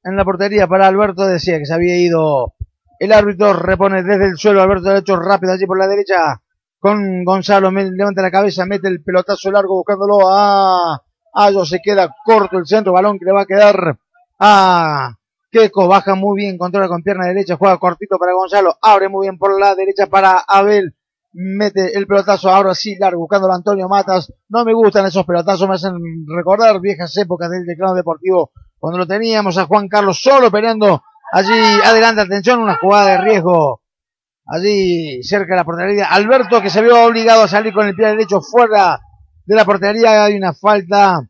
en 0.03 0.15
la 0.15 0.23
portería 0.23 0.67
para 0.67 0.87
Alberto, 0.87 1.25
decía 1.25 1.57
que 1.57 1.65
se 1.65 1.73
había 1.73 1.97
ido 1.99 2.53
el 2.99 3.11
árbitro, 3.11 3.53
repone 3.53 4.03
desde 4.03 4.27
el 4.27 4.37
suelo, 4.37 4.61
Alberto 4.61 4.89
derecho 4.89 5.17
rápido 5.17 5.53
allí 5.53 5.65
por 5.65 5.79
la 5.79 5.87
derecha, 5.87 6.41
con 6.79 7.23
Gonzalo, 7.23 7.71
levanta 7.71 8.21
la 8.21 8.31
cabeza, 8.31 8.65
mete 8.65 8.87
el 8.87 9.03
pelotazo 9.03 9.51
largo 9.51 9.75
buscándolo 9.75 10.29
a 10.29 11.01
Ayo 11.35 11.65
se 11.65 11.79
queda 11.83 12.15
corto 12.23 12.57
el 12.57 12.65
centro, 12.65 12.93
balón 12.93 13.19
que 13.19 13.25
le 13.25 13.33
va 13.33 13.41
a 13.41 13.45
quedar 13.45 13.97
a 14.39 15.15
Keco, 15.51 15.87
baja 15.87 16.15
muy 16.15 16.37
bien, 16.37 16.57
controla 16.57 16.87
con 16.87 17.03
pierna 17.03 17.27
derecha, 17.27 17.57
juega 17.57 17.77
cortito 17.77 18.17
para 18.17 18.33
Gonzalo, 18.33 18.75
abre 18.81 19.09
muy 19.09 19.27
bien 19.27 19.37
por 19.37 19.59
la 19.59 19.75
derecha 19.75 20.07
para 20.07 20.39
Abel, 20.47 20.95
mete 21.33 21.97
el 21.97 22.07
pelotazo 22.07 22.49
ahora 22.49 22.73
sí 22.73 22.95
largo, 22.97 23.19
buscándolo 23.19 23.53
a 23.53 23.57
Antonio 23.57 23.89
Matas, 23.89 24.31
no 24.49 24.63
me 24.63 24.73
gustan 24.73 25.05
esos 25.05 25.25
pelotazos, 25.25 25.67
me 25.67 25.75
hacen 25.75 25.93
recordar 26.27 26.79
viejas 26.79 27.15
épocas 27.17 27.49
del 27.49 27.65
declaro 27.65 27.93
deportivo, 27.93 28.51
cuando 28.79 28.99
lo 28.99 29.07
teníamos 29.07 29.57
a 29.57 29.65
Juan 29.65 29.87
Carlos 29.87 30.21
solo 30.21 30.51
peleando 30.51 31.03
allí. 31.31 31.79
Adelante, 31.83 32.21
atención, 32.21 32.61
una 32.61 32.77
jugada 32.77 33.11
de 33.11 33.17
riesgo, 33.21 33.81
allí 34.45 35.21
cerca 35.23 35.53
de 35.53 35.57
la 35.57 35.65
portería, 35.65 36.05
Alberto 36.05 36.61
que 36.61 36.69
se 36.69 36.81
vio 36.81 37.03
obligado 37.05 37.43
a 37.43 37.47
salir 37.47 37.73
con 37.73 37.87
el 37.87 37.95
pie 37.95 38.07
derecho 38.07 38.41
fuera 38.41 38.99
de 39.45 39.55
la 39.55 39.65
portería 39.65 40.25
hay 40.25 40.35
una 40.35 40.53
falta 40.53 41.21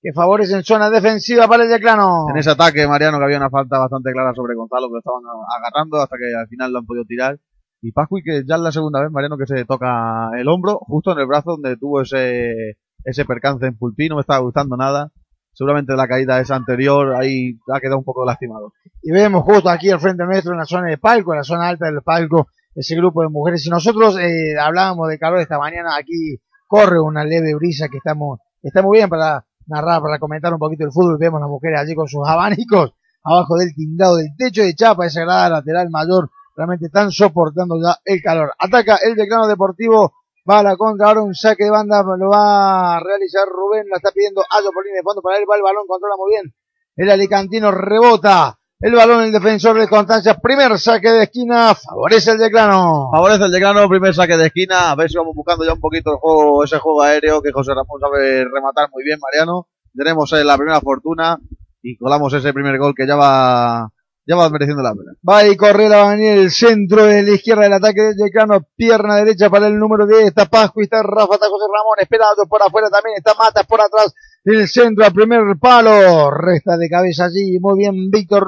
que 0.00 0.12
favorece 0.12 0.54
en 0.54 0.62
zona 0.62 0.90
defensiva 0.90 1.48
para 1.48 1.64
el 1.64 1.70
Declano. 1.70 2.26
En 2.28 2.36
ese 2.36 2.50
ataque, 2.50 2.86
Mariano, 2.86 3.18
que 3.18 3.24
había 3.24 3.38
una 3.38 3.48
falta 3.48 3.78
bastante 3.78 4.12
clara 4.12 4.34
sobre 4.34 4.54
Gonzalo, 4.54 4.88
que 4.88 4.92
lo 4.92 4.98
estaban 4.98 5.22
agarrando 5.58 6.02
hasta 6.02 6.16
que 6.18 6.34
al 6.38 6.46
final 6.46 6.72
lo 6.72 6.80
han 6.80 6.86
podido 6.86 7.04
tirar. 7.06 7.38
Y 7.80 7.92
Pascu, 7.92 8.16
que 8.24 8.44
ya 8.46 8.56
es 8.56 8.60
la 8.60 8.70
segunda 8.70 9.00
vez, 9.00 9.10
Mariano, 9.10 9.38
que 9.38 9.46
se 9.46 9.64
toca 9.64 10.30
el 10.38 10.46
hombro, 10.48 10.78
justo 10.80 11.12
en 11.12 11.20
el 11.20 11.26
brazo 11.26 11.52
donde 11.52 11.76
tuvo 11.76 12.02
ese, 12.02 12.76
ese 13.02 13.24
percance 13.24 13.66
en 13.66 13.76
Pulpí, 13.76 14.08
no 14.08 14.16
me 14.16 14.20
estaba 14.20 14.40
gustando 14.40 14.76
nada. 14.76 15.10
Seguramente 15.54 15.94
la 15.94 16.08
caída 16.08 16.40
esa 16.40 16.56
anterior, 16.56 17.14
ahí 17.14 17.58
ha 17.72 17.80
quedado 17.80 17.98
un 17.98 18.04
poco 18.04 18.24
lastimado. 18.24 18.72
Y 19.02 19.10
vemos 19.10 19.42
justo 19.44 19.70
aquí 19.70 19.90
al 19.90 20.00
frente 20.00 20.24
nuestro 20.24 20.52
en 20.52 20.58
la 20.58 20.66
zona 20.66 20.88
de 20.88 20.98
palco, 20.98 21.32
en 21.32 21.38
la 21.38 21.44
zona 21.44 21.68
alta 21.68 21.86
del 21.86 22.02
palco, 22.02 22.48
ese 22.74 22.96
grupo 22.96 23.22
de 23.22 23.28
mujeres. 23.28 23.66
Y 23.66 23.70
nosotros 23.70 24.18
eh, 24.18 24.58
hablábamos 24.60 25.08
de 25.08 25.18
calor 25.18 25.40
esta 25.40 25.58
mañana, 25.58 25.96
aquí 25.96 26.40
corre 26.74 27.00
una 27.00 27.22
leve 27.22 27.54
brisa 27.54 27.86
que 27.88 27.98
estamos, 27.98 28.40
está 28.60 28.82
muy 28.82 28.98
bien 28.98 29.08
para 29.08 29.46
narrar, 29.68 30.02
para 30.02 30.18
comentar 30.18 30.52
un 30.52 30.58
poquito 30.58 30.82
el 30.82 30.90
fútbol. 30.90 31.18
Vemos 31.20 31.40
las 31.40 31.48
mujeres 31.48 31.78
allí 31.78 31.94
con 31.94 32.08
sus 32.08 32.26
abanicos 32.26 32.94
abajo 33.22 33.56
del 33.56 33.72
tindado 33.72 34.16
del 34.16 34.34
techo 34.36 34.62
de 34.62 34.74
chapa, 34.74 35.06
esa 35.06 35.20
grada 35.20 35.50
lateral 35.50 35.88
mayor, 35.88 36.30
realmente 36.56 36.86
están 36.86 37.12
soportando 37.12 37.76
ya 37.80 37.96
el 38.04 38.20
calor. 38.20 38.54
Ataca 38.58 38.96
el 39.04 39.14
decano 39.14 39.46
deportivo, 39.46 40.14
va 40.50 40.58
a 40.58 40.62
la 40.64 40.76
contra, 40.76 41.06
ahora 41.06 41.22
un 41.22 41.32
saque 41.32 41.62
de 41.62 41.70
banda, 41.70 42.02
lo 42.02 42.28
va 42.28 42.96
a 42.96 43.00
realizar 43.00 43.46
Rubén, 43.46 43.86
la 43.88 43.98
está 43.98 44.10
pidiendo 44.10 44.42
Ayo 44.50 44.70
por 44.74 44.84
línea 44.84 44.98
de 44.98 45.04
fondo 45.04 45.22
para 45.22 45.38
él, 45.38 45.44
va 45.48 45.54
el 45.54 45.62
balón, 45.62 45.86
controla 45.86 46.16
muy 46.18 46.32
bien. 46.32 46.54
El 46.96 47.08
alicantino 47.08 47.70
rebota. 47.70 48.58
El 48.80 48.94
balón, 48.94 49.22
el 49.22 49.32
defensor 49.32 49.78
de 49.78 49.88
Constancia, 49.88 50.34
primer 50.34 50.78
saque 50.78 51.08
de 51.08 51.22
esquina, 51.22 51.74
favorece 51.74 52.32
el 52.32 52.38
declano. 52.38 53.08
Favorece 53.12 53.44
el 53.44 53.52
decano, 53.52 53.88
primer 53.88 54.14
saque 54.14 54.36
de 54.36 54.46
esquina, 54.46 54.90
a 54.90 54.94
ver 54.94 55.08
si 55.08 55.16
vamos 55.16 55.34
buscando 55.34 55.64
ya 55.64 55.72
un 55.72 55.80
poquito 55.80 56.10
el 56.10 56.16
juego, 56.18 56.64
ese 56.64 56.78
juego 56.78 57.02
aéreo 57.02 57.40
que 57.40 57.52
José 57.52 57.70
Ramón 57.70 58.00
sabe 58.00 58.44
rematar 58.44 58.88
muy 58.92 59.04
bien, 59.04 59.18
Mariano. 59.20 59.68
Tenemos 59.96 60.32
eh, 60.32 60.44
la 60.44 60.56
primera 60.56 60.80
fortuna 60.80 61.38
y 61.82 61.96
colamos 61.96 62.32
ese 62.34 62.52
primer 62.52 62.76
gol 62.78 62.94
que 62.96 63.06
ya 63.06 63.14
va, 63.14 63.88
ya 64.26 64.36
va 64.36 64.50
mereciendo 64.50 64.82
la 64.82 64.92
pena. 64.92 65.12
Va 65.26 65.46
y 65.46 65.56
Correa, 65.56 65.88
va 65.88 66.10
a 66.10 66.16
venir 66.16 66.38
el 66.38 66.50
centro 66.50 67.04
de 67.04 67.22
la 67.22 67.30
izquierda 67.30 67.62
del 67.62 67.74
ataque 67.74 68.02
del 68.02 68.16
decano, 68.16 68.66
pierna 68.74 69.16
derecha 69.16 69.48
para 69.48 69.68
el 69.68 69.78
número 69.78 70.06
10, 70.06 70.26
está 70.26 70.46
Pascu, 70.46 70.82
está 70.82 71.02
Rafa, 71.02 71.34
está 71.34 71.46
José 71.46 71.64
Ramón, 71.72 71.96
esperado 72.00 72.44
por 72.48 72.60
afuera 72.62 72.88
también, 72.90 73.16
está 73.18 73.34
Matas 73.34 73.66
por 73.66 73.80
atrás, 73.80 74.12
el 74.44 74.68
centro 74.68 75.04
al 75.04 75.12
primer 75.12 75.40
palo, 75.58 76.30
resta 76.30 76.76
de 76.76 76.88
cabeza 76.88 77.24
allí, 77.24 77.58
muy 77.60 77.78
bien 77.78 78.10
Víctor, 78.10 78.46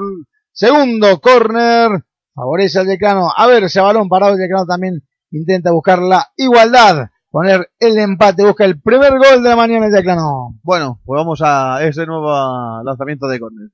segundo 0.51 1.19
corner, 1.19 2.03
favorece 2.33 2.79
al 2.79 2.87
decano, 2.87 3.29
a 3.35 3.47
ver 3.47 3.63
ese 3.63 3.81
balón 3.81 4.07
parado, 4.07 4.33
el 4.33 4.39
decano 4.39 4.65
también 4.65 5.01
intenta 5.31 5.71
buscar 5.71 5.99
la 5.99 6.27
igualdad, 6.35 7.09
poner 7.31 7.71
el 7.79 7.97
empate, 7.97 8.45
busca 8.45 8.65
el 8.65 8.79
primer 8.79 9.17
gol 9.17 9.43
de 9.43 9.49
la 9.49 9.55
mañana 9.55 9.87
el 9.87 9.91
decano. 9.91 10.55
Bueno, 10.63 10.99
pues 11.03 11.19
vamos 11.19 11.41
a 11.43 11.83
ese 11.83 12.05
nuevo 12.05 12.31
lanzamiento 12.83 13.27
de 13.27 13.39
córner. 13.39 13.69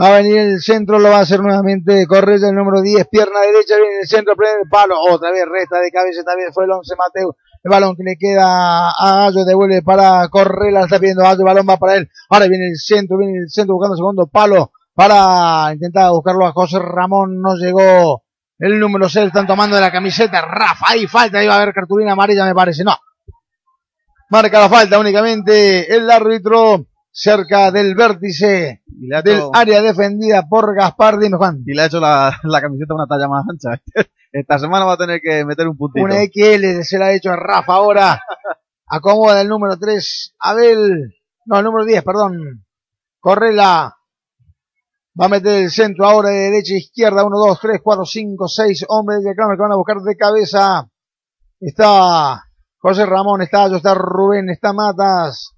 Va 0.00 0.08
a 0.08 0.16
venir 0.16 0.38
el 0.38 0.60
centro, 0.60 0.98
lo 0.98 1.08
va 1.08 1.18
a 1.18 1.20
hacer 1.20 1.40
nuevamente. 1.40 2.04
Correa, 2.08 2.36
el 2.36 2.54
número 2.54 2.82
10, 2.82 3.06
pierna 3.08 3.40
derecha, 3.40 3.76
viene 3.76 4.00
el 4.00 4.08
centro, 4.08 4.34
primer 4.34 4.56
palo, 4.68 4.96
otra 5.00 5.30
vez 5.30 5.44
resta 5.46 5.78
de 5.78 5.90
cabeza, 5.92 6.22
vez 6.36 6.52
fue 6.52 6.64
el 6.64 6.72
11 6.72 6.94
Mateo, 6.96 7.36
el 7.62 7.70
balón 7.70 7.94
que 7.94 8.02
le 8.02 8.16
queda 8.18 8.90
a 8.90 9.26
Ayo, 9.26 9.44
devuelve 9.44 9.82
para 9.82 10.28
Correa, 10.28 10.82
está 10.82 10.98
pidiendo 10.98 11.24
Ayo, 11.24 11.38
el 11.38 11.44
balón 11.44 11.66
va 11.68 11.76
para 11.76 11.94
él, 11.94 12.10
ahora 12.28 12.48
viene 12.48 12.70
el 12.70 12.76
centro, 12.76 13.16
viene 13.18 13.38
el 13.38 13.48
centro 13.48 13.76
buscando 13.76 13.96
segundo 13.96 14.26
palo 14.26 14.72
para 14.94 15.72
intentar 15.72 16.10
buscarlo 16.10 16.46
a 16.46 16.52
José 16.52 16.80
Ramón, 16.80 17.40
no 17.40 17.54
llegó 17.54 18.24
el 18.58 18.80
número 18.80 19.08
6, 19.08 19.26
están 19.26 19.46
tomando 19.46 19.76
de 19.76 19.82
la 19.82 19.92
camiseta, 19.92 20.40
Rafa, 20.40 20.86
ahí 20.88 21.06
falta, 21.06 21.38
ahí 21.38 21.46
va 21.46 21.54
a 21.54 21.62
haber 21.62 21.72
cartulina 21.72 22.12
amarilla 22.12 22.44
me 22.44 22.54
parece, 22.54 22.82
no. 22.82 22.96
Marca 24.30 24.58
la 24.58 24.68
falta 24.68 24.98
únicamente 24.98 25.94
el 25.94 26.10
árbitro 26.10 26.86
cerca 27.14 27.70
del 27.70 27.94
vértice 27.94 28.82
ha 29.14 29.22
del 29.22 29.40
área 29.52 29.80
defendida 29.80 30.42
por 30.48 30.74
Gaspar, 30.74 31.18
dime 31.18 31.36
Juan. 31.36 31.62
y 31.64 31.72
le 31.72 31.82
ha 31.82 31.86
hecho 31.86 32.00
la, 32.00 32.36
la 32.42 32.60
camiseta 32.60 32.94
una 32.94 33.06
talla 33.06 33.28
más 33.28 33.44
ancha. 33.48 33.80
Esta 34.32 34.58
semana 34.58 34.84
va 34.84 34.94
a 34.94 34.98
tener 34.98 35.20
que 35.20 35.44
meter 35.44 35.68
un 35.68 35.76
puntito. 35.76 36.04
Una 36.04 36.16
XL 36.16 36.82
se 36.82 36.98
la 36.98 37.06
ha 37.06 37.12
hecho 37.12 37.30
a 37.30 37.36
Rafa 37.36 37.74
ahora. 37.74 38.20
Acomoda 38.88 39.40
el 39.40 39.48
número 39.48 39.78
3, 39.78 40.34
Abel. 40.40 41.14
No, 41.46 41.58
el 41.58 41.64
número 41.64 41.84
10, 41.84 42.02
perdón. 42.02 42.64
Correla. 43.20 43.96
Va 45.18 45.26
a 45.26 45.28
meter 45.28 45.62
el 45.62 45.70
centro 45.70 46.04
ahora 46.04 46.30
de 46.30 46.50
derecha 46.50 46.74
a 46.74 46.78
izquierda. 46.78 47.24
1, 47.24 47.38
2, 47.38 47.60
3, 47.60 47.80
4, 47.80 48.04
5, 48.04 48.48
6 48.48 48.86
hombres 48.88 49.22
de 49.22 49.36
Kramer 49.36 49.56
que 49.56 49.62
van 49.62 49.72
a 49.72 49.76
buscar 49.76 49.98
de 49.98 50.16
cabeza. 50.16 50.90
Está 51.60 52.42
José 52.78 53.06
Ramón, 53.06 53.40
está 53.40 53.64
Ayo, 53.64 53.76
está 53.76 53.94
Rubén, 53.94 54.50
está 54.50 54.72
Matas. 54.72 55.53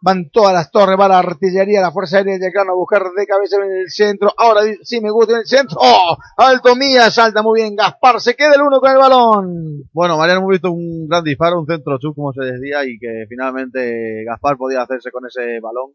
Van 0.00 0.30
todas 0.30 0.54
las 0.54 0.70
torres, 0.70 0.96
va 0.98 1.08
la 1.08 1.18
artillería, 1.18 1.80
la 1.80 1.90
fuerza 1.90 2.18
aérea 2.18 2.38
de 2.38 2.46
a 2.46 2.72
buscar 2.72 3.02
de 3.16 3.26
cabeza 3.26 3.56
en 3.56 3.80
el 3.80 3.90
centro. 3.90 4.32
Ahora 4.36 4.60
sí 4.82 5.00
me 5.00 5.10
gusta 5.10 5.32
en 5.32 5.38
el 5.40 5.46
centro. 5.46 5.76
¡Oh! 5.80 6.16
Alto 6.36 6.76
Mía, 6.76 7.10
salta 7.10 7.42
muy 7.42 7.60
bien 7.60 7.74
Gaspar, 7.74 8.20
se 8.20 8.34
queda 8.36 8.54
el 8.54 8.62
uno 8.62 8.78
con 8.78 8.92
el 8.92 8.98
balón. 8.98 9.82
Bueno, 9.92 10.16
Mariano 10.16 10.40
hemos 10.40 10.52
visto 10.52 10.70
un 10.70 11.08
gran 11.08 11.24
disparo, 11.24 11.58
un 11.58 11.66
centro 11.66 11.98
chus, 11.98 12.14
como 12.14 12.32
se 12.32 12.44
decía, 12.44 12.84
y 12.84 12.96
que 12.98 13.26
finalmente 13.28 14.24
Gaspar 14.24 14.56
podía 14.56 14.82
hacerse 14.82 15.10
con 15.10 15.26
ese 15.26 15.58
balón. 15.60 15.92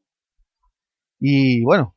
Y 1.19 1.63
bueno, 1.63 1.95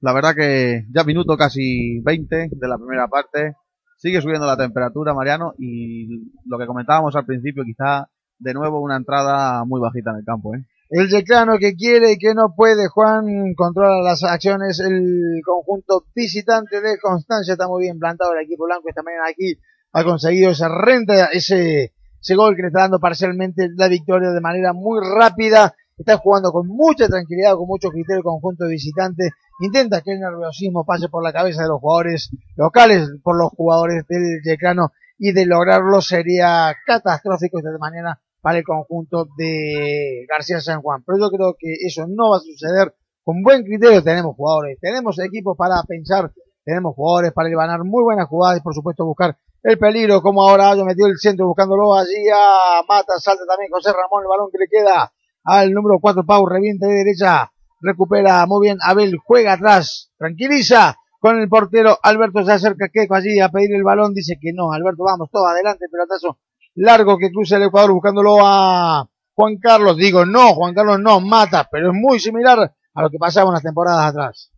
la 0.00 0.12
verdad 0.12 0.34
que 0.34 0.86
ya 0.92 1.04
minuto 1.04 1.36
casi 1.36 2.00
20 2.00 2.48
de 2.50 2.68
la 2.68 2.76
primera 2.76 3.06
parte, 3.06 3.54
sigue 3.98 4.20
subiendo 4.20 4.46
la 4.46 4.56
temperatura, 4.56 5.14
Mariano, 5.14 5.52
y 5.58 6.32
lo 6.46 6.58
que 6.58 6.66
comentábamos 6.66 7.14
al 7.14 7.26
principio, 7.26 7.62
quizá 7.64 8.08
de 8.38 8.54
nuevo 8.54 8.80
una 8.80 8.96
entrada 8.96 9.64
muy 9.64 9.80
bajita 9.80 10.10
en 10.10 10.16
el 10.16 10.24
campo, 10.24 10.54
¿eh? 10.54 10.64
El 10.90 11.08
decano 11.08 11.56
que 11.60 11.76
quiere 11.76 12.10
y 12.10 12.18
que 12.18 12.34
no 12.34 12.52
puede, 12.56 12.88
Juan, 12.88 13.54
controla 13.54 14.02
las 14.02 14.24
acciones. 14.24 14.80
El 14.80 15.40
conjunto 15.44 16.06
visitante 16.16 16.80
de 16.80 16.98
Constancia 16.98 17.52
está 17.52 17.68
muy 17.68 17.82
bien 17.82 18.00
plantado 18.00 18.32
el 18.32 18.44
equipo 18.44 18.64
blanco 18.64 18.88
esta 18.88 19.04
mañana 19.04 19.26
aquí. 19.30 19.56
ha 19.92 20.02
conseguido 20.02 20.50
esa 20.50 20.68
renta, 20.68 21.26
ese, 21.26 21.92
ese 22.20 22.34
gol 22.34 22.56
que 22.56 22.62
le 22.62 22.68
está 22.68 22.80
dando 22.80 22.98
parcialmente 22.98 23.68
la 23.76 23.86
victoria 23.86 24.30
de 24.30 24.40
manera 24.40 24.72
muy 24.72 24.98
rápida. 25.00 25.76
Está 25.96 26.16
jugando 26.16 26.50
con 26.50 26.66
mucha 26.66 27.06
tranquilidad, 27.06 27.54
con 27.54 27.68
mucho 27.68 27.90
criterio 27.90 28.18
el 28.18 28.24
conjunto 28.24 28.64
de 28.64 28.70
visitantes. 28.70 29.30
Intenta 29.60 30.00
que 30.00 30.14
el 30.14 30.18
nerviosismo 30.18 30.84
pase 30.84 31.08
por 31.08 31.22
la 31.22 31.32
cabeza 31.32 31.62
de 31.62 31.68
los 31.68 31.78
jugadores 31.78 32.30
locales, 32.56 33.08
por 33.22 33.38
los 33.38 33.50
jugadores 33.50 34.08
del 34.08 34.40
Yeclano 34.42 34.90
y 35.18 35.30
de 35.30 35.46
lograrlo 35.46 36.00
sería 36.00 36.74
catastrófico 36.84 37.60
de 37.62 37.78
manera 37.78 38.18
para 38.40 38.58
el 38.58 38.64
conjunto 38.64 39.28
de 39.36 40.24
García 40.28 40.60
San 40.60 40.82
Juan. 40.82 41.02
Pero 41.06 41.18
yo 41.18 41.30
creo 41.30 41.56
que 41.58 41.74
eso 41.86 42.06
no 42.08 42.30
va 42.30 42.36
a 42.38 42.40
suceder. 42.40 42.94
Con 43.22 43.42
buen 43.42 43.62
criterio 43.64 44.02
tenemos 44.02 44.34
jugadores, 44.34 44.78
tenemos 44.80 45.18
equipos 45.18 45.56
para 45.56 45.82
pensar, 45.86 46.32
tenemos 46.64 46.94
jugadores 46.94 47.32
para 47.32 47.50
ganar 47.50 47.84
muy 47.84 48.02
buenas 48.02 48.26
jugadas 48.26 48.58
y 48.58 48.62
por 48.62 48.74
supuesto 48.74 49.04
buscar 49.04 49.36
el 49.62 49.78
peligro, 49.78 50.22
como 50.22 50.42
ahora 50.42 50.74
yo 50.74 50.86
metió 50.86 51.06
el 51.06 51.18
centro 51.18 51.46
buscándolo 51.46 51.94
allí 51.94 52.28
a 52.34 52.82
Mata, 52.88 53.18
salta 53.18 53.44
también 53.46 53.70
José 53.70 53.92
Ramón, 53.92 54.22
el 54.22 54.28
balón 54.28 54.48
que 54.50 54.58
le 54.58 54.66
queda 54.68 55.12
al 55.44 55.70
número 55.72 55.98
4 56.00 56.24
Pau, 56.24 56.46
reviente 56.46 56.86
de 56.86 56.94
derecha, 57.04 57.52
recupera 57.82 58.46
muy 58.46 58.68
bien 58.68 58.78
Abel, 58.82 59.18
juega 59.22 59.52
atrás, 59.52 60.10
tranquiliza 60.16 60.96
con 61.20 61.38
el 61.38 61.48
portero, 61.50 61.98
Alberto 62.02 62.42
se 62.42 62.52
acerca 62.52 62.88
Queco 62.90 63.14
allí 63.14 63.38
a 63.38 63.50
pedir 63.50 63.74
el 63.74 63.84
balón, 63.84 64.14
dice 64.14 64.38
que 64.40 64.52
no, 64.54 64.72
Alberto 64.72 65.04
vamos, 65.04 65.28
todo 65.30 65.46
adelante, 65.46 65.84
pelotazo 65.92 66.38
largo 66.74 67.18
que 67.18 67.30
cruza 67.30 67.56
el 67.56 67.64
Ecuador 67.64 67.92
buscándolo 67.92 68.38
a 68.40 69.08
Juan 69.34 69.56
Carlos, 69.58 69.96
digo 69.96 70.24
no, 70.26 70.54
Juan 70.54 70.74
Carlos 70.74 71.00
no, 71.00 71.20
Mata, 71.20 71.68
pero 71.70 71.90
es 71.90 71.94
muy 71.94 72.18
similar 72.18 72.74
a 72.94 73.02
lo 73.02 73.10
que 73.10 73.18
pasaba 73.18 73.50
unas 73.50 73.62
temporadas 73.62 74.06
atrás. 74.06 74.50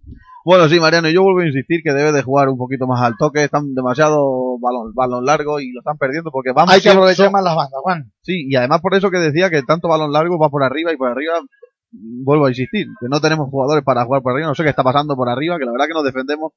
Bueno, 0.44 0.68
sí, 0.68 0.80
Mariano, 0.80 1.08
yo 1.08 1.22
vuelvo 1.22 1.40
a 1.40 1.46
insistir 1.46 1.82
que 1.84 1.92
debe 1.92 2.10
de 2.10 2.22
jugar 2.22 2.48
un 2.48 2.58
poquito 2.58 2.88
más 2.88 3.00
al 3.00 3.16
toque, 3.16 3.44
están 3.44 3.74
demasiado 3.74 4.58
balón, 4.58 4.92
balón 4.92 5.24
largo 5.24 5.60
y 5.60 5.70
lo 5.70 5.80
están 5.80 5.98
perdiendo 5.98 6.32
porque 6.32 6.50
vamos 6.52 6.74
Hay 6.74 6.80
que 6.80 6.90
aprovechar 6.90 7.30
más 7.30 7.44
las 7.44 7.54
bandas, 7.54 7.80
Juan. 7.80 8.12
Sí, 8.22 8.46
y 8.48 8.56
además 8.56 8.80
por 8.80 8.94
eso 8.94 9.10
que 9.10 9.18
decía 9.18 9.50
que 9.50 9.62
tanto 9.62 9.86
balón 9.86 10.12
largo 10.12 10.38
va 10.40 10.48
por 10.48 10.64
arriba 10.64 10.92
y 10.92 10.96
por 10.96 11.10
arriba, 11.10 11.34
vuelvo 11.92 12.46
a 12.46 12.48
insistir, 12.48 12.86
que 13.00 13.08
no 13.08 13.20
tenemos 13.20 13.48
jugadores 13.50 13.84
para 13.84 14.04
jugar 14.04 14.22
por 14.22 14.32
arriba, 14.32 14.48
no 14.48 14.56
sé 14.56 14.64
qué 14.64 14.70
está 14.70 14.82
pasando 14.82 15.14
por 15.14 15.28
arriba, 15.28 15.58
que 15.58 15.64
la 15.64 15.72
verdad 15.72 15.86
que 15.86 15.94
nos 15.94 16.04
defendemos 16.04 16.52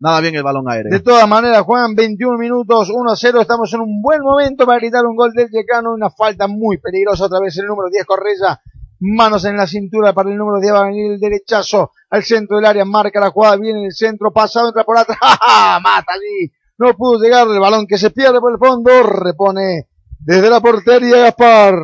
nada 0.00 0.20
bien 0.20 0.34
el 0.34 0.42
balón 0.42 0.68
aéreo. 0.68 0.92
De 0.92 1.00
todas 1.00 1.28
maneras, 1.28 1.62
Juan, 1.62 1.94
21 1.94 2.38
minutos, 2.38 2.90
1-0, 2.90 3.40
estamos 3.40 3.72
en 3.74 3.80
un 3.80 4.00
buen 4.02 4.20
momento 4.20 4.66
para 4.66 4.78
gritar 4.78 5.04
un 5.04 5.16
gol 5.16 5.32
del 5.32 5.48
Yecano, 5.50 5.92
una 5.92 6.10
falta 6.10 6.46
muy 6.46 6.78
peligrosa, 6.78 7.26
otra 7.26 7.40
vez 7.40 7.56
el 7.58 7.66
número 7.66 7.88
10 7.90 8.04
Correa, 8.04 8.60
manos 9.00 9.44
en 9.44 9.56
la 9.56 9.66
cintura 9.66 10.12
para 10.12 10.30
el 10.30 10.36
número 10.36 10.60
10, 10.60 10.72
va 10.72 10.80
a 10.80 10.86
venir 10.86 11.12
el 11.12 11.20
derechazo 11.20 11.92
al 12.10 12.22
centro 12.22 12.56
del 12.56 12.66
área, 12.66 12.84
marca 12.84 13.20
la 13.20 13.30
jugada, 13.30 13.56
viene 13.56 13.84
el 13.84 13.92
centro, 13.92 14.32
pasado, 14.32 14.68
entra 14.68 14.84
por 14.84 14.98
atrás, 14.98 15.18
¡ja, 15.20 15.80
mata 15.80 16.12
allí, 16.14 16.52
no 16.78 16.94
pudo 16.94 17.20
llegar 17.20 17.48
el 17.48 17.60
balón 17.60 17.86
que 17.86 17.98
se 17.98 18.10
pierde 18.10 18.40
por 18.40 18.52
el 18.52 18.58
fondo, 18.58 18.90
repone 19.02 19.88
desde 20.20 20.50
la 20.50 20.60
portería 20.60 21.18
Gaspar. 21.18 21.74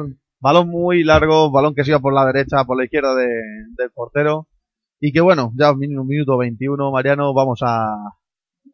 Balón 0.40 0.68
muy 0.68 1.02
largo, 1.04 1.50
balón 1.50 1.74
que 1.74 1.84
se 1.84 1.90
iba 1.90 2.00
por 2.00 2.12
la 2.12 2.26
derecha, 2.26 2.64
por 2.64 2.76
la 2.76 2.84
izquierda 2.84 3.14
de, 3.14 3.26
del 3.78 3.90
portero. 3.94 4.46
Y 5.06 5.12
que 5.12 5.20
bueno, 5.20 5.52
ya 5.54 5.70
un 5.70 5.80
minuto, 5.80 6.02
minuto 6.02 6.38
21, 6.38 6.90
Mariano, 6.90 7.34
vamos 7.34 7.60
a... 7.62 7.94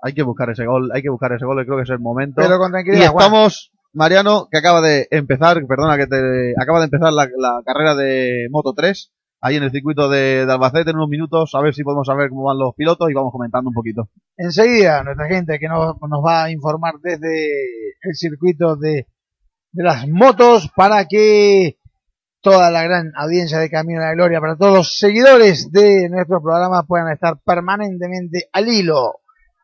Hay 0.01 0.15
que 0.15 0.23
buscar 0.23 0.49
ese 0.49 0.65
gol, 0.65 0.89
hay 0.95 1.03
que 1.03 1.11
buscar 1.11 1.33
ese 1.33 1.45
gol, 1.45 1.61
creo 1.65 1.77
que 1.77 1.83
es 1.83 1.91
el 1.91 1.99
momento. 1.99 2.35
Pero 2.37 2.57
con 2.57 2.69
y 2.69 2.71
tranquilidad, 2.71 3.11
Juan. 3.11 3.25
estamos, 3.25 3.73
Mariano, 3.93 4.47
que 4.49 4.59
acaba 4.59 4.81
de 4.81 5.09
empezar, 5.11 5.61
perdona, 5.67 5.97
que 5.97 6.07
te, 6.07 6.55
acaba 6.57 6.79
de 6.79 6.85
empezar 6.85 7.13
la, 7.13 7.29
la 7.37 7.61
carrera 7.65 7.97
de 7.97 8.47
Moto 8.49 8.75
3, 8.77 9.13
ahí 9.41 9.57
en 9.57 9.65
el 9.65 9.73
circuito 9.73 10.09
de, 10.09 10.47
de 10.47 10.53
Albacete 10.53 10.91
en 10.91 10.99
unos 10.99 11.09
minutos, 11.09 11.53
a 11.57 11.63
ver 11.63 11.75
si 11.75 11.83
podemos 11.83 12.07
saber 12.07 12.29
cómo 12.29 12.45
van 12.45 12.61
los 12.61 12.77
pilotos 12.77 13.11
y 13.11 13.15
vamos 13.15 13.33
comentando 13.33 13.69
un 13.71 13.75
poquito. 13.75 14.09
enseguida 14.37 15.03
nuestra 15.03 15.27
gente 15.27 15.59
que 15.59 15.67
nos, 15.67 15.97
nos 16.01 16.25
va 16.25 16.45
a 16.45 16.51
informar 16.53 16.95
desde 17.03 17.51
el 18.03 18.15
circuito 18.15 18.77
de, 18.77 19.09
de 19.73 19.83
las 19.83 20.07
motos 20.07 20.71
para 20.77 21.07
que 21.07 21.80
toda 22.41 22.71
la 22.71 22.83
gran 22.83 23.13
audiencia 23.17 23.59
de 23.59 23.71
Camino 23.71 24.01
a 24.01 24.07
la 24.07 24.15
Gloria, 24.15 24.41
para 24.41 24.57
todos 24.57 24.75
los 24.75 24.99
seguidores 24.99 25.71
de 25.71 26.09
nuestro 26.09 26.41
programa 26.43 26.83
puedan 26.85 27.13
estar 27.13 27.39
permanentemente 27.45 28.49
al 28.53 28.69
hilo 28.69 29.21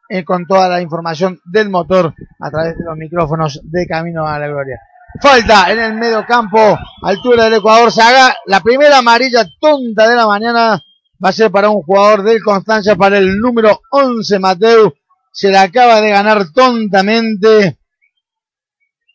eh, 0.08 0.24
con 0.24 0.46
toda 0.46 0.68
la 0.68 0.80
información 0.80 1.40
del 1.44 1.70
motor 1.70 2.14
a 2.40 2.50
través 2.50 2.78
de 2.78 2.84
los 2.84 2.96
micrófonos 2.96 3.60
de 3.64 3.86
Camino 3.86 4.26
a 4.26 4.38
la 4.38 4.48
Gloria. 4.48 4.80
Falta 5.20 5.72
en 5.72 5.80
el 5.80 5.94
medio 5.94 6.24
campo, 6.26 6.78
altura 7.02 7.44
del 7.44 7.54
Ecuador, 7.54 7.90
se 7.90 8.02
haga 8.02 8.36
la 8.46 8.60
primera 8.60 8.98
amarilla 8.98 9.48
tonta 9.58 10.08
de 10.08 10.14
la 10.14 10.26
mañana, 10.26 10.82
va 11.24 11.28
a 11.30 11.32
ser 11.32 11.50
para 11.50 11.70
un 11.70 11.82
jugador 11.82 12.22
del 12.22 12.42
Constancia, 12.42 12.96
para 12.96 13.16
el 13.18 13.38
número 13.38 13.80
11 13.90 14.38
Mateo, 14.38 14.94
se 15.32 15.50
la 15.50 15.62
acaba 15.62 16.00
de 16.00 16.10
ganar 16.10 16.52
tontamente, 16.52 17.78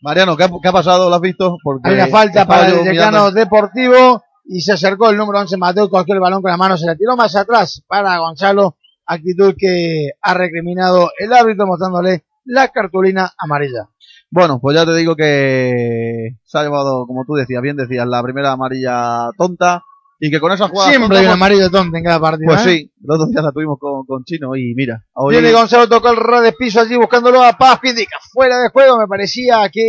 Mariano, 0.02 0.36
¿qué 0.36 0.44
ha, 0.46 0.50
qué 0.62 0.68
ha 0.68 0.72
pasado? 0.72 1.10
¿Lo 1.10 1.16
has 1.16 1.22
visto? 1.22 1.58
Porque 1.64 1.90
hay 1.90 1.96
una 1.96 2.08
falta 2.08 2.46
para 2.46 2.68
el 2.68 2.74
mirando- 2.78 2.92
decano 2.92 3.32
deportivo 3.32 4.24
y 4.46 4.62
se 4.62 4.74
acercó 4.74 5.10
el 5.10 5.18
número 5.18 5.40
11 5.40 5.58
Mateo, 5.58 5.90
cogió 5.90 6.14
el 6.16 6.20
balón 6.20 6.42
con 6.42 6.50
la 6.52 6.58
mano, 6.58 6.78
se 6.78 6.86
la 6.88 6.96
tiró 6.96 7.16
más 7.16 7.36
atrás 7.36 7.84
para 7.88 8.18
Gonzalo, 8.18 8.78
actitud 9.06 9.54
que 9.58 10.10
ha 10.22 10.34
recriminado 10.34 11.12
el 11.20 11.32
árbitro 11.34 11.68
mostrándole 11.68 12.24
la 12.46 12.70
cartulina 12.70 13.32
amarilla. 13.38 13.88
Bueno, 14.32 14.60
pues 14.60 14.76
ya 14.76 14.86
te 14.86 14.96
digo 14.96 15.16
que 15.16 16.38
se 16.44 16.58
ha 16.58 16.64
llevado, 16.64 17.06
como 17.06 17.24
tú 17.26 17.34
decías, 17.36 17.62
bien 17.62 17.76
decías, 17.76 18.08
la 18.08 18.24
primera 18.24 18.52
amarilla 18.54 19.30
tonta 19.38 19.84
y 20.24 20.30
que 20.30 20.40
con 20.40 20.52
esa 20.52 20.68
jugada 20.68 20.92
Siempre 20.92 21.18
hay 21.18 21.26
un 21.26 21.32
amarillo 21.32 21.72
tonto 21.72 21.98
en 21.98 22.04
cada 22.04 22.20
partido. 22.20 22.54
Pues 22.54 22.68
¿eh? 22.68 22.70
sí, 22.70 22.92
los 23.02 23.18
dos 23.18 23.32
días 23.32 23.44
la 23.44 23.52
tuvimos 23.52 23.80
con, 23.80 24.06
con 24.06 24.24
Chino 24.24 24.56
y 24.56 24.76
mira, 24.76 25.04
hoy 25.14 25.34
Viene 25.34 25.52
Gonzalo, 25.52 25.90
tocó 25.90 26.12
el 26.12 26.44
de 26.44 26.54
piso 26.54 26.80
allí 26.80 26.96
buscándolo 26.96 27.44
a 27.44 27.54
Paz, 27.54 27.80
indica 27.84 28.18
fuera 28.32 28.60
de 28.60 28.70
juego, 28.70 29.00
me 29.00 29.08
parecía 29.08 29.68
que 29.74 29.82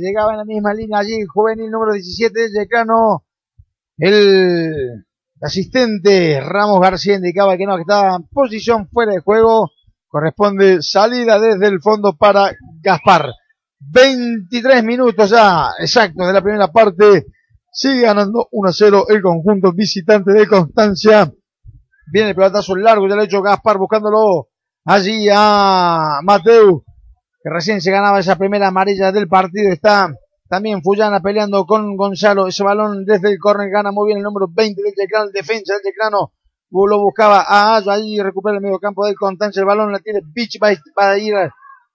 llegaba 0.00 0.32
en 0.32 0.38
la 0.38 0.44
misma 0.46 0.72
línea 0.72 1.00
allí 1.00 1.22
juvenil 1.26 1.70
número 1.70 1.92
17 1.92 2.40
de 2.40 2.48
Yecano, 2.58 3.26
el 3.98 5.04
asistente 5.42 6.40
Ramos 6.40 6.80
García 6.80 7.16
indicaba 7.16 7.58
que 7.58 7.66
no, 7.66 7.76
que 7.76 7.82
estaba 7.82 8.16
en 8.16 8.26
posición 8.28 8.88
fuera 8.88 9.12
de 9.12 9.20
juego, 9.20 9.72
corresponde 10.08 10.80
salida 10.80 11.38
desde 11.38 11.66
el 11.66 11.82
fondo 11.82 12.16
para 12.16 12.50
Gaspar. 12.80 13.30
23 13.78 14.82
minutos 14.82 15.28
ya 15.28 15.68
exactos 15.78 16.26
de 16.26 16.32
la 16.32 16.42
primera 16.42 16.68
parte, 16.68 17.26
sigue 17.76 18.02
ganando 18.02 18.48
1-0 18.52 19.04
el 19.10 19.22
conjunto 19.22 19.72
visitante 19.72 20.32
de 20.32 20.46
Constancia. 20.46 21.30
Viene 22.10 22.30
el 22.30 22.34
pelotazo 22.34 22.74
largo, 22.74 23.06
ya 23.06 23.16
lo 23.16 23.22
hecho 23.22 23.42
Gaspar 23.42 23.76
buscándolo 23.76 24.48
allí 24.84 25.28
a 25.30 26.20
Mateu, 26.22 26.84
que 27.42 27.50
recién 27.50 27.82
se 27.82 27.90
ganaba 27.90 28.18
esa 28.18 28.36
primera 28.36 28.68
amarilla 28.68 29.12
del 29.12 29.28
partido. 29.28 29.70
Está 29.70 30.10
también 30.48 30.82
Fullana 30.82 31.20
peleando 31.20 31.66
con 31.66 31.96
Gonzalo. 31.96 32.46
Ese 32.46 32.64
balón 32.64 33.04
desde 33.04 33.30
el 33.30 33.38
córner 33.38 33.68
gana 33.68 33.92
muy 33.92 34.06
bien 34.06 34.18
el 34.18 34.24
número 34.24 34.46
20 34.50 34.82
del 34.82 34.94
Teclano, 34.94 35.26
el 35.26 35.32
defensa 35.32 35.74
del 35.74 35.82
Teclano. 35.82 36.32
Lo 36.70 37.00
buscaba 37.00 37.44
a 37.46 37.76
Ayo, 37.76 37.90
allí 37.90 38.18
recupera 38.20 38.56
el 38.56 38.62
medio 38.62 38.78
campo 38.78 39.04
del 39.04 39.16
Constancia. 39.16 39.60
El 39.60 39.66
balón 39.66 39.92
la 39.92 39.98
tiene 39.98 40.20
Beach, 40.24 40.58
va 40.62 41.10
a 41.10 41.18
ir 41.18 41.34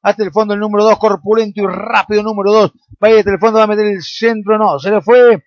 hasta 0.04 0.24
el 0.24 0.32
fondo 0.32 0.54
el 0.54 0.60
número 0.60 0.84
2, 0.84 1.00
corpulento 1.00 1.62
y 1.62 1.66
rápido 1.66 2.22
número 2.22 2.52
2. 2.52 2.72
Va 3.04 3.08
a 3.08 3.12
ir 3.12 3.18
hasta 3.18 3.32
el 3.32 3.40
fondo, 3.40 3.58
va 3.58 3.64
a 3.64 3.68
meter 3.68 3.88
el 3.88 4.04
centro, 4.04 4.60
no, 4.60 4.78
se 4.78 4.92
le 4.92 5.02
fue. 5.02 5.42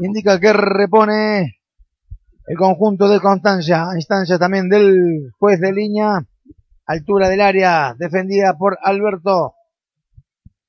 Indica 0.00 0.38
que 0.38 0.52
repone 0.52 1.58
el 2.46 2.56
conjunto 2.56 3.08
de 3.08 3.20
Constancia, 3.20 3.90
a 3.90 3.96
instancia 3.96 4.38
también 4.38 4.68
del 4.68 5.30
juez 5.38 5.60
de 5.60 5.72
línea, 5.72 6.24
altura 6.86 7.28
del 7.28 7.40
área 7.40 7.94
defendida 7.98 8.54
por 8.56 8.78
Alberto. 8.82 9.54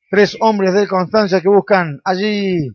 Tres 0.09 0.35
hombres 0.41 0.73
del 0.73 0.87
Constancia 0.87 1.41
que 1.41 1.49
buscan 1.49 2.01
allí 2.03 2.69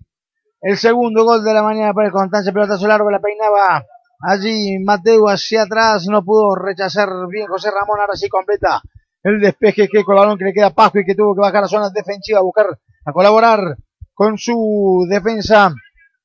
el 0.60 0.76
segundo 0.78 1.24
gol 1.24 1.44
de 1.44 1.52
la 1.52 1.62
mañana 1.62 1.92
para 1.92 2.06
el 2.06 2.12
Constancia, 2.12 2.52
pelotazo 2.52 2.86
largo, 2.86 3.10
la 3.10 3.20
peinaba 3.20 3.84
allí 4.20 4.78
Mateo 4.78 5.28
hacia 5.28 5.62
atrás, 5.62 6.06
no 6.08 6.24
pudo 6.24 6.54
rechazar 6.54 7.08
bien 7.28 7.46
José 7.48 7.70
Ramón, 7.70 8.00
ahora 8.00 8.16
sí 8.16 8.28
completa 8.28 8.80
el 9.24 9.40
despeje 9.40 9.88
que 9.88 10.04
con 10.04 10.14
el 10.16 10.20
balón 10.20 10.38
que 10.38 10.44
le 10.44 10.52
queda 10.52 10.72
a 10.76 10.90
y 10.94 11.04
que 11.04 11.14
tuvo 11.14 11.34
que 11.34 11.40
bajar 11.40 11.64
a 11.64 11.68
zona 11.68 11.90
defensiva 11.90 12.38
a 12.38 12.42
buscar, 12.42 12.66
a 13.04 13.12
colaborar 13.12 13.76
con 14.12 14.38
su 14.38 15.06
defensa 15.10 15.74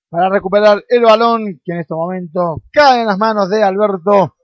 para 0.10 0.30
recuperar 0.30 0.84
el 0.88 1.04
balón 1.04 1.62
que 1.64 1.74
en 1.74 1.80
este 1.80 1.94
momento 1.94 2.64
cae 2.72 3.02
en 3.02 3.08
las 3.08 3.18
manos 3.18 3.50
de 3.50 3.64
Alberto. 3.64 4.36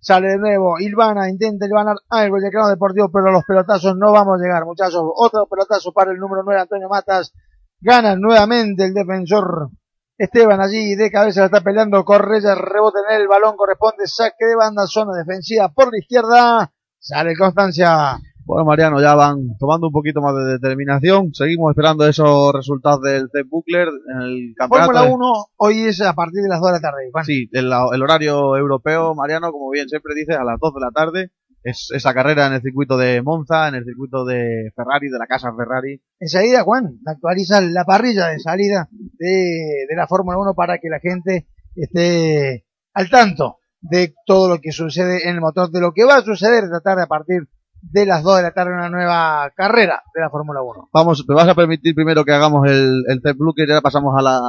Sale 0.00 0.30
de 0.30 0.38
nuevo, 0.38 0.80
Ilvana 0.80 1.28
intenta 1.28 1.66
Ilvanar 1.66 1.96
algo 2.08 2.36
el 2.36 2.42
decano 2.42 2.68
deportivo, 2.68 3.08
pero 3.12 3.30
los 3.30 3.44
pelotazos 3.44 3.96
no 3.96 4.10
vamos 4.10 4.40
a 4.40 4.42
llegar, 4.42 4.64
muchachos. 4.64 5.02
Otro 5.14 5.46
pelotazo 5.46 5.92
para 5.92 6.10
el 6.10 6.18
número 6.18 6.42
9, 6.44 6.60
Antonio 6.62 6.88
Matas. 6.88 7.32
Gana 7.80 8.16
nuevamente 8.16 8.84
el 8.84 8.94
defensor 8.94 9.70
Esteban 10.18 10.60
allí 10.60 10.94
de 10.94 11.10
cabeza 11.10 11.46
está 11.46 11.60
peleando. 11.60 12.04
Correa 12.04 12.54
rebota 12.54 13.00
en 13.08 13.20
el 13.20 13.28
balón 13.28 13.56
corresponde, 13.56 14.06
saque 14.06 14.44
de 14.44 14.56
banda, 14.56 14.86
zona 14.86 15.16
defensiva 15.16 15.68
por 15.68 15.92
la 15.92 15.98
izquierda. 15.98 16.72
Sale 16.98 17.36
Constancia. 17.36 18.18
Bueno, 18.44 18.64
Mariano, 18.64 19.00
ya 19.00 19.14
van 19.14 19.56
tomando 19.58 19.86
un 19.86 19.92
poquito 19.92 20.20
más 20.20 20.34
de 20.34 20.52
determinación. 20.58 21.32
Seguimos 21.32 21.70
esperando 21.70 22.06
esos 22.06 22.52
resultados 22.52 23.00
del 23.02 23.28
C 23.32 23.42
Buckler 23.48 23.88
en 23.88 24.20
el 24.22 24.54
campeonato. 24.56 24.92
Fórmula 24.92 25.06
de- 25.08 25.14
1 25.14 25.32
hoy 25.56 25.78
es 25.84 26.00
a 26.02 26.12
partir 26.14 26.42
de 26.42 26.48
las 26.48 26.60
2 26.60 26.68
de 26.68 26.72
la 26.72 26.80
tarde. 26.80 27.08
Juan. 27.12 27.24
Sí, 27.24 27.48
el, 27.52 27.66
el 27.66 28.02
horario 28.02 28.56
europeo, 28.56 29.14
Mariano, 29.14 29.52
como 29.52 29.70
bien 29.70 29.88
siempre 29.88 30.14
dices, 30.14 30.36
a 30.36 30.44
las 30.44 30.58
2 30.60 30.74
de 30.74 30.80
la 30.80 30.90
tarde. 30.90 31.30
es 31.64 31.90
esa 31.94 32.12
carrera 32.12 32.48
en 32.48 32.54
el 32.54 32.62
circuito 32.62 32.96
de 32.98 33.22
Monza, 33.22 33.68
en 33.68 33.76
el 33.76 33.84
circuito 33.84 34.24
de 34.24 34.72
Ferrari, 34.74 35.08
de 35.08 35.18
la 35.18 35.28
casa 35.28 35.52
Ferrari. 35.56 36.02
Enseguida, 36.18 36.64
Juan, 36.64 36.98
actualiza 37.06 37.60
la 37.60 37.84
parrilla 37.84 38.26
de 38.26 38.40
salida 38.40 38.88
de, 38.90 39.86
de 39.88 39.96
la 39.96 40.08
Fórmula 40.08 40.38
1 40.38 40.54
para 40.54 40.78
que 40.78 40.88
la 40.88 40.98
gente 40.98 41.46
esté 41.76 42.66
al 42.94 43.08
tanto 43.08 43.58
de 43.80 44.14
todo 44.26 44.48
lo 44.48 44.60
que 44.60 44.72
sucede 44.72 45.28
en 45.28 45.36
el 45.36 45.40
motor, 45.40 45.70
de 45.70 45.80
lo 45.80 45.92
que 45.92 46.04
va 46.04 46.16
a 46.16 46.22
suceder 46.22 46.64
esta 46.64 46.80
tarde 46.80 47.02
a 47.04 47.06
partir 47.06 47.42
de 47.42 47.46
las 47.92 48.22
2 48.22 48.36
de 48.36 48.42
la 48.42 48.52
tarde, 48.52 48.72
una 48.72 48.88
nueva 48.88 49.50
carrera 49.54 50.02
de 50.14 50.20
la 50.20 50.30
Fórmula 50.30 50.62
1. 50.62 50.90
Vamos, 50.92 51.24
me 51.28 51.34
vas 51.34 51.48
a 51.48 51.54
permitir 51.54 51.94
primero 51.94 52.24
que 52.24 52.32
hagamos 52.32 52.68
el, 52.68 53.04
el 53.08 53.22
test 53.22 53.38
blue, 53.38 53.54
que 53.54 53.66
ya 53.66 53.80
pasamos 53.80 54.14
a 54.18 54.22
la, 54.22 54.40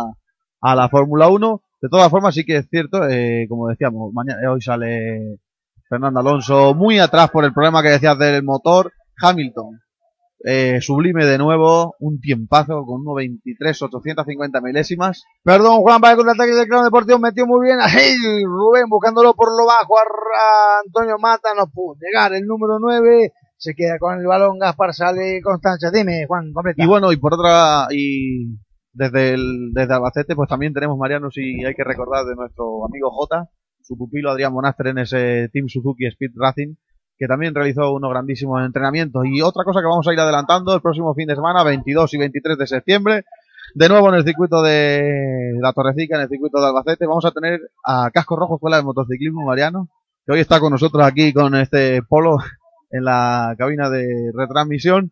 a 0.61 0.75
la 0.75 0.89
Fórmula 0.89 1.27
1. 1.27 1.61
De 1.81 1.89
todas 1.89 2.09
formas, 2.09 2.33
sí 2.33 2.45
que 2.45 2.57
es 2.57 2.67
cierto, 2.69 3.07
eh, 3.07 3.45
como 3.49 3.67
decíamos, 3.67 4.13
mañana, 4.13 4.39
hoy 4.49 4.61
sale 4.61 5.39
Fernando 5.89 6.21
Alonso 6.21 6.73
muy 6.73 6.99
atrás 6.99 7.29
por 7.29 7.43
el 7.43 7.53
problema 7.53 7.83
que 7.83 7.89
decías 7.89 8.17
del 8.17 8.43
motor. 8.43 8.91
Hamilton, 9.21 9.79
eh, 10.43 10.81
sublime 10.81 11.25
de 11.25 11.37
nuevo, 11.37 11.95
un 11.99 12.19
tiempazo 12.19 12.83
con 12.85 13.01
1.23, 13.05 13.81
850 13.81 14.61
milésimas. 14.61 15.23
Perdón, 15.43 15.81
Juan, 15.81 16.01
va 16.03 16.11
el 16.11 16.17
contraataque 16.17 16.53
del 16.53 16.67
Claro 16.67 16.83
Deportivo, 16.83 17.17
metió 17.19 17.47
muy 17.47 17.65
bien 17.65 17.79
ahí 17.81 18.43
Rubén 18.43 18.89
buscándolo 18.89 19.33
por 19.33 19.49
lo 19.57 19.65
bajo 19.65 19.97
a, 19.97 20.01
a 20.01 20.81
Antonio 20.85 21.17
Mata, 21.17 21.49
no 21.55 21.67
pudo 21.67 21.95
llegar 21.99 22.33
el 22.33 22.45
número 22.45 22.77
9, 22.79 23.31
se 23.57 23.73
queda 23.73 23.97
con 23.97 24.19
el 24.19 24.27
balón, 24.27 24.59
Gaspar 24.59 24.93
sale 24.93 25.39
Constanza, 25.41 25.89
dime 25.91 26.25
Juan, 26.27 26.51
completa. 26.51 26.83
Y 26.83 26.87
bueno, 26.87 27.13
y 27.13 27.17
por 27.17 27.33
otra, 27.35 27.87
y 27.91 28.57
desde 28.91 29.35
el, 29.35 29.71
desde 29.73 29.93
Albacete, 29.93 30.35
pues 30.35 30.49
también 30.49 30.73
tenemos 30.73 30.97
Mariano, 30.97 31.31
si 31.31 31.63
hay 31.63 31.73
que 31.73 31.85
recordar 31.85 32.25
de 32.25 32.35
nuestro 32.35 32.85
amigo 32.85 33.11
J, 33.11 33.49
su 33.81 33.97
pupilo 33.97 34.31
Adrián 34.31 34.51
Monastre 34.51 34.89
en 34.89 34.97
ese 34.97 35.49
Team 35.53 35.67
Suzuki 35.69 36.05
Speed 36.05 36.31
Racing, 36.35 36.75
que 37.17 37.27
también 37.27 37.53
realizó 37.53 37.93
unos 37.93 38.09
grandísimos 38.09 38.65
entrenamientos. 38.65 39.23
Y 39.25 39.41
otra 39.41 39.63
cosa 39.63 39.79
que 39.79 39.87
vamos 39.87 40.07
a 40.07 40.13
ir 40.13 40.19
adelantando 40.19 40.73
el 40.73 40.81
próximo 40.81 41.13
fin 41.13 41.27
de 41.27 41.35
semana, 41.35 41.63
22 41.63 42.13
y 42.13 42.17
23 42.17 42.57
de 42.57 42.67
septiembre, 42.67 43.25
de 43.75 43.89
nuevo 43.89 44.09
en 44.09 44.15
el 44.15 44.23
circuito 44.23 44.61
de 44.61 45.53
la 45.59 45.73
Torrecica, 45.73 46.15
en 46.15 46.23
el 46.23 46.29
circuito 46.29 46.59
de 46.59 46.67
Albacete, 46.67 47.07
vamos 47.07 47.25
a 47.25 47.31
tener 47.31 47.59
a 47.83 48.11
Casco 48.11 48.35
Rojo 48.35 48.55
Escuela 48.55 48.77
de 48.77 48.83
Motociclismo, 48.83 49.45
Mariano, 49.45 49.89
que 50.25 50.33
hoy 50.33 50.39
está 50.41 50.59
con 50.59 50.71
nosotros 50.71 51.05
aquí 51.05 51.33
con 51.33 51.55
este 51.55 52.01
polo 52.03 52.37
en 52.91 53.03
la 53.03 53.55
cabina 53.57 53.89
de 53.89 54.31
retransmisión. 54.33 55.11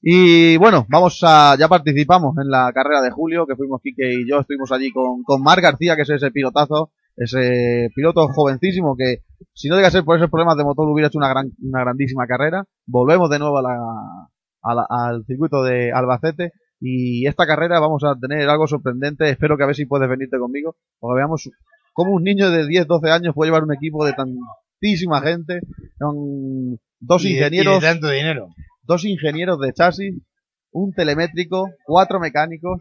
Y 0.00 0.56
bueno, 0.56 0.86
vamos 0.88 1.20
a, 1.22 1.54
ya 1.58 1.68
participamos 1.68 2.34
en 2.38 2.50
la 2.50 2.72
carrera 2.72 3.02
de 3.02 3.10
julio, 3.10 3.46
que 3.46 3.56
fuimos 3.56 3.80
Quique 3.82 4.10
y 4.12 4.28
yo, 4.28 4.40
estuvimos 4.40 4.72
allí 4.72 4.90
con, 4.90 5.22
con 5.22 5.42
Mar 5.42 5.60
García, 5.60 5.94
que 5.94 6.02
es 6.02 6.10
ese 6.10 6.30
pilotazo, 6.30 6.90
ese 7.24 7.88
piloto 7.94 8.28
jovencísimo 8.28 8.96
que, 8.96 9.18
si 9.54 9.68
no 9.68 9.76
llega 9.76 9.88
a 9.88 9.90
ser 9.92 10.04
por 10.04 10.16
esos 10.16 10.30
problemas 10.30 10.56
de 10.56 10.64
motor, 10.64 10.88
hubiera 10.88 11.08
hecho 11.08 11.18
una 11.18 11.28
gran, 11.28 11.50
una 11.62 11.80
grandísima 11.80 12.26
carrera. 12.26 12.64
Volvemos 12.86 13.28
de 13.30 13.38
nuevo 13.38 13.58
a 13.58 13.62
la, 13.62 13.76
a 14.62 14.74
la- 14.74 14.86
al 14.88 15.24
circuito 15.26 15.62
de 15.62 15.92
Albacete. 15.92 16.52
Y 16.80 17.26
esta 17.28 17.46
carrera 17.46 17.78
vamos 17.78 18.02
a 18.04 18.14
tener 18.20 18.48
algo 18.48 18.66
sorprendente. 18.66 19.28
Espero 19.30 19.56
que 19.56 19.62
a 19.62 19.66
ver 19.66 19.76
si 19.76 19.86
puedes 19.86 20.08
venirte 20.08 20.38
conmigo. 20.38 20.74
Porque 20.98 21.16
veamos 21.18 21.48
cómo 21.92 22.12
un 22.12 22.24
niño 22.24 22.50
de 22.50 22.66
10, 22.66 22.86
12 22.88 23.10
años 23.10 23.34
puede 23.34 23.50
llevar 23.50 23.62
un 23.64 23.72
equipo 23.72 24.04
de 24.04 24.14
tantísima 24.14 25.20
gente. 25.20 25.60
Son 25.98 26.76
dos 27.00 27.24
Y 27.24 27.28
de- 27.28 27.34
y 27.34 27.38
de 27.38 27.46
ingenieros 27.46 27.80
tanto 27.82 28.08
dinero. 28.10 28.48
dos 28.82 29.04
ingenieros 29.04 29.60
de 29.60 29.72
chasis, 29.72 30.14
un 30.72 30.92
telemétrico, 30.92 31.68
cuatro 31.84 32.18
mecánicos, 32.18 32.80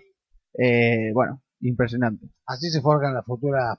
eh, 0.58 1.12
bueno, 1.14 1.42
impresionante. 1.60 2.26
Así 2.48 2.70
se 2.72 2.82
forjan 2.82 3.14
las 3.14 3.26
futuras, 3.26 3.78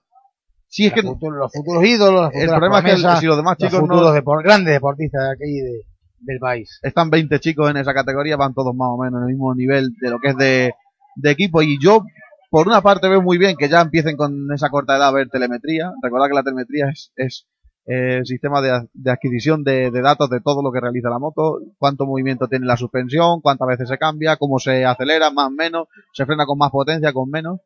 Sí, 0.72 0.86
es 0.86 0.92
que 0.94 1.02
las 1.02 1.12
futuros- 1.12 1.38
los 1.38 1.52
futuros 1.52 1.84
ídolos, 1.84 2.22
las 2.22 2.34
el 2.34 2.48
problema 2.48 2.78
es 2.78 2.84
que 2.84 2.90
si 3.20 3.26
los 3.26 3.36
demás 3.36 3.56
los 3.60 3.68
chicos 3.68 3.80
futuros 3.80 4.12
no 4.14 4.18
depor- 4.18 4.42
grandes 4.42 4.72
deportistas 4.74 5.20
de 5.22 5.32
aquí 5.32 5.60
de- 5.60 5.82
del 6.20 6.38
país. 6.38 6.78
están 6.82 7.10
20 7.10 7.38
chicos 7.40 7.70
en 7.70 7.76
esa 7.76 7.92
categoría, 7.92 8.36
van 8.36 8.54
todos 8.54 8.74
más 8.74 8.88
o 8.90 8.96
menos 8.98 9.18
en 9.18 9.28
el 9.28 9.34
mismo 9.34 9.54
nivel 9.54 9.90
de 10.00 10.08
lo 10.10 10.18
que 10.18 10.28
es 10.28 10.36
de, 10.36 10.72
de 11.16 11.30
equipo. 11.30 11.60
Y 11.62 11.78
yo, 11.78 12.04
por 12.50 12.66
una 12.68 12.80
parte, 12.80 13.08
veo 13.08 13.20
muy 13.20 13.36
bien 13.38 13.56
que 13.58 13.68
ya 13.68 13.80
empiecen 13.82 14.16
con 14.16 14.50
esa 14.54 14.70
corta 14.70 14.96
edad 14.96 15.08
a 15.08 15.12
ver 15.12 15.28
telemetría. 15.28 15.92
Recordad 16.02 16.28
que 16.28 16.34
la 16.34 16.42
telemetría 16.42 16.86
es, 16.90 17.12
es 17.16 17.46
eh, 17.86 18.18
el 18.18 18.26
sistema 18.26 18.62
de, 18.62 18.88
de 18.94 19.10
adquisición 19.10 19.64
de, 19.64 19.90
de 19.90 20.00
datos 20.00 20.30
de 20.30 20.40
todo 20.40 20.62
lo 20.62 20.70
que 20.72 20.80
realiza 20.80 21.10
la 21.10 21.18
moto, 21.18 21.58
cuánto 21.78 22.06
movimiento 22.06 22.46
tiene 22.48 22.64
la 22.64 22.76
suspensión, 22.78 23.40
cuántas 23.42 23.66
veces 23.68 23.88
se 23.88 23.98
cambia, 23.98 24.36
cómo 24.36 24.58
se 24.60 24.84
acelera, 24.86 25.30
más 25.32 25.48
o 25.48 25.50
menos, 25.50 25.88
se 26.14 26.24
frena 26.24 26.46
con 26.46 26.56
más 26.56 26.70
potencia, 26.70 27.12
con 27.12 27.28
menos. 27.28 27.58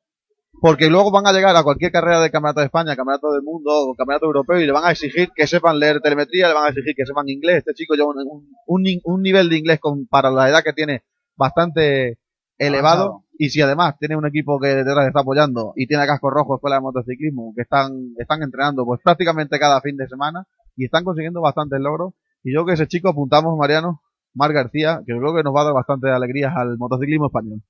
Porque 0.61 0.89
luego 0.89 1.11
van 1.11 1.27
a 1.27 1.33
llegar 1.33 1.55
a 1.55 1.63
cualquier 1.63 1.93
carrera 1.93 2.21
del 2.21 2.31
Campeonato 2.31 2.61
de 2.61 2.67
España, 2.67 2.97
Campeonato 2.97 3.31
del 3.33 3.43
Mundo 3.43 3.71
o 3.73 3.95
Campeonato 3.95 4.27
Europeo 4.27 4.59
y 4.61 4.67
le 4.67 4.73
van 4.73 4.85
a 4.85 4.91
exigir 4.91 5.29
que 5.35 5.47
sepan 5.47 5.79
leer 5.79 6.01
telemetría, 6.01 6.49
le 6.49 6.55
van 6.55 6.65
a 6.65 6.69
exigir 6.69 6.95
que 6.97 7.05
sepan 7.07 7.29
inglés. 7.29 7.59
Este 7.59 7.75
chico 7.75 7.95
lleva 7.95 8.09
un, 8.09 8.19
un, 8.27 8.49
un 8.67 8.83
ni- 8.83 9.01
un 9.05 9.23
nivel 9.23 9.49
de 9.51 9.59
inglés 9.59 9.79
con, 9.81 10.07
para 10.07 10.31
la 10.31 10.49
edad 10.49 10.63
que 10.65 10.73
tiene 10.73 11.03
bastante 11.37 12.19
elevado. 12.59 13.25
Y 13.39 13.51
si 13.51 13.61
además 13.61 13.97
tiene 13.99 14.17
un 14.17 14.27
equipo 14.27 14.59
que 14.59 14.69
detrás 14.69 15.07
está 15.07 15.21
apoyando 15.21 15.75
y 15.77 15.87
tiene 15.87 16.05
a 16.05 16.07
casco 16.07 16.31
rojo 16.31 16.55
escuela 16.55 16.77
de 16.77 16.83
motociclismo 16.83 17.53
que 17.55 17.63
están, 17.63 18.15
están 18.19 18.43
entrenando 18.43 18.87
pues 18.87 19.01
prácticamente 19.05 19.59
cada 19.59 19.81
fin 19.83 19.97
de 19.99 20.09
semana 20.09 20.47
y 20.75 20.87
están 20.87 21.05
consiguiendo 21.05 21.43
bastantes 21.43 21.79
logros. 21.81 22.15
Y 22.43 22.55
yo 22.55 22.65
creo 22.65 22.67
que 22.69 22.83
ese 22.83 22.89
chico 22.89 23.11
apuntamos, 23.11 23.59
Mariano, 23.59 24.01
Mar 24.33 24.55
García, 24.55 25.03
que 25.07 25.13
creo 25.13 25.35
que 25.35 25.43
nos 25.43 25.55
va 25.55 25.61
a 25.61 25.65
dar 25.65 25.75
bastante 25.75 26.09
alegrías 26.11 26.55
al 26.57 26.79
motociclismo 26.79 27.27
español. 27.27 27.61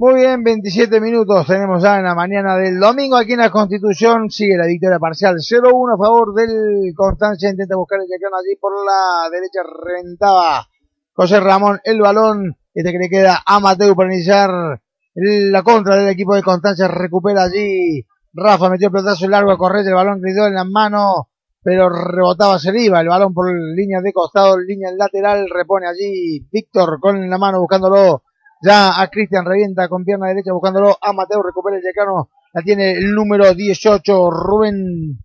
Muy 0.00 0.14
bien, 0.14 0.42
27 0.42 0.98
minutos 0.98 1.46
tenemos 1.46 1.82
ya 1.82 1.98
en 1.98 2.04
la 2.04 2.14
mañana 2.14 2.56
del 2.56 2.80
domingo 2.80 3.18
aquí 3.18 3.34
en 3.34 3.40
la 3.40 3.50
Constitución. 3.50 4.30
Sigue 4.30 4.56
la 4.56 4.64
victoria 4.64 4.98
parcial 4.98 5.36
0-1 5.36 5.94
a 5.94 5.98
favor 5.98 6.32
del 6.32 6.94
Constancia. 6.96 7.50
Intenta 7.50 7.76
buscar 7.76 8.00
el 8.00 8.08
decano 8.08 8.36
allí 8.38 8.56
por 8.58 8.72
la 8.82 9.28
derecha. 9.28 9.60
Rentaba 9.62 10.66
José 11.12 11.38
Ramón 11.40 11.80
el 11.84 12.00
balón. 12.00 12.56
Este 12.72 12.92
que 12.92 12.98
le 12.98 13.10
queda 13.10 13.42
a 13.44 13.60
Mateo 13.60 13.94
para 13.94 14.14
iniciar 14.14 14.80
la 15.12 15.62
contra 15.62 15.96
del 15.96 16.08
equipo 16.08 16.34
de 16.34 16.42
Constancia. 16.42 16.88
Recupera 16.88 17.42
allí. 17.42 18.02
Rafa 18.32 18.70
metió 18.70 18.86
el 18.86 18.92
pelotazo 18.92 19.28
largo 19.28 19.50
a 19.50 19.58
correr. 19.58 19.86
El 19.86 19.92
balón 19.92 20.22
quedó 20.24 20.46
en 20.46 20.54
las 20.54 20.66
manos. 20.66 21.26
Pero 21.62 21.90
rebotaba 21.90 22.54
hacia 22.54 22.70
arriba. 22.70 23.02
El 23.02 23.08
balón 23.08 23.34
por 23.34 23.52
línea 23.52 24.00
de 24.00 24.14
costado, 24.14 24.58
línea 24.58 24.92
lateral. 24.96 25.46
Repone 25.50 25.86
allí 25.86 26.40
Víctor 26.50 27.00
con 27.00 27.28
la 27.28 27.36
mano 27.36 27.60
buscándolo 27.60 28.22
ya 28.62 29.00
a 29.00 29.08
Cristian 29.08 29.44
revienta 29.44 29.88
con 29.88 30.04
pierna 30.04 30.28
derecha 30.28 30.52
buscándolo. 30.52 30.96
A 31.00 31.12
Mateo, 31.12 31.42
recupera 31.42 31.76
el 31.76 31.82
decano, 31.82 32.30
la 32.52 32.62
tiene 32.62 32.92
el 32.92 33.12
número 33.14 33.54
18, 33.54 34.30
Rubén 34.30 35.18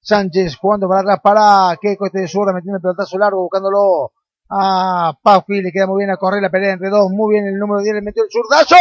Sánchez 0.00 0.56
jugando 0.56 0.88
para 0.88 1.00
atrás 1.00 1.20
para 1.22 1.76
Keiko. 1.80 2.06
Este 2.06 2.20
de 2.20 2.28
zurda 2.28 2.52
metiendo 2.52 2.76
el 2.76 2.82
pelotazo 2.82 3.18
largo 3.18 3.42
buscándolo 3.42 4.12
a 4.50 5.12
Pauqui, 5.22 5.60
le 5.60 5.72
queda 5.72 5.86
muy 5.86 5.98
bien 5.98 6.10
a 6.10 6.16
correr 6.16 6.40
la 6.42 6.50
pelea 6.50 6.72
entre 6.72 6.88
dos, 6.88 7.10
muy 7.10 7.34
bien 7.34 7.46
el 7.46 7.58
número 7.58 7.82
10 7.82 7.96
le 7.96 8.02
metió 8.02 8.22
el 8.24 8.30
zurdazo. 8.30 8.76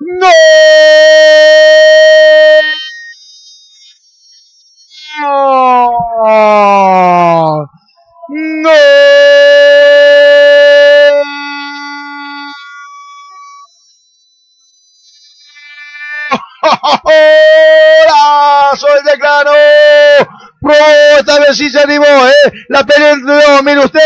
¡No! 0.00 0.28
¡Golazo 18.72 18.86
el 18.96 19.04
declaro! 19.04 19.50
Probó, 20.60 21.18
esta 21.18 21.40
vez 21.40 21.56
sí 21.56 21.68
se 21.68 21.80
animó, 21.80 22.04
¿eh? 22.04 22.52
La 22.68 22.82
dos, 22.84 23.62
mire 23.64 23.80
usted, 23.80 24.00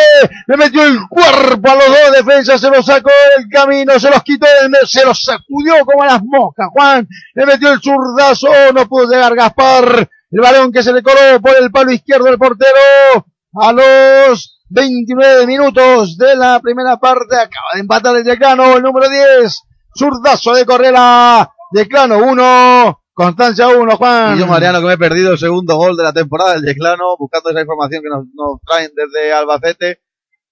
le 0.47 0.57
metió 0.57 0.85
el 0.85 0.99
cuerpo 1.09 1.71
a 1.71 1.75
los 1.75 1.87
dos 1.87 2.13
defensas, 2.13 2.61
se 2.61 2.71
los 2.71 2.85
sacó 2.85 3.11
del 3.37 3.47
camino, 3.49 4.01
se 4.01 4.11
los 4.11 4.23
quitó 4.23 4.47
del 4.63 4.75
se 4.87 5.05
los 5.05 5.23
sacudió 5.23 5.85
como 5.85 6.03
a 6.03 6.07
las 6.07 6.23
moscas, 6.25 6.69
Juan, 6.73 7.07
le 7.35 7.47
metió 7.47 7.73
el 7.73 7.81
zurdazo, 7.81 8.49
no 8.75 8.89
pudo 8.89 9.07
llegar 9.11 9.35
Gaspar, 9.35 10.09
el 10.31 10.41
balón 10.41 10.73
que 10.73 10.83
se 10.83 10.95
le 10.95 11.03
coló 11.03 11.41
por 11.43 11.55
el 11.61 11.71
palo 11.71 11.93
izquierdo 11.93 12.25
del 12.25 12.39
portero, 12.39 13.27
a 13.61 13.73
los 13.73 14.59
29 14.71 15.47
minutos 15.47 16.17
de 16.17 16.37
la 16.37 16.59
primera 16.61 16.97
parte, 16.97 17.37
acaba 17.37 17.75
de 17.75 17.81
empatar 17.81 18.17
el 18.17 18.25
decano, 18.25 18.77
el 18.77 18.83
número 18.83 19.11
10, 19.11 19.63
zurdazo 19.95 20.55
de 20.55 20.65
Correla, 20.65 21.53
declano 21.71 22.17
1, 22.17 23.01
Constancia 23.17 23.69
1, 23.69 23.97
Juan. 23.97 24.37
Y 24.37 24.41
yo, 24.41 24.47
Mariano, 24.47 24.79
que 24.79 24.89
me 24.89 24.93
he 24.93 24.99
perdido 24.99 25.33
el 25.33 25.39
segundo 25.39 25.75
gol 25.79 25.97
de 25.97 26.03
la 26.03 26.13
temporada 26.13 26.53
del 26.53 26.67
Yeclano, 26.67 27.17
buscando 27.19 27.49
esa 27.49 27.63
información 27.63 28.03
que 28.03 28.11
nos, 28.11 28.27
nos 28.35 28.61
traen 28.61 28.91
desde 28.95 29.33
Albacete. 29.33 30.03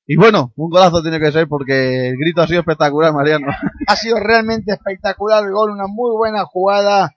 Y 0.06 0.16
bueno, 0.16 0.50
un 0.56 0.70
golazo 0.70 1.02
tiene 1.02 1.20
que 1.20 1.30
ser 1.30 1.46
porque 1.46 2.08
el 2.08 2.16
grito 2.16 2.40
ha 2.40 2.46
sido 2.46 2.60
espectacular, 2.60 3.12
Mariano. 3.12 3.48
ha 3.86 3.96
sido 3.96 4.18
realmente 4.18 4.72
espectacular 4.72 5.44
el 5.44 5.52
gol, 5.52 5.72
una 5.72 5.86
muy 5.88 6.16
buena 6.16 6.46
jugada. 6.46 7.12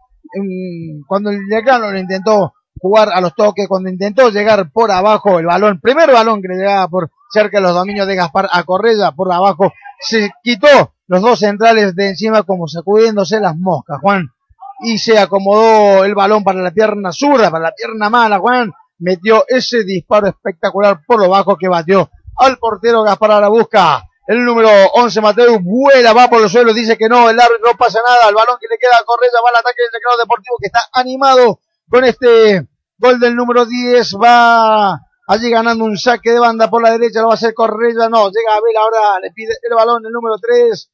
Cuando 1.08 1.30
el 1.30 1.48
decano 1.48 1.94
lo 1.94 1.98
intentó 1.98 2.52
jugar 2.78 3.08
a 3.14 3.22
los 3.22 3.34
toques, 3.34 3.70
cuando 3.70 3.90
intentó 3.90 4.30
llegar 4.30 4.70
por 4.74 4.92
abajo 4.92 5.40
el 5.40 5.46
balón, 5.46 5.80
primer 5.80 6.12
balón 6.12 6.42
que 6.42 6.50
le 6.50 6.56
llegaba 6.56 6.90
por 6.90 7.10
cerca 7.32 7.60
de 7.60 7.64
los 7.64 7.74
dominios 7.74 8.06
de 8.06 8.16
Gaspar 8.16 8.50
a 8.52 8.64
Correa 8.64 9.14
por 9.14 9.32
abajo, 9.32 9.72
se 10.02 10.30
quitó 10.44 10.92
los 11.08 11.22
dos 11.22 11.40
centrales 11.40 11.96
de 11.96 12.10
encima 12.10 12.44
como 12.44 12.68
sacudiéndose 12.68 13.40
las 13.40 13.56
moscas, 13.58 14.00
Juan. 14.02 14.28
Y 14.80 14.98
se 14.98 15.18
acomodó 15.18 16.04
el 16.04 16.16
balón 16.16 16.44
para 16.44 16.62
la 16.62 16.72
pierna 16.72 17.12
zurda, 17.12 17.50
para 17.50 17.66
la 17.66 17.72
pierna 17.72 18.10
mala, 18.10 18.40
Juan. 18.40 18.72
Metió 19.00 19.46
ese 19.48 19.84
disparo 19.84 20.28
espectacular 20.28 21.02
por 21.06 21.20
lo 21.20 21.30
bajo 21.30 21.56
que 21.56 21.68
batió 21.68 22.10
al 22.38 22.58
portero 22.58 23.04
Gaspar 23.04 23.32
a 23.32 23.42
la 23.42 23.50
busca. 23.50 24.04
El 24.28 24.44
número 24.44 24.70
11, 24.94 25.22
Mateo, 25.22 25.60
vuela, 25.62 26.14
va 26.14 26.30
por 26.30 26.42
los 26.42 26.52
suelos, 26.52 26.76
dice 26.76 26.98
que 26.98 27.08
no, 27.08 27.30
el 27.30 27.40
árbitro 27.40 27.72
no 27.72 27.78
pasa 27.78 28.00
nada, 28.06 28.28
el 28.28 28.36
balón 28.36 28.58
que 28.60 28.68
le 28.70 28.78
queda 28.78 28.98
a 29.00 29.06
Correa 29.06 29.30
va 29.44 29.50
al 29.52 29.60
ataque 29.60 29.84
del 29.84 29.92
teclado 29.92 30.18
deportivo 30.18 30.58
que 30.60 30.68
está 30.68 30.82
animado 30.92 31.62
con 31.90 32.04
este 32.04 32.68
gol 32.98 33.22
del 33.22 33.38
número 33.38 33.66
10, 33.66 34.18
va 34.22 35.00
allí 35.28 35.50
ganando 35.50 35.86
un 35.86 35.98
saque 35.98 36.32
de 36.32 36.40
banda 36.40 36.70
por 36.70 36.84
la 36.84 36.92
derecha, 36.92 37.22
lo 37.22 37.28
va 37.28 37.34
a 37.34 37.36
hacer 37.36 37.54
Correa, 37.54 38.10
no, 38.10 38.30
llega 38.30 38.54
a 38.54 38.60
ver 38.60 38.78
ahora, 38.78 39.20
le 39.22 39.32
pide 39.32 39.54
el 39.64 39.74
balón 39.74 40.06
el 40.06 40.12
número 40.12 40.36
3, 40.42 40.92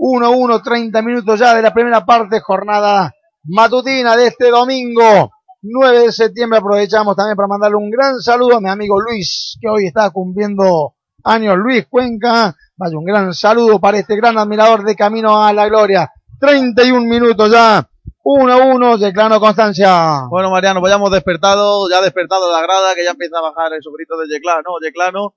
1-1, 0.00 0.62
30 0.62 1.02
minutos 1.02 1.38
ya 1.38 1.54
de 1.54 1.60
la 1.60 1.74
primera 1.74 2.06
parte, 2.06 2.40
jornada 2.40 3.12
matutina 3.44 4.16
de 4.16 4.28
este 4.28 4.48
domingo, 4.48 5.30
9 5.60 5.98
de 5.98 6.12
septiembre, 6.12 6.58
aprovechamos 6.58 7.14
también 7.14 7.36
para 7.36 7.48
mandarle 7.48 7.76
un 7.76 7.90
gran 7.90 8.18
saludo 8.18 8.56
a 8.56 8.60
mi 8.60 8.70
amigo 8.70 8.98
Luis, 8.98 9.58
que 9.60 9.68
hoy 9.68 9.86
está 9.86 10.08
cumpliendo 10.10 10.94
años 11.22 11.56
Luis 11.58 11.86
Cuenca. 11.86 12.56
Vaya 12.76 12.96
un 12.96 13.04
gran 13.04 13.34
saludo 13.34 13.78
para 13.78 13.98
este 13.98 14.16
gran 14.16 14.38
admirador 14.38 14.84
de 14.84 14.96
Camino 14.96 15.44
a 15.44 15.52
la 15.52 15.68
Gloria. 15.68 16.10
31 16.40 17.02
minutos 17.02 17.50
ya. 17.50 17.86
1 18.22 18.52
a 18.52 18.56
1, 18.56 18.96
Yeclano 18.96 19.38
Constancia. 19.38 20.22
Bueno, 20.30 20.50
Mariano, 20.50 20.80
pues 20.80 20.90
ya 20.90 20.96
hemos 20.96 21.10
despertado, 21.10 21.90
ya 21.90 21.98
ha 21.98 22.02
despertado 22.02 22.50
la 22.50 22.62
grada, 22.62 22.94
que 22.94 23.04
ya 23.04 23.10
empieza 23.10 23.38
a 23.38 23.42
bajar 23.42 23.72
el 23.74 23.82
sobrito 23.82 24.16
de 24.16 24.28
Yeclano, 24.28 24.78
Yeclano. 24.82 25.34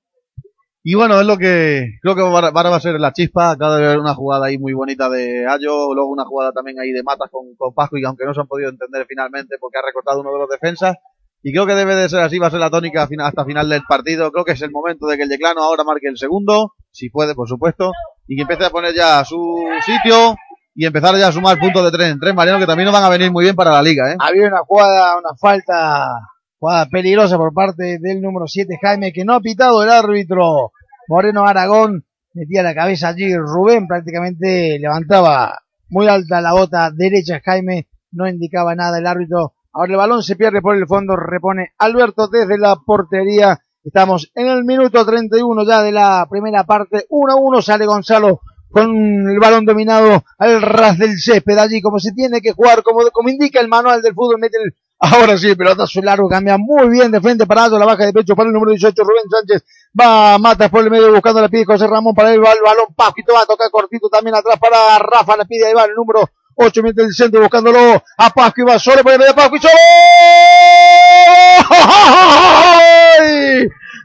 Y 0.86 0.96
bueno, 0.96 1.22
es 1.22 1.26
lo 1.26 1.38
que 1.38 1.98
creo 2.02 2.14
que 2.14 2.22
va, 2.22 2.52
va 2.52 2.76
a 2.76 2.80
ser 2.82 3.00
la 3.00 3.14
chispa. 3.14 3.52
Acaba 3.52 3.78
de 3.78 3.88
ver 3.88 4.00
una 4.00 4.14
jugada 4.14 4.48
ahí 4.48 4.58
muy 4.58 4.74
bonita 4.74 5.10
de 5.10 5.48
Ayo, 5.48 5.94
luego 5.94 6.10
una 6.10 6.26
jugada 6.26 6.52
también 6.52 6.78
ahí 6.78 6.92
de 6.92 7.04
Matas 7.04 7.30
con, 7.32 7.56
con 7.58 7.74
Pascu, 7.74 7.98
y 7.98 8.04
aunque 8.04 8.26
no 8.26 8.34
se 8.34 8.42
han 8.42 8.48
podido 8.48 8.70
entender 8.70 9.06
finalmente 9.08 9.56
porque 9.62 9.78
ha 9.78 9.86
recortado 9.86 10.20
uno 10.20 10.34
de 10.34 10.40
los 10.40 10.50
defensas. 10.50 10.98
Y 11.42 11.54
creo 11.54 11.66
que 11.66 11.76
debe 11.76 11.96
de 11.96 12.10
ser 12.10 12.20
así, 12.20 12.38
va 12.38 12.48
a 12.48 12.52
ser 12.52 12.60
la 12.60 12.70
tónica 12.70 13.04
hasta 13.04 13.46
final 13.46 13.70
del 13.70 13.84
partido. 13.88 14.32
Creo 14.32 14.44
que 14.44 14.54
es 14.54 14.62
el 14.62 14.72
momento 14.72 15.08
de 15.08 15.16
que 15.16 15.24
el 15.24 15.30
Yeclano 15.30 15.62
ahora 15.62 15.86
marque 15.86 16.08
el 16.08 16.18
segundo, 16.18 16.74
si 16.92 17.10
puede, 17.10 17.34
por 17.34 17.48
supuesto, 17.48 17.92
y 18.28 18.36
que 18.36 18.42
empiece 18.42 18.66
a 18.66 18.70
poner 18.70 18.94
ya 18.94 19.24
su 19.24 19.38
sitio 19.86 20.36
y 20.76 20.86
empezar 20.86 21.16
ya 21.18 21.28
a 21.28 21.32
sumar 21.32 21.60
puntos 21.60 21.84
de 21.84 21.92
tres 21.92 22.12
en 22.12 22.20
tres, 22.20 22.34
Mariano, 22.34 22.60
que 22.60 22.66
también 22.66 22.86
nos 22.86 22.94
van 22.94 23.04
a 23.04 23.10
venir 23.10 23.32
muy 23.32 23.44
bien 23.44 23.56
para 23.56 23.72
la 23.72 23.82
liga, 23.82 24.12
¿eh? 24.12 24.16
Había 24.20 24.48
una 24.48 24.64
jugada, 24.66 25.18
una 25.18 25.36
falta, 25.40 26.08
jugada 26.58 26.88
peligrosa 26.88 27.38
por 27.38 27.54
parte 27.54 28.00
del 28.00 28.22
número 28.22 28.48
7, 28.48 28.78
Jaime, 28.82 29.12
que 29.12 29.26
no 29.26 29.36
ha 29.36 29.40
pitado 29.40 29.84
el 29.84 29.90
árbitro 29.90 30.72
Moreno 31.08 31.46
Aragón. 31.46 32.06
Metía 32.34 32.64
la 32.64 32.74
cabeza 32.74 33.10
allí, 33.10 33.36
Rubén 33.36 33.88
prácticamente 33.88 34.80
levantaba 34.80 35.60
muy 35.90 36.08
alta 36.08 36.42
la 36.42 36.54
bota 36.54 36.90
derecha, 36.90 37.42
Jaime, 37.46 37.88
no 38.12 38.28
indicaba 38.28 38.74
nada 38.74 38.98
el 38.98 39.06
árbitro 39.06 39.54
Ahora 39.76 39.92
el 39.92 39.98
balón 39.98 40.22
se 40.22 40.36
pierde 40.36 40.62
por 40.62 40.76
el 40.76 40.86
fondo, 40.86 41.16
repone 41.16 41.72
Alberto 41.80 42.28
desde 42.28 42.60
la 42.60 42.76
portería. 42.76 43.60
Estamos 43.84 44.32
en 44.36 44.48
el 44.48 44.64
minuto 44.64 45.04
31 45.04 45.66
ya 45.66 45.82
de 45.82 45.92
la 45.92 46.28
primera 46.30 46.64
parte. 46.64 47.08
1 47.10 47.34
a 47.34 47.36
1 47.36 47.62
sale 47.64 47.88
Gonzalo 47.88 48.42
con 48.70 48.92
el 48.92 49.40
balón 49.40 49.66
dominado 49.66 50.24
al 50.38 50.62
ras 50.62 51.00
del 51.00 51.18
césped 51.18 51.58
allí 51.58 51.82
como 51.82 52.00
se 52.00 52.12
tiene 52.12 52.40
que 52.40 52.54
jugar, 52.54 52.84
como, 52.84 53.00
como 53.12 53.30
indica 53.30 53.60
el 53.60 53.68
manual 53.68 54.04
del 54.04 54.14
fútbol. 54.14 54.40
Mete 54.40 54.58
el, 54.64 54.76
ahora 55.04 55.38
sí, 55.38 55.54
pelotazo 55.56 56.02
largo, 56.02 56.30
cambia 56.30 56.58
muy 56.58 56.88
bien 56.90 57.12
de 57.12 57.20
frente 57.20 57.46
para 57.46 57.68
la 57.68 57.86
baja 57.86 58.06
de 58.06 58.14
pecho 58.14 58.36
para 58.36 58.48
el 58.48 58.54
número 58.54 58.72
18, 58.72 59.04
Rubén 59.04 59.30
Sánchez. 59.30 59.64
Va, 60.00 60.38
mata 60.38 60.70
por 60.70 60.84
el 60.84 60.90
medio 60.90 61.12
buscando 61.12 61.42
la 61.42 61.50
pide 61.50 61.66
José 61.66 61.88
Ramón 61.88 62.16
para 62.16 62.30
el, 62.30 62.36
el 62.36 62.42
balón, 62.42 62.94
Pasquito 62.96 63.34
va 63.34 63.42
a 63.42 63.46
tocar 63.46 63.70
cortito 63.70 64.08
también 64.10 64.36
atrás 64.36 64.58
para 64.60 64.98
Rafa, 65.00 65.38
la 65.38 65.46
pide 65.46 65.68
ahí 65.68 65.74
va 65.74 65.84
el 65.86 65.94
número 65.94 66.30
8 66.56 66.84
metros 66.84 67.08
del 67.08 67.16
centro 67.16 67.42
buscándolo 67.42 68.02
a 68.18 68.30
Pascu 68.30 68.62
y 68.62 68.80
solo 68.80 69.04
por 69.04 69.12
el 69.12 69.20
medio 69.20 69.36
Pascu 69.36 69.58
y 69.58 69.60
solo. 69.60 69.74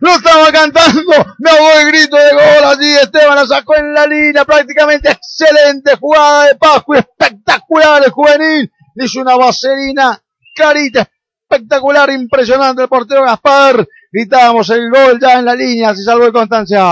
Lo 0.00 0.10
estaba 0.12 0.52
cantando, 0.52 1.12
me 1.38 1.50
hago 1.50 1.72
el 1.80 1.86
grito 1.88 2.16
de 2.16 2.32
gol 2.32 2.64
allí, 2.64 2.92
Esteban 3.02 3.34
la 3.34 3.46
sacó 3.46 3.76
en 3.76 3.92
la 3.92 4.06
línea, 4.06 4.44
prácticamente 4.44 5.10
excelente 5.10 5.96
jugada 5.96 6.44
de 6.46 6.54
Pascu, 6.54 6.94
espectacular 6.94 8.02
el 8.04 8.10
juvenil, 8.10 8.72
hizo 8.94 9.20
una 9.20 9.36
vaselina 9.36 10.22
clarita, 10.58 11.08
espectacular, 11.48 12.10
impresionante 12.10 12.82
el 12.82 12.88
portero 12.88 13.22
Gaspar, 13.22 13.86
gritábamos 14.10 14.68
el 14.70 14.90
gol 14.90 15.18
ya 15.20 15.38
en 15.38 15.44
la 15.44 15.54
línea, 15.54 15.94
se 15.94 16.02
salvó 16.02 16.24
de 16.24 16.32
Constancia. 16.32 16.82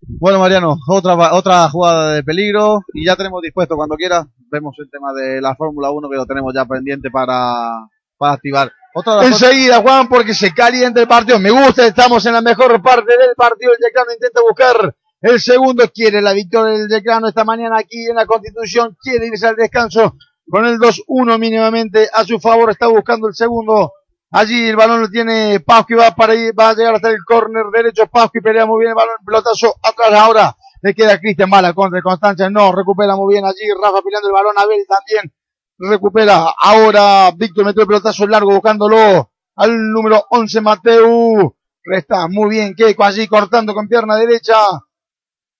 Bueno, 0.00 0.38
Mariano, 0.38 0.76
otra, 0.86 1.34
otra 1.34 1.68
jugada 1.68 2.12
de 2.12 2.22
peligro 2.22 2.84
y 2.94 3.04
ya 3.04 3.16
tenemos 3.16 3.42
dispuesto 3.42 3.74
cuando 3.74 3.96
quiera. 3.96 4.24
Vemos 4.48 4.76
el 4.78 4.88
tema 4.88 5.12
de 5.12 5.40
la 5.40 5.56
Fórmula 5.56 5.90
1 5.90 6.08
que 6.08 6.16
lo 6.16 6.24
tenemos 6.24 6.54
ya 6.54 6.64
pendiente 6.64 7.10
para, 7.10 7.88
para 8.16 8.34
activar. 8.34 8.70
Otra 8.94 9.24
Enseguida, 9.26 9.82
Juan, 9.82 10.08
porque 10.08 10.32
se 10.32 10.54
calienta 10.54 11.00
el 11.00 11.08
partido. 11.08 11.40
Me 11.40 11.50
gusta, 11.50 11.84
estamos 11.84 12.24
en 12.26 12.34
la 12.34 12.40
mejor 12.40 12.80
parte 12.80 13.18
del 13.18 13.34
partido. 13.36 13.72
El 13.72 13.84
Yeclano 13.84 14.12
intenta 14.12 14.40
buscar 14.40 14.94
el 15.20 15.40
segundo. 15.40 15.84
Quiere 15.92 16.22
la 16.22 16.32
victoria 16.32 16.78
del 16.78 16.88
Yeclano 16.88 17.26
esta 17.26 17.44
mañana 17.44 17.78
aquí 17.78 18.06
en 18.08 18.14
la 18.14 18.24
Constitución. 18.24 18.96
Quiere 19.02 19.26
irse 19.26 19.48
al 19.48 19.56
descanso 19.56 20.16
con 20.48 20.66
el 20.66 20.78
2-1 20.78 21.38
mínimamente 21.38 22.08
a 22.12 22.24
su 22.24 22.38
favor. 22.38 22.70
Está 22.70 22.88
buscando 22.88 23.28
el 23.28 23.34
segundo 23.34 23.92
Allí 24.30 24.68
el 24.68 24.76
balón 24.76 25.00
lo 25.02 25.08
tiene 25.08 25.60
Pascu 25.60 25.94
y 25.94 25.96
va 25.96 26.10
para 26.10 26.34
ir, 26.34 26.52
va 26.58 26.70
a 26.70 26.74
llegar 26.74 26.96
hasta 26.96 27.10
el 27.10 27.24
córner 27.24 27.66
derecho 27.72 28.06
Pascu 28.06 28.38
y 28.38 28.40
pelea 28.40 28.66
muy 28.66 28.80
bien 28.80 28.90
el 28.90 28.96
balón, 28.96 29.16
pelotazo 29.24 29.76
atrás 29.82 30.12
ahora. 30.12 30.56
Le 30.82 30.94
queda 30.94 31.18
Cristian 31.18 31.48
Bala 31.48 31.72
contra 31.72 32.02
Constancia, 32.02 32.50
no, 32.50 32.72
recupera 32.72 33.16
muy 33.16 33.34
bien 33.34 33.44
allí, 33.44 33.62
Rafa 33.80 34.02
peleando 34.02 34.28
el 34.28 34.34
balón, 34.34 34.58
Abel 34.58 34.84
también 34.88 35.32
recupera. 35.78 36.52
Ahora 36.58 37.30
Víctor 37.36 37.64
metió 37.64 37.82
el 37.82 37.88
pelotazo 37.88 38.26
largo 38.26 38.50
buscándolo 38.50 39.30
al 39.54 39.92
número 39.92 40.24
11 40.30 40.60
Mateu. 40.60 41.56
Resta 41.84 42.26
muy 42.28 42.50
bien 42.50 42.74
Keiko 42.74 43.04
allí 43.04 43.28
cortando 43.28 43.74
con 43.74 43.86
pierna 43.86 44.16
derecha. 44.16 44.56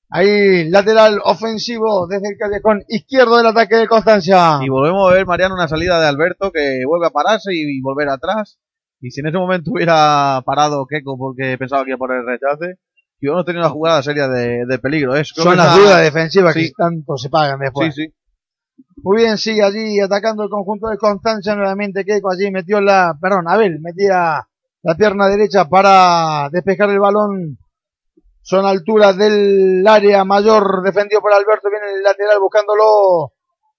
Ahí, 0.08 0.68
lateral 0.70 1.20
ofensivo 1.24 2.06
desde 2.06 2.28
el 2.28 2.38
callejón 2.38 2.84
izquierdo 2.88 3.36
del 3.36 3.46
ataque 3.46 3.76
de 3.76 3.88
Constancia. 3.88 4.60
Y 4.62 4.68
volvemos 4.68 5.10
a 5.10 5.14
ver, 5.14 5.26
Mariano, 5.26 5.54
una 5.54 5.68
salida 5.68 6.00
de 6.00 6.06
Alberto 6.06 6.52
que 6.52 6.82
vuelve 6.86 7.06
a 7.06 7.10
pararse 7.10 7.50
y 7.52 7.80
volver 7.80 8.08
atrás. 8.08 8.58
Y 9.00 9.10
si 9.10 9.20
en 9.20 9.26
ese 9.26 9.38
momento 9.38 9.72
hubiera 9.72 10.42
parado 10.46 10.86
Keiko 10.86 11.18
porque 11.18 11.58
pensaba 11.58 11.84
que 11.84 11.90
iba 11.90 11.98
por 11.98 12.14
el 12.14 12.26
rechace, 12.26 12.78
y 13.20 13.26
no 13.26 13.44
tenido 13.44 13.64
una 13.64 13.72
jugada 13.72 14.02
seria 14.02 14.28
de, 14.28 14.64
de 14.66 14.78
peligro. 14.78 15.16
Es, 15.16 15.28
Son 15.28 15.56
las 15.56 15.76
dudas 15.76 16.02
defensivas 16.02 16.54
que 16.54 16.70
tanto 16.76 17.16
se 17.16 17.30
pagan 17.30 17.58
después. 17.60 17.94
Sí, 17.94 18.04
sí. 18.04 18.14
Muy 18.96 19.18
bien, 19.18 19.38
sigue 19.38 19.62
allí 19.62 20.00
atacando 20.00 20.42
el 20.42 20.50
conjunto 20.50 20.88
de 20.88 20.98
Constancia 20.98 21.54
nuevamente. 21.54 22.04
Keiko 22.04 22.30
allí 22.30 22.50
metió 22.50 22.80
la, 22.80 23.16
perdón, 23.20 23.48
Abel 23.48 23.80
metía 23.80 24.46
la 24.82 24.94
pierna 24.96 25.28
derecha 25.28 25.68
para 25.68 26.48
despejar 26.50 26.90
el 26.90 27.00
balón. 27.00 27.58
Son 28.46 28.64
alturas 28.64 29.16
del 29.16 29.84
área 29.88 30.24
mayor 30.24 30.80
defendido 30.84 31.20
por 31.20 31.32
Alberto. 31.32 31.68
Viene 31.68 31.96
el 31.96 32.02
lateral 32.04 32.38
buscándolo 32.38 33.32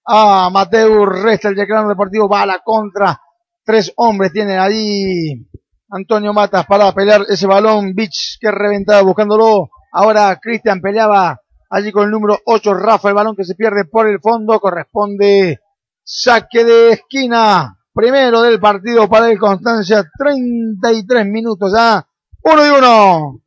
a 0.06 0.50
Mateo. 0.50 1.06
Resta 1.06 1.48
el 1.48 1.56
Yeclano 1.56 1.88
Deportivo. 1.88 2.28
Va 2.28 2.42
a 2.42 2.46
la 2.46 2.60
contra. 2.60 3.18
Tres 3.64 3.94
hombres 3.96 4.34
tiene 4.34 4.58
ahí 4.58 5.48
Antonio 5.90 6.34
Matas 6.34 6.66
para 6.66 6.92
pelear 6.92 7.22
ese 7.30 7.48
balón. 7.48 7.94
Beach 7.96 8.38
que 8.42 8.52
reventaba 8.52 9.02
buscándolo. 9.04 9.70
Ahora 9.94 10.38
Cristian 10.42 10.82
peleaba 10.82 11.40
allí 11.70 11.94
con 11.94 12.04
el 12.04 12.12
número 12.12 12.38
8. 12.46 12.74
Rafa 12.74 13.08
el 13.08 13.16
balón 13.16 13.38
que 13.38 13.46
se 13.46 13.56
pierde 13.56 13.86
por 13.86 14.06
el 14.06 14.20
fondo. 14.20 14.60
Corresponde 14.60 15.62
saque 16.04 16.66
de 16.66 16.92
esquina. 16.92 17.74
Primero 17.94 18.42
del 18.42 18.60
partido 18.60 19.08
para 19.08 19.32
el 19.32 19.40
Constancia. 19.40 20.04
33 20.20 21.26
minutos 21.26 21.72
ya. 21.74 22.06
Uno 22.44 22.66
y 22.66 22.70
uno. 22.70 23.42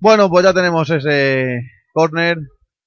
Bueno, 0.00 0.30
pues 0.30 0.44
ya 0.44 0.52
tenemos 0.52 0.88
ese 0.90 1.60
corner. 1.92 2.38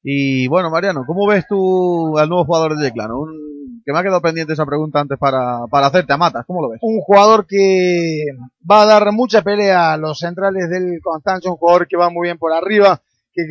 Y 0.01 0.47
bueno, 0.47 0.69
Mariano, 0.69 1.03
¿cómo 1.05 1.27
ves 1.27 1.45
tú 1.47 2.17
al 2.17 2.27
nuevo 2.27 2.45
jugador 2.45 2.75
de 2.75 2.85
Yeclano? 2.85 3.19
Un 3.19 3.43
que 3.85 3.91
me 3.91 3.99
ha 3.99 4.03
quedado 4.03 4.21
pendiente 4.21 4.53
esa 4.53 4.65
pregunta 4.65 4.99
antes 4.99 5.17
para, 5.19 5.67
para 5.69 5.87
hacerte 5.87 6.13
a 6.13 6.17
Matas. 6.17 6.45
¿Cómo 6.47 6.61
lo 6.61 6.69
ves? 6.69 6.79
Un 6.81 7.01
jugador 7.01 7.45
que 7.45 8.23
va 8.69 8.83
a 8.83 8.85
dar 8.85 9.11
mucha 9.11 9.41
pelea 9.41 9.93
a 9.93 9.97
los 9.97 10.19
centrales 10.19 10.69
del 10.69 10.99
Constanza, 11.01 11.49
un 11.49 11.57
jugador 11.57 11.87
que 11.87 11.97
va 11.97 12.09
muy 12.09 12.27
bien 12.27 12.37
por 12.37 12.53
arriba, 12.53 13.01
que, 13.33 13.43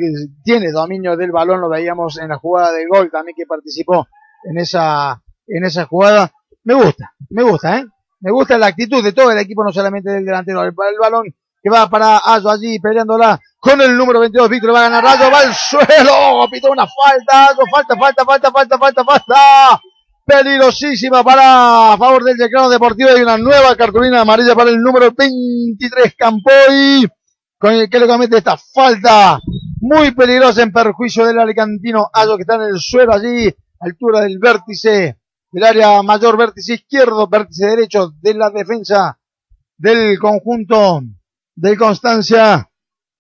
tiene 0.42 0.72
dominio 0.72 1.16
del 1.16 1.32
balón, 1.32 1.60
lo 1.60 1.68
veíamos 1.68 2.18
en 2.18 2.28
la 2.28 2.38
jugada 2.38 2.72
del 2.72 2.88
gol 2.88 3.10
también 3.10 3.34
que 3.36 3.46
participó 3.46 4.06
en 4.44 4.58
esa, 4.58 5.22
en 5.46 5.64
esa 5.64 5.84
jugada. 5.84 6.32
Me 6.64 6.74
gusta, 6.74 7.12
me 7.30 7.42
gusta, 7.42 7.78
¿eh? 7.78 7.84
Me 8.20 8.30
gusta 8.30 8.56
la 8.56 8.68
actitud 8.68 9.02
de 9.02 9.12
todo 9.12 9.32
el 9.32 9.38
equipo, 9.38 9.64
no 9.64 9.72
solamente 9.72 10.10
del 10.10 10.24
delantero. 10.24 10.62
El, 10.62 10.68
el 10.68 10.98
balón 10.98 11.24
que 11.62 11.70
va 11.70 11.90
para 11.90 12.20
Ayo 12.24 12.48
allí 12.48 12.78
peleándola 12.78 13.40
con 13.62 13.80
el 13.80 13.96
número 13.96 14.18
22. 14.18 14.50
Víctor 14.50 14.74
va 14.74 14.80
a 14.80 14.90
ganar. 14.90 15.04
Rayo, 15.04 15.30
va 15.30 15.38
al 15.38 15.54
suelo, 15.54 16.48
pitó 16.50 16.72
una 16.72 16.84
falta, 16.84 17.54
falta, 17.70 17.96
falta, 17.96 18.24
falta, 18.24 18.50
falta, 18.50 18.78
falta, 18.78 19.04
falta. 19.04 19.80
Peligrosísima 20.24 21.22
para 21.22 21.92
a 21.92 21.96
favor 21.96 22.24
del 22.24 22.36
Yeclano 22.36 22.68
Deportivo. 22.68 23.16
Y 23.16 23.22
una 23.22 23.38
nueva 23.38 23.76
cartulina 23.76 24.22
amarilla 24.22 24.56
para 24.56 24.70
el 24.70 24.82
número 24.82 25.12
23 25.16 26.14
Campoy 26.18 27.08
con 27.56 27.74
el 27.74 27.88
que 27.88 28.00
le 28.00 28.08
comete 28.08 28.38
esta 28.38 28.56
falta 28.56 29.38
muy 29.80 30.10
peligrosa 30.10 30.62
en 30.62 30.72
perjuicio 30.72 31.24
del 31.24 31.38
Alicantino. 31.38 32.10
Ayo 32.12 32.36
que 32.36 32.42
está 32.42 32.56
en 32.56 32.62
el 32.62 32.80
suelo 32.80 33.14
allí 33.14 33.48
altura 33.78 34.22
del 34.22 34.40
vértice 34.40 35.20
del 35.52 35.64
área 35.64 36.02
mayor, 36.02 36.36
vértice 36.36 36.74
izquierdo, 36.74 37.28
vértice 37.28 37.66
derecho 37.66 38.12
de 38.20 38.34
la 38.34 38.50
defensa 38.50 39.20
del 39.76 40.18
conjunto 40.18 41.00
del 41.54 41.78
Constancia. 41.78 42.71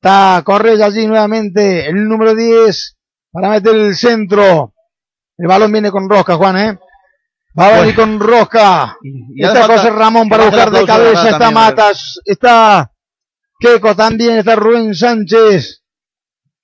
Está 0.02 0.42
Correa 0.44 0.84
allí 0.84 1.06
nuevamente, 1.06 1.86
el 1.86 2.08
número 2.08 2.34
10, 2.34 2.96
para 3.30 3.50
meter 3.50 3.76
el 3.76 3.94
centro. 3.94 4.74
El 5.38 5.46
balón 5.46 5.70
viene 5.70 5.92
con 5.92 6.10
rosca, 6.10 6.34
Juan, 6.34 6.56
¿eh? 6.56 6.76
Va 7.56 7.68
a 7.68 7.80
venir 7.80 7.94
con 7.94 8.18
rosca. 8.18 8.96
Y, 9.00 9.44
Está 9.44 9.68
José 9.68 9.90
Ramón 9.90 10.28
para 10.28 10.46
buscar 10.46 10.72
de 10.72 10.84
cabeza, 10.84 11.22
está 11.22 11.38
también, 11.38 11.54
Matas, 11.54 12.18
está 12.24 12.90
Keco 13.60 13.94
también, 13.94 14.38
está 14.38 14.56
Rubén 14.56 14.92
Sánchez. 14.92 15.84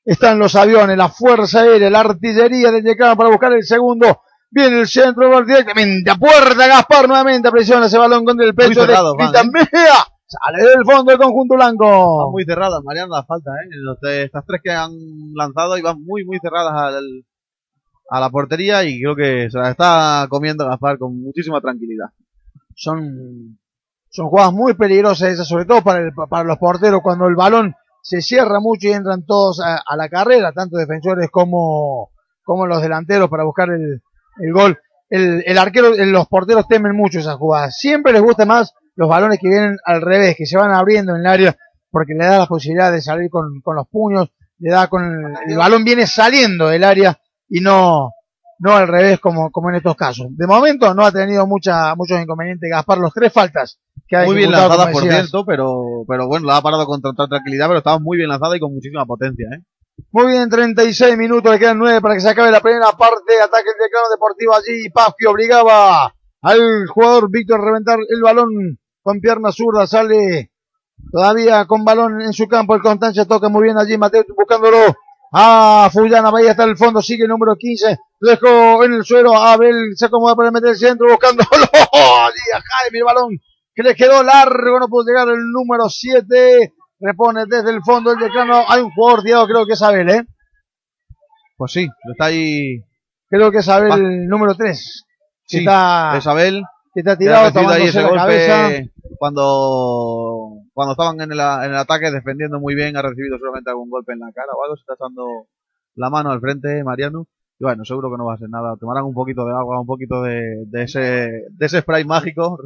Están 0.05 0.41
los 0.41 0.57
aviones, 0.57 0.97
la 0.97 1.09
fuerza 1.09 1.61
aérea, 1.61 1.91
la 1.91 2.01
artillería 2.01 2.73
de 2.73 2.83
Yeclano 2.83 3.17
para 3.17 3.31
buscar 3.31 3.53
el 3.53 3.63
segundo. 3.63 4.21
Viene 4.51 4.81
el 4.81 4.89
centro, 4.89 5.45
directamente 5.45 6.11
a 6.11 6.17
puerta, 6.17 6.67
Gaspar 6.67 7.07
nuevamente 7.07 7.53
presiona 7.53 7.87
ese 7.87 7.99
balón 7.99 8.25
contra 8.25 8.45
el 8.45 8.57
pecho 8.57 8.85
cerrado, 8.85 9.13
de 9.13 9.25
van, 9.27 9.49
Vitamea. 9.53 10.07
Sale 10.31 10.63
del 10.63 10.85
fondo 10.85 11.11
el 11.13 11.19
conjunto 11.19 11.55
blanco. 11.55 12.19
Van 12.25 12.31
muy 12.33 12.45
cerradas, 12.45 12.81
Mariano, 12.85 13.15
la 13.15 13.25
falta, 13.25 13.51
¿eh? 13.53 13.69
Los 13.83 13.99
de- 14.01 14.25
estas 14.25 14.45
tres 14.47 14.61
que 14.63 14.71
han 14.71 14.91
lanzado 15.35 15.79
y 15.79 15.83
van 15.83 16.03
muy, 16.05 16.25
muy 16.25 16.39
cerradas 16.39 16.73
al, 16.75 17.05
a 18.11 18.21
la 18.21 18.29
portería 18.31 18.85
y 18.85 19.01
creo 19.01 19.17
que 19.17 19.49
se 19.51 19.59
la 19.59 19.71
está 19.71 20.27
comiendo 20.29 20.67
Gaspar 20.67 20.99
con 20.99 21.19
muchísima 21.21 21.61
tranquilidad. 21.61 22.09
son, 22.75 23.59
son 24.11 24.29
jugadas 24.29 24.53
muy 24.53 24.75
peligrosas 24.75 25.31
esas, 25.31 25.49
sobre 25.49 25.65
todo 25.65 25.83
para, 25.83 26.01
el- 26.05 26.13
para 26.29 26.45
los 26.45 26.59
porteros, 26.59 27.01
cuando 27.03 27.27
el 27.27 27.35
balón 27.35 27.75
se 28.03 28.21
cierra 28.23 28.61
mucho 28.61 28.89
y 28.89 28.93
entran 28.93 29.25
todos 29.27 29.61
a, 29.61 29.77
a 29.87 29.97
la 29.97 30.09
carrera, 30.09 30.53
tanto 30.53 30.77
defensores 30.77 31.29
como, 31.31 32.11
como 32.45 32.67
los 32.67 32.81
delanteros 32.83 33.29
para 33.31 33.45
buscar 33.45 33.71
el, 33.71 34.03
el 34.41 34.53
gol. 34.53 34.79
El, 35.11 35.43
el 35.47 35.57
arquero, 35.59 35.95
los 35.97 36.27
porteros 36.29 36.69
temen 36.69 36.95
mucho 36.95 37.19
esas 37.19 37.37
jugadas. 37.37 37.79
Siempre 37.79 38.13
les 38.13 38.21
gusta 38.23 38.45
más 38.45 38.75
los 38.99 39.09
balones 39.09 39.39
que 39.39 39.49
vienen 39.49 39.77
al 39.85 40.03
revés, 40.03 40.35
que 40.37 40.45
se 40.45 40.57
van 40.57 40.73
abriendo 40.73 41.15
en 41.15 41.21
el 41.21 41.27
área, 41.29 41.57
porque 41.89 42.15
le 42.15 42.27
da 42.27 42.39
la 42.39 42.47
posibilidad 42.47 42.91
de 42.91 43.01
salir 43.01 43.31
con, 43.31 43.61
con 43.63 43.77
los 43.77 43.87
puños, 43.87 44.33
le 44.59 44.73
da 44.73 44.89
con 44.89 45.05
el, 45.05 45.53
el 45.53 45.57
balón 45.57 45.85
viene 45.85 46.05
saliendo 46.05 46.67
del 46.67 46.83
área 46.83 47.17
y 47.49 47.61
no, 47.61 48.11
no 48.59 48.73
al 48.73 48.89
revés 48.89 49.21
como, 49.21 49.53
como 49.53 49.71
en 49.71 49.77
estos 49.77 49.95
casos. 49.95 50.27
De 50.31 50.49
momento 50.49 50.93
no 50.95 51.07
ha 51.07 51.13
tenido 51.13 51.47
mucha, 51.47 51.95
muchos 51.95 52.21
inconvenientes 52.21 52.69
Gaspar, 52.69 52.99
los 52.99 53.15
tres 53.15 53.33
faltas 53.33 53.79
que 54.09 54.17
ha 54.17 54.25
Muy 54.25 54.35
bien 54.35 54.51
como 54.51 54.91
por 54.91 55.03
cierto, 55.03 55.47
pero, 55.47 56.05
pero 56.09 56.27
bueno, 56.27 56.49
la 56.49 56.57
ha 56.57 56.63
parado 56.63 56.85
con 56.85 57.01
total 57.01 57.29
tranquilidad, 57.29 57.69
pero 57.69 57.79
estaba 57.79 58.01
muy 58.01 58.17
bien 58.17 58.29
lanzada 58.29 58.57
y 58.57 58.61
con 58.61 58.75
muchísima 58.75 59.07
potencia, 59.07 59.47
¿eh? 59.55 59.63
Muy 60.11 60.33
bien, 60.33 60.49
36 60.49 61.17
minutos, 61.17 61.53
le 61.53 61.59
quedan 61.61 61.79
9 61.79 62.01
para 62.01 62.15
que 62.15 62.21
se 62.21 62.31
acabe 62.31 62.51
la 62.51 62.61
primera 62.61 62.91
parte, 62.99 63.41
ataque 63.41 63.69
el 63.69 63.85
decano 63.85 64.09
deportivo 64.11 64.55
allí, 64.55 64.91
Paz 64.91 65.15
que 65.17 65.29
obligaba 65.29 66.15
al 66.43 66.87
jugador 66.89 67.31
Víctor 67.31 67.61
a 67.61 67.65
reventar 67.65 67.99
el 68.09 68.23
balón 68.23 68.79
con 69.09 69.21
pierna 69.21 69.51
zurda, 69.51 69.87
sale 69.87 70.51
todavía 71.11 71.65
con 71.65 71.83
balón 71.83 72.21
en 72.21 72.35
su 72.35 72.47
campo, 72.47 72.75
el 72.75 72.83
Constancia 72.83 73.25
toca 73.25 73.49
muy 73.49 73.63
bien 73.63 73.79
allí, 73.79 73.97
Mateo 73.97 74.23
buscándolo, 74.37 74.77
a 75.33 75.89
Fullana, 75.91 76.31
vaya 76.31 76.51
hasta 76.51 76.65
el 76.65 76.77
fondo, 76.77 77.01
sigue 77.01 77.23
el 77.23 77.31
número 77.31 77.57
15, 77.57 77.97
lo 78.21 78.31
dejó 78.31 78.85
en 78.85 78.93
el 78.93 79.05
suelo, 79.07 79.35
Abel 79.35 79.95
se 79.95 80.05
acomoda 80.05 80.37
para 80.37 80.51
meter 80.51 80.69
el 80.69 80.77
centro, 80.77 81.09
buscándolo, 81.09 81.49
allí 81.53 82.45
a 82.55 82.61
Jaime 82.61 82.99
el 82.99 83.05
balón, 83.05 83.39
que 83.75 83.83
le 83.83 83.95
quedó 83.95 84.23
largo, 84.23 84.79
no 84.79 84.89
pudo 84.89 85.07
llegar 85.07 85.27
el 85.29 85.53
número 85.55 85.89
7, 85.89 86.75
repone 87.01 87.45
desde 87.49 87.71
el 87.71 87.83
fondo 87.83 88.13
el 88.13 88.19
decano, 88.19 88.63
hay 88.69 88.83
un 88.83 88.91
jugador 88.91 89.23
tirado, 89.23 89.47
creo 89.47 89.65
que 89.65 89.73
es 89.73 89.81
Abel, 89.81 90.11
eh, 90.11 90.27
Pues 91.57 91.73
sí, 91.73 91.89
está 92.13 92.27
ahí. 92.27 92.85
Creo 93.31 93.51
que 93.51 93.59
es 93.59 93.69
Abel 93.71 93.91
Va. 93.91 93.95
el 93.95 94.29
número 94.29 94.55
3, 94.55 95.05
que 95.47 95.57
Sí, 95.57 95.59
está, 95.61 96.15
Isabel, 96.19 96.63
que 97.03 97.05
que 97.05 97.11
ha 97.11 97.17
tirado, 97.17 97.45
recibido 97.47 97.71
ahí 97.71 97.81
tomándose 97.81 97.89
ese 97.89 98.03
la 98.03 98.17
cabeza, 98.17 98.63
golpe 98.63 98.91
cuando, 99.19 100.63
cuando 100.73 100.93
estaban 100.93 101.21
en 101.21 101.33
el, 101.33 101.41
en 101.41 101.71
el 101.71 101.77
ataque 101.77 102.11
defendiendo 102.11 102.61
muy 102.61 102.75
bien, 102.75 102.97
ha 102.97 103.03
recibido 103.03 103.39
solamente 103.39 103.71
algún 103.71 103.91
golpe 103.91 104.13
en 104.13 104.21
la 104.21 104.33
cara 104.33 104.53
o 104.57 104.65
algo, 104.65 104.77
se 104.77 104.81
está 104.83 104.95
echando 104.95 105.47
la 105.95 106.11
mano 106.11 106.31
al 106.31 106.41
frente 106.41 106.83
Mariano. 106.85 107.27
Y 107.61 107.65
bueno, 107.65 107.85
seguro 107.85 108.09
que 108.11 108.19
no 108.19 108.27
va 108.27 108.35
a 108.35 108.39
ser 108.39 108.49
nada. 108.51 108.77
Tomarán 108.79 109.05
un 109.05 109.15
poquito 109.15 109.45
de 109.45 109.53
agua, 109.53 109.81
un 109.81 109.87
poquito 109.87 110.23
de, 110.23 110.65
de 110.67 110.83
ese, 110.85 111.01
de 111.51 111.67
ese 111.67 111.81
spray 111.81 112.05
mágico. 112.05 112.59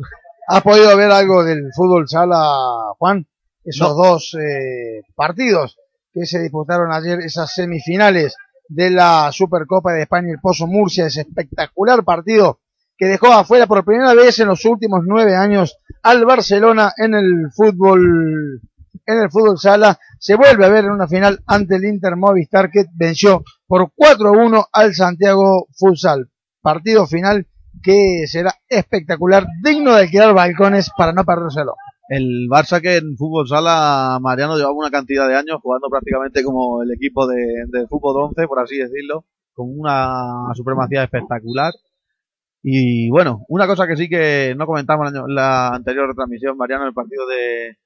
¿Has 0.48 0.62
podido 0.62 0.94
ver 0.96 1.10
algo 1.10 1.44
del 1.44 1.70
fútbol 1.74 2.06
sala, 2.08 2.92
Juan? 2.98 3.26
Esos 3.64 3.96
No. 3.96 4.02
dos 4.02 4.34
eh, 4.34 5.02
partidos 5.14 5.78
que 6.12 6.26
se 6.26 6.40
disputaron 6.42 6.92
ayer, 6.92 7.20
esas 7.20 7.54
semifinales 7.54 8.36
de 8.68 8.90
la 8.90 9.30
Supercopa 9.32 9.92
de 9.92 10.02
España, 10.02 10.28
el 10.30 10.40
Pozo 10.40 10.66
Murcia, 10.66 11.06
ese 11.06 11.22
espectacular 11.22 12.04
partido 12.04 12.60
que 13.02 13.08
dejó 13.08 13.32
afuera 13.32 13.66
por 13.66 13.84
primera 13.84 14.14
vez 14.14 14.38
en 14.38 14.46
los 14.46 14.64
últimos 14.64 15.00
nueve 15.04 15.34
años 15.34 15.76
al 16.04 16.24
Barcelona 16.24 16.92
en 16.96 17.14
el 17.14 17.50
fútbol, 17.52 18.60
en 19.04 19.18
el 19.20 19.28
fútbol 19.28 19.58
sala. 19.58 19.98
Se 20.20 20.36
vuelve 20.36 20.64
a 20.64 20.68
ver 20.68 20.84
en 20.84 20.92
una 20.92 21.08
final 21.08 21.40
ante 21.48 21.74
el 21.74 21.84
Inter 21.84 22.14
Movistar 22.14 22.70
que 22.70 22.84
venció 22.94 23.42
por 23.66 23.90
4-1 23.96 24.66
al 24.72 24.94
Santiago 24.94 25.66
Futsal. 25.76 26.30
Partido 26.60 27.08
final 27.08 27.48
que 27.82 28.28
será 28.28 28.54
espectacular, 28.68 29.48
digno 29.64 29.94
de 29.94 30.02
alquilar 30.02 30.32
balcones 30.32 30.88
para 30.96 31.12
no 31.12 31.24
perdérselo. 31.24 31.74
El 32.08 32.46
Barça 32.48 32.80
que 32.80 32.98
en 32.98 33.16
fútbol 33.16 33.48
sala 33.48 34.20
Mariano 34.20 34.56
llevaba 34.56 34.76
una 34.76 34.92
cantidad 34.92 35.26
de 35.26 35.34
años 35.34 35.58
jugando 35.60 35.88
prácticamente 35.90 36.44
como 36.44 36.84
el 36.84 36.92
equipo 36.92 37.26
de, 37.26 37.64
de 37.66 37.88
fútbol 37.88 38.26
11, 38.28 38.46
por 38.46 38.60
así 38.60 38.76
decirlo, 38.78 39.24
con 39.54 39.76
una 39.76 40.54
supremacía 40.54 41.02
espectacular. 41.02 41.72
Y 42.62 43.10
bueno, 43.10 43.44
una 43.48 43.66
cosa 43.66 43.86
que 43.86 43.96
sí 43.96 44.08
que 44.08 44.54
no 44.56 44.66
comentamos 44.66 45.12
en 45.12 45.34
la- 45.34 45.68
anterior 45.74 46.06
retransmisión, 46.08 46.56
Mariano, 46.56 46.86
el 46.86 46.94
partido 46.94 47.26
de, 47.26 47.66
el 47.68 47.76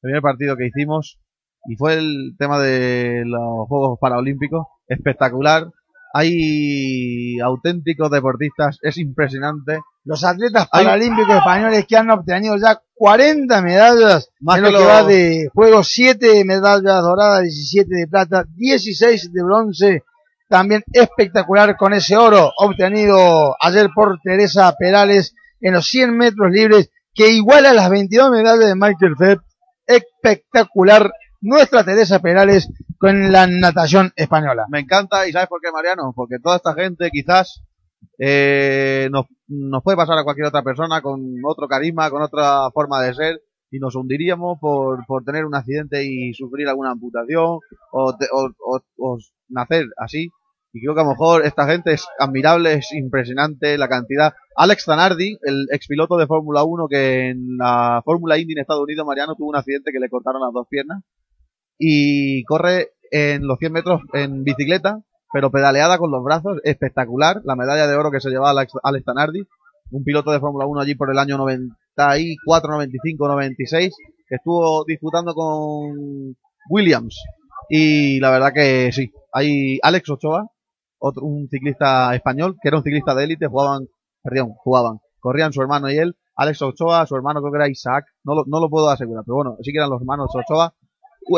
primer 0.00 0.22
partido 0.22 0.56
que 0.56 0.66
hicimos, 0.68 1.18
y 1.66 1.76
fue 1.76 1.94
el 1.94 2.34
tema 2.38 2.58
de 2.58 3.22
los 3.26 3.68
Juegos 3.68 3.98
Paralímpicos, 4.00 4.66
espectacular. 4.88 5.66
Hay 6.14 7.38
auténticos 7.40 8.10
deportistas, 8.10 8.78
es 8.82 8.98
impresionante. 8.98 9.78
Los 10.04 10.24
atletas 10.24 10.68
Hay- 10.72 10.84
paralímpicos 10.84 11.36
españoles 11.36 11.86
que 11.86 11.96
han 11.96 12.10
obtenido 12.10 12.56
ya 12.58 12.80
40 12.94 13.62
medallas 13.62 14.30
Más 14.40 14.58
en 14.58 14.64
que 14.64 14.70
lo 14.72 14.78
que 14.78 14.84
va 14.84 15.04
de 15.04 15.48
juegos, 15.54 15.88
7 15.88 16.44
medallas 16.44 17.02
doradas, 17.02 17.42
17 17.42 17.94
de 17.94 18.06
plata, 18.08 18.44
16 18.56 19.32
de 19.32 19.42
bronce, 19.42 20.02
también 20.52 20.82
espectacular 20.92 21.76
con 21.78 21.94
ese 21.94 22.14
oro 22.14 22.50
obtenido 22.58 23.56
ayer 23.58 23.88
por 23.94 24.18
Teresa 24.22 24.74
Perales 24.78 25.34
en 25.62 25.72
los 25.72 25.86
100 25.86 26.14
metros 26.14 26.50
libres, 26.52 26.90
que 27.14 27.30
iguala 27.30 27.72
las 27.72 27.88
22 27.88 28.30
medallas 28.30 28.66
de 28.68 28.74
Michael 28.74 29.16
Phelps. 29.18 29.44
Espectacular 29.86 31.10
nuestra 31.40 31.84
Teresa 31.84 32.20
Perales 32.20 32.68
con 32.98 33.32
la 33.32 33.46
natación 33.46 34.12
española. 34.14 34.66
Me 34.68 34.80
encanta, 34.80 35.26
¿y 35.26 35.32
sabes 35.32 35.48
por 35.48 35.60
qué, 35.62 35.72
Mariano? 35.72 36.12
Porque 36.14 36.36
toda 36.38 36.56
esta 36.56 36.74
gente 36.74 37.08
quizás 37.10 37.62
eh, 38.18 39.08
nos, 39.10 39.24
nos 39.48 39.82
puede 39.82 39.96
pasar 39.96 40.18
a 40.18 40.24
cualquier 40.24 40.48
otra 40.48 40.62
persona 40.62 41.00
con 41.00 41.20
otro 41.44 41.66
carisma, 41.66 42.10
con 42.10 42.20
otra 42.22 42.70
forma 42.74 43.00
de 43.02 43.14
ser, 43.14 43.40
y 43.70 43.78
nos 43.78 43.94
hundiríamos 43.96 44.58
por, 44.60 45.06
por 45.06 45.24
tener 45.24 45.46
un 45.46 45.54
accidente 45.54 46.04
y 46.04 46.34
sufrir 46.34 46.68
alguna 46.68 46.90
amputación, 46.90 47.58
o, 47.90 48.16
te- 48.18 48.28
o, 48.30 48.50
o- 48.66 48.80
o 48.98 49.18
nacer 49.48 49.86
así. 49.96 50.30
Y 50.72 50.80
creo 50.80 50.94
que 50.94 51.00
a 51.00 51.04
lo 51.04 51.10
mejor 51.10 51.44
esta 51.44 51.66
gente 51.66 51.92
es 51.92 52.06
admirable, 52.18 52.74
es 52.74 52.92
impresionante 52.92 53.76
la 53.76 53.88
cantidad. 53.88 54.32
Alex 54.56 54.84
Zanardi, 54.84 55.38
el 55.42 55.66
expiloto 55.70 56.16
de 56.16 56.26
Fórmula 56.26 56.64
1 56.64 56.88
que 56.88 57.30
en 57.30 57.58
la 57.58 58.00
Fórmula 58.04 58.38
Indy 58.38 58.54
en 58.54 58.60
Estados 58.60 58.82
Unidos, 58.82 59.06
Mariano, 59.06 59.34
tuvo 59.34 59.50
un 59.50 59.56
accidente 59.56 59.92
que 59.92 60.00
le 60.00 60.08
cortaron 60.08 60.40
las 60.40 60.52
dos 60.52 60.66
piernas 60.68 61.02
y 61.78 62.42
corre 62.44 62.92
en 63.10 63.46
los 63.46 63.58
100 63.58 63.72
metros 63.72 64.00
en 64.14 64.44
bicicleta, 64.44 65.02
pero 65.32 65.50
pedaleada 65.50 65.98
con 65.98 66.10
los 66.10 66.24
brazos, 66.24 66.58
espectacular. 66.64 67.42
La 67.44 67.56
medalla 67.56 67.86
de 67.86 67.96
oro 67.96 68.10
que 68.10 68.20
se 68.20 68.30
llevaba 68.30 68.50
Alex, 68.50 68.72
Alex 68.82 69.04
Zanardi, 69.04 69.42
un 69.90 70.04
piloto 70.04 70.30
de 70.32 70.40
Fórmula 70.40 70.64
1 70.66 70.80
allí 70.80 70.94
por 70.94 71.10
el 71.10 71.18
año 71.18 71.36
94, 71.36 72.72
95, 72.72 73.28
96, 73.28 73.94
que 74.26 74.36
estuvo 74.36 74.84
disputando 74.86 75.34
con 75.34 76.34
Williams. 76.70 77.22
Y 77.68 78.20
la 78.20 78.30
verdad 78.30 78.52
que 78.54 78.90
sí, 78.92 79.12
hay 79.32 79.78
Alex 79.82 80.08
Ochoa, 80.10 80.46
un 81.16 81.48
ciclista 81.48 82.14
español, 82.14 82.56
que 82.60 82.68
era 82.68 82.78
un 82.78 82.82
ciclista 82.82 83.14
de 83.14 83.24
élite, 83.24 83.46
jugaban, 83.46 83.86
perdón, 84.22 84.54
jugaban, 84.58 84.98
corrían 85.20 85.52
su 85.52 85.60
hermano 85.60 85.90
y 85.90 85.98
él, 85.98 86.16
Alex 86.36 86.62
Ochoa, 86.62 87.06
su 87.06 87.16
hermano 87.16 87.40
creo 87.40 87.52
que 87.52 87.58
era 87.58 87.68
Isaac, 87.68 88.06
no 88.24 88.34
lo, 88.34 88.44
no 88.46 88.60
lo 88.60 88.70
puedo 88.70 88.88
asegurar, 88.88 89.24
pero 89.26 89.36
bueno, 89.36 89.56
sí 89.62 89.72
que 89.72 89.78
eran 89.78 89.90
los 89.90 90.00
hermanos 90.00 90.30
Ochoa, 90.34 90.74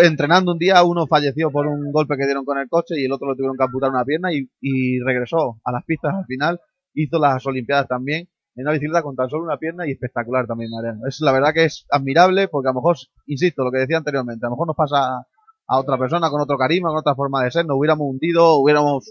entrenando 0.03 0.53
un 0.53 0.59
día, 0.59 0.83
uno 0.85 1.07
falleció 1.07 1.51
por 1.51 1.67
un 1.67 1.93
golpe 1.93 2.17
que 2.17 2.25
dieron 2.25 2.45
con 2.45 2.59
el 2.59 2.69
coche 2.69 2.95
y 2.99 3.05
el 3.05 3.12
otro 3.12 3.29
le 3.29 3.37
tuvieron 3.37 3.57
que 3.57 3.65
amputar 3.65 3.91
una 3.91 4.05
pierna 4.05 4.33
y, 4.33 4.49
y 4.61 5.01
regresó 5.01 5.61
a 5.65 5.73
las 5.73 5.85
pistas 5.85 6.15
al 6.15 6.25
final, 6.27 6.61
hizo 6.95 7.19
las 7.19 7.45
Olimpiadas 7.47 7.89
también, 7.89 8.29
en 8.57 8.62
una 8.62 8.73
bicicleta 8.73 9.03
con 9.03 9.17
tan 9.17 9.29
solo 9.29 9.45
una 9.45 9.59
pierna 9.59 9.87
y 9.87 9.93
espectacular 9.93 10.47
también, 10.47 10.71
Mariano. 10.71 11.07
Es 11.09 11.21
la 11.21 11.33
verdad 11.33 11.53
que 11.53 11.65
es 11.65 11.87
admirable 11.91 12.49
porque 12.49 12.69
a 12.69 12.73
lo 12.73 12.77
mejor, 12.77 12.97
insisto, 13.27 13.65
lo 13.65 13.73
que 13.73 13.79
decía 13.79 13.97
anteriormente, 13.97 14.47
a 14.47 14.49
lo 14.49 14.55
mejor 14.55 14.69
nos 14.69 14.77
pasa 14.77 15.27
a 15.67 15.79
otra 15.79 15.99
persona 15.99 16.31
con 16.31 16.41
otro 16.41 16.57
carisma, 16.57 16.91
con 16.91 16.99
otra 16.99 17.15
forma 17.15 17.43
de 17.43 17.51
ser, 17.51 17.67
nos 17.67 17.77
hubiéramos 17.77 18.07
hundido, 18.09 18.57
hubiéramos 18.57 19.11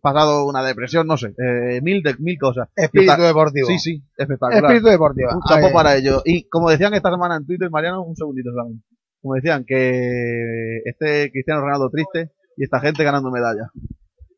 pasado 0.00 0.46
una 0.46 0.62
depresión, 0.62 1.06
no 1.06 1.16
sé, 1.16 1.34
eh, 1.38 1.80
mil, 1.82 2.02
de, 2.02 2.14
mil 2.18 2.38
cosas. 2.38 2.68
Espíritu 2.76 3.12
Está- 3.12 3.26
deportivo. 3.26 3.66
Sí, 3.66 3.78
sí, 3.78 4.02
espectacular. 4.16 4.64
Espíritu 4.64 4.88
deportivo. 4.88 5.30
Un 5.34 5.42
chapo 5.48 5.72
para 5.72 5.96
ello. 5.96 6.22
Y 6.24 6.48
como 6.48 6.70
decían 6.70 6.94
esta 6.94 7.10
semana 7.10 7.36
en 7.36 7.46
Twitter, 7.46 7.70
Mariano, 7.70 8.02
un 8.02 8.14
segundito 8.14 8.50
solamente. 8.50 8.84
Como 9.22 9.34
decían 9.34 9.64
que 9.66 10.78
este 10.84 11.30
Cristiano 11.30 11.60
Ronaldo 11.60 11.90
triste 11.90 12.30
y 12.56 12.64
esta 12.64 12.80
gente 12.80 13.04
ganando 13.04 13.30
medallas. 13.30 13.68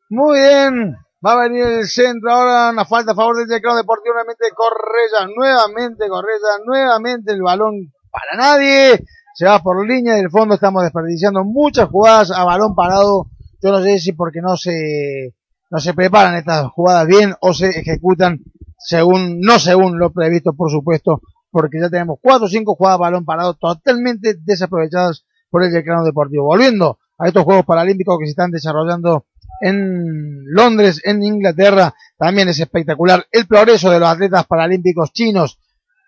Muy 0.09 0.39
bien. 0.39 0.95
Va 1.25 1.33
a 1.33 1.47
venir 1.47 1.63
el 1.63 1.85
centro 1.85 2.31
ahora, 2.31 2.71
una 2.71 2.83
falta 2.83 3.13
a 3.13 3.15
favor 3.15 3.37
del 3.37 3.47
Teclado 3.47 3.77
Deportivo, 3.77 4.13
nuevamente 4.13 4.43
Correa, 4.53 5.27
nuevamente 5.33 6.09
Correa, 6.09 6.57
nuevamente 6.65 7.31
el 7.31 7.41
balón 7.41 7.93
para 8.11 8.35
nadie. 8.37 9.05
Se 9.33 9.45
va 9.45 9.59
por 9.59 9.87
línea 9.87 10.15
del 10.15 10.29
fondo, 10.29 10.55
estamos 10.55 10.83
desperdiciando 10.83 11.45
muchas 11.45 11.87
jugadas 11.87 12.29
a 12.31 12.43
balón 12.43 12.75
parado. 12.75 13.27
Yo 13.61 13.71
no 13.71 13.81
sé 13.81 13.99
si 13.99 14.11
porque 14.11 14.41
no 14.41 14.57
se, 14.57 15.33
no 15.73 15.79
se 15.79 15.95
preparan 15.95 16.35
estas 16.35 16.67
jugadas 16.67 17.07
bien 17.07 17.33
o 17.41 17.51
se 17.51 17.67
ejecutan 17.67 18.43
según, 18.77 19.39
no 19.41 19.57
según 19.57 19.97
lo 19.97 20.11
previsto, 20.13 20.53
por 20.53 20.69
supuesto, 20.69 21.19
porque 21.49 21.79
ya 21.81 21.89
tenemos 21.89 22.19
cuatro 22.21 22.45
o 22.45 22.47
cinco 22.47 22.75
jugadas 22.75 22.99
balón 22.99 23.25
parado 23.25 23.55
totalmente 23.55 24.35
desaprovechadas 24.45 25.25
por 25.49 25.63
el 25.63 25.73
Teclado 25.73 26.05
Deportivo. 26.05 26.45
Volviendo 26.45 26.99
a 27.17 27.27
estos 27.27 27.43
Juegos 27.43 27.65
Paralímpicos 27.65 28.19
que 28.19 28.25
se 28.25 28.31
están 28.31 28.51
desarrollando 28.51 29.25
en 29.61 30.43
Londres, 30.45 31.01
en 31.05 31.23
Inglaterra, 31.23 31.95
también 32.19 32.49
es 32.49 32.59
espectacular 32.59 33.25
el 33.31 33.47
progreso 33.47 33.89
de 33.89 33.99
los 33.99 34.09
atletas 34.09 34.45
paralímpicos 34.45 35.11
chinos. 35.11 35.57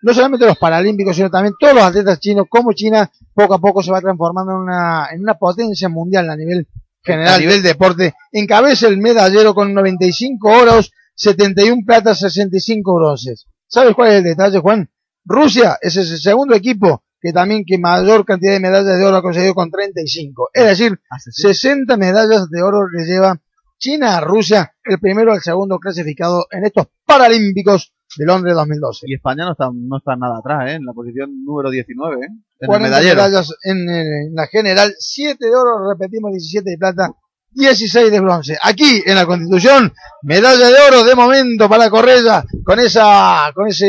No 0.00 0.14
solamente 0.14 0.46
los 0.46 0.58
paralímpicos, 0.58 1.16
sino 1.16 1.28
también 1.28 1.54
todos 1.58 1.74
los 1.74 1.82
atletas 1.82 2.20
chinos, 2.20 2.46
como 2.48 2.72
China 2.72 3.10
poco 3.34 3.54
a 3.54 3.58
poco 3.58 3.82
se 3.82 3.90
va 3.90 4.00
transformando 4.00 4.52
en 4.52 4.58
una, 4.58 5.08
en 5.10 5.22
una 5.22 5.34
potencia 5.34 5.88
mundial 5.88 6.30
a 6.30 6.36
nivel 6.36 6.68
general 7.06 7.40
del 7.40 7.62
deporte. 7.62 8.14
Encabeza 8.32 8.88
el 8.88 8.98
medallero 8.98 9.54
con 9.54 9.72
95 9.72 10.48
oros, 10.48 10.92
71 11.14 11.82
platas, 11.86 12.18
65 12.18 12.94
bronces. 12.94 13.46
¿Sabes 13.68 13.94
cuál 13.94 14.10
es 14.10 14.14
el 14.18 14.24
detalle, 14.24 14.58
Juan? 14.58 14.90
Rusia 15.24 15.78
es 15.80 15.96
el 15.96 16.06
segundo 16.18 16.54
equipo 16.54 17.02
que 17.20 17.32
también 17.32 17.64
que 17.66 17.78
mayor 17.78 18.24
cantidad 18.24 18.52
de 18.52 18.60
medallas 18.60 18.98
de 18.98 19.04
oro 19.04 19.16
ha 19.16 19.22
conseguido 19.22 19.54
con 19.54 19.70
35. 19.70 20.50
Es 20.52 20.64
decir, 20.64 21.00
60 21.18 21.96
medallas 21.96 22.48
de 22.50 22.62
oro 22.62 22.88
le 22.88 23.04
lleva 23.04 23.40
China 23.78 24.18
a 24.18 24.20
Rusia, 24.20 24.74
el 24.84 24.98
primero 24.98 25.32
al 25.32 25.42
segundo 25.42 25.78
clasificado 25.78 26.46
en 26.50 26.64
estos 26.66 26.86
Paralímpicos 27.04 27.94
de 28.16 28.26
Londres 28.26 28.54
2012. 28.54 29.06
Y 29.08 29.14
España 29.14 29.44
no 29.44 29.52
está, 29.52 29.70
no 29.72 29.98
está 29.98 30.16
nada 30.16 30.38
atrás, 30.38 30.70
¿eh? 30.70 30.74
En 30.74 30.84
la 30.84 30.92
posición 30.92 31.44
número 31.44 31.70
19, 31.70 32.16
¿eh? 32.16 32.28
En 32.28 32.44
el 32.60 32.66
40 32.66 32.88
medallero. 32.88 33.16
medallas 33.16 33.54
en, 33.62 33.88
en 33.88 34.34
la 34.34 34.46
general, 34.46 34.94
7 34.98 35.44
de 35.44 35.54
oro, 35.54 35.88
repetimos 35.90 36.32
17 36.32 36.70
de 36.70 36.78
plata, 36.78 37.10
16 37.50 38.10
de 38.10 38.20
bronce. 38.20 38.58
Aquí 38.62 39.02
en 39.04 39.14
la 39.14 39.26
Constitución, 39.26 39.92
medalla 40.22 40.68
de 40.68 40.76
oro 40.88 41.04
de 41.04 41.14
momento 41.14 41.68
para 41.68 41.90
Correa 41.90 42.44
con 42.64 42.78
esa 42.80 43.50
con 43.54 43.68
ese 43.68 43.86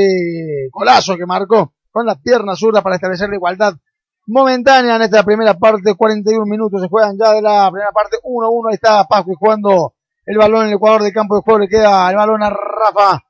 golazo 0.72 1.18
que 1.18 1.26
marcó 1.26 1.74
con 1.92 2.06
las 2.06 2.20
piernas 2.22 2.60
zurdas 2.60 2.84
para 2.84 2.96
establecer 2.96 3.30
la 3.30 3.36
igualdad 3.36 3.74
momentánea 4.28 4.98
en 4.98 5.02
esta 5.02 5.24
primera 5.24 5.56
parte, 5.56 5.96
41 5.96 6.46
minutos 6.46 6.82
se 6.82 6.88
juegan 6.90 7.18
ya 7.18 7.32
de 7.34 7.42
la 7.42 7.72
primera 7.72 7.92
parte, 7.92 8.18
1-1, 8.24 8.70
ahí 8.70 8.76
está 8.76 9.06
Pascu 9.06 9.34
jugando 9.36 9.94
el 10.26 10.38
balón 10.38 10.64
en 10.64 10.68
el 10.68 10.74
Ecuador 10.76 11.02
de 11.02 11.14
campo 11.14 11.36
de 11.36 11.42
juego, 11.42 11.60
le 11.60 11.70
queda 11.70 12.10
el 12.10 12.18
balón 12.18 12.44
a 12.44 12.50
Rafa, 12.50 13.24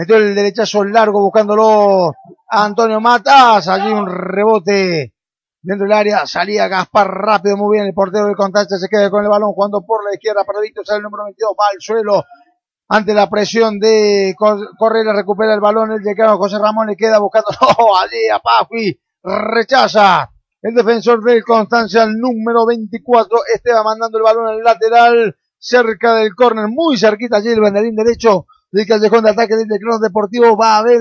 metió 0.00 0.16
el 0.16 0.34
derechazo 0.34 0.82
largo 0.82 1.20
buscándolo 1.20 2.12
a 2.48 2.64
Antonio 2.64 3.00
Matas, 3.00 3.68
allí 3.68 3.92
un 3.92 4.06
rebote 4.08 5.12
dentro 5.60 5.86
del 5.86 5.92
área, 5.92 6.26
salía 6.26 6.68
Gaspar 6.68 7.06
rápido, 7.06 7.58
muy 7.58 7.76
bien, 7.76 7.86
el 7.86 7.92
portero 7.92 8.24
del 8.24 8.34
Contacha 8.34 8.78
se 8.78 8.88
queda 8.88 9.10
con 9.10 9.22
el 9.22 9.28
balón 9.28 9.52
jugando 9.52 9.82
por 9.82 10.02
la 10.02 10.14
izquierda, 10.14 10.42
paradito, 10.44 10.82
sale 10.84 10.98
el 10.98 11.02
número 11.02 11.24
22, 11.24 11.52
va 11.52 11.64
al 11.70 11.80
suelo, 11.80 12.24
ante 12.88 13.12
la 13.12 13.28
presión 13.28 13.78
de 13.78 14.34
Cor- 14.38 14.70
Correa, 14.78 15.12
recupera 15.12 15.52
el 15.52 15.60
balón, 15.60 15.92
el 15.92 16.02
decano 16.02 16.38
José 16.38 16.58
Ramón. 16.58 16.86
Le 16.88 16.96
queda 16.96 17.18
buscando, 17.18 17.48
no, 17.60 17.96
allí 17.98 18.28
a 18.32 18.38
Pajui, 18.38 18.98
rechaza 19.22 20.30
el 20.62 20.74
defensor 20.74 21.22
del 21.22 21.44
Constancia, 21.44 22.04
el 22.04 22.16
número 22.18 22.64
24, 22.66 23.40
Esteban 23.54 23.84
mandando 23.84 24.16
el 24.18 24.24
balón 24.24 24.48
al 24.48 24.62
lateral, 24.62 25.36
cerca 25.58 26.14
del 26.14 26.34
córner, 26.34 26.68
muy 26.68 26.96
cerquita 26.96 27.36
allí 27.36 27.48
el 27.50 27.60
banderín 27.60 27.94
derecho 27.94 28.46
del 28.72 28.86
callejón 28.86 29.24
de 29.24 29.30
ataque 29.30 29.56
del 29.56 29.68
Decano 29.68 29.98
Deportivo, 29.98 30.56
va 30.56 30.78
a 30.78 30.82
ver 30.82 31.00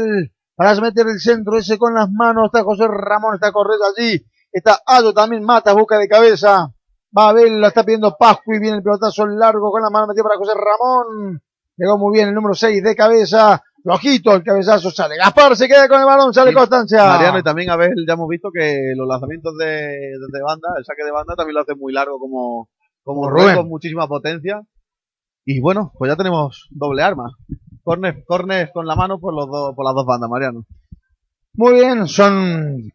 para 0.55 0.75
meter 0.81 1.07
el 1.07 1.19
centro 1.19 1.57
ese 1.57 1.77
con 1.77 1.93
las 1.93 2.09
manos, 2.11 2.47
está 2.47 2.63
José 2.63 2.85
Ramón, 2.87 3.35
está 3.35 3.51
Correa 3.53 3.77
allí, 3.95 4.25
está 4.51 4.79
Ayo 4.85 5.13
también, 5.13 5.43
mata, 5.43 5.71
busca 5.73 5.97
de 5.97 6.09
cabeza, 6.09 6.69
va 7.17 7.29
a 7.29 7.33
ver, 7.33 7.49
la 7.51 7.69
está 7.69 7.83
pidiendo 7.83 8.17
Pascu 8.19 8.53
y 8.53 8.59
viene 8.59 8.77
el 8.77 8.83
pelotazo 8.83 9.25
largo 9.25 9.71
con 9.71 9.81
la 9.81 9.89
mano 9.89 10.07
metida 10.07 10.23
para 10.23 10.37
José 10.37 10.51
Ramón, 10.55 11.41
llegó 11.77 11.97
muy 11.97 12.13
bien 12.13 12.27
el 12.27 12.35
número 12.35 12.53
6 12.55 12.83
de 12.83 12.93
cabeza, 12.93 13.63
flojito 13.81 14.35
el 14.35 14.43
cabezazo 14.43 14.91
sale, 14.91 15.15
Gaspar 15.15 15.55
se 15.55 15.67
queda 15.67 15.87
con 15.87 16.01
el 16.01 16.05
balón, 16.05 16.33
sale 16.33 16.51
Sí, 16.51 16.57
Constancia. 16.57 17.05
Mariano, 17.05 17.39
y 17.39 17.43
también 17.43 17.69
a 17.69 17.77
ver, 17.77 17.91
ya 18.05 18.15
hemos 18.15 18.27
visto 18.27 18.49
que 18.53 18.93
los 18.97 19.07
lanzamientos 19.07 19.55
de, 19.57 19.65
de 19.65 20.43
banda, 20.43 20.69
el 20.77 20.83
saque 20.83 21.05
de 21.05 21.11
banda 21.11 21.35
también 21.37 21.55
lo 21.55 21.61
hace 21.61 21.75
muy 21.75 21.93
largo 21.93 22.19
como, 22.19 22.67
como 23.03 23.29
Rubén. 23.29 23.55
con 23.55 23.69
muchísima 23.69 24.07
potencia. 24.07 24.61
Y 25.51 25.59
bueno, 25.61 25.91
pues 25.97 26.11
ya 26.11 26.15
tenemos 26.15 26.67
doble 26.69 27.01
arma. 27.01 27.31
Cornes, 27.83 28.23
cornes 28.27 28.69
con 28.71 28.85
la 28.85 28.95
mano 28.95 29.19
por 29.19 29.33
los 29.33 29.47
dos, 29.47 29.73
por 29.75 29.83
las 29.83 29.95
dos 29.95 30.05
bandas, 30.05 30.29
Mariano. 30.29 30.63
Muy 31.55 31.73
bien, 31.73 32.07
son 32.07 32.91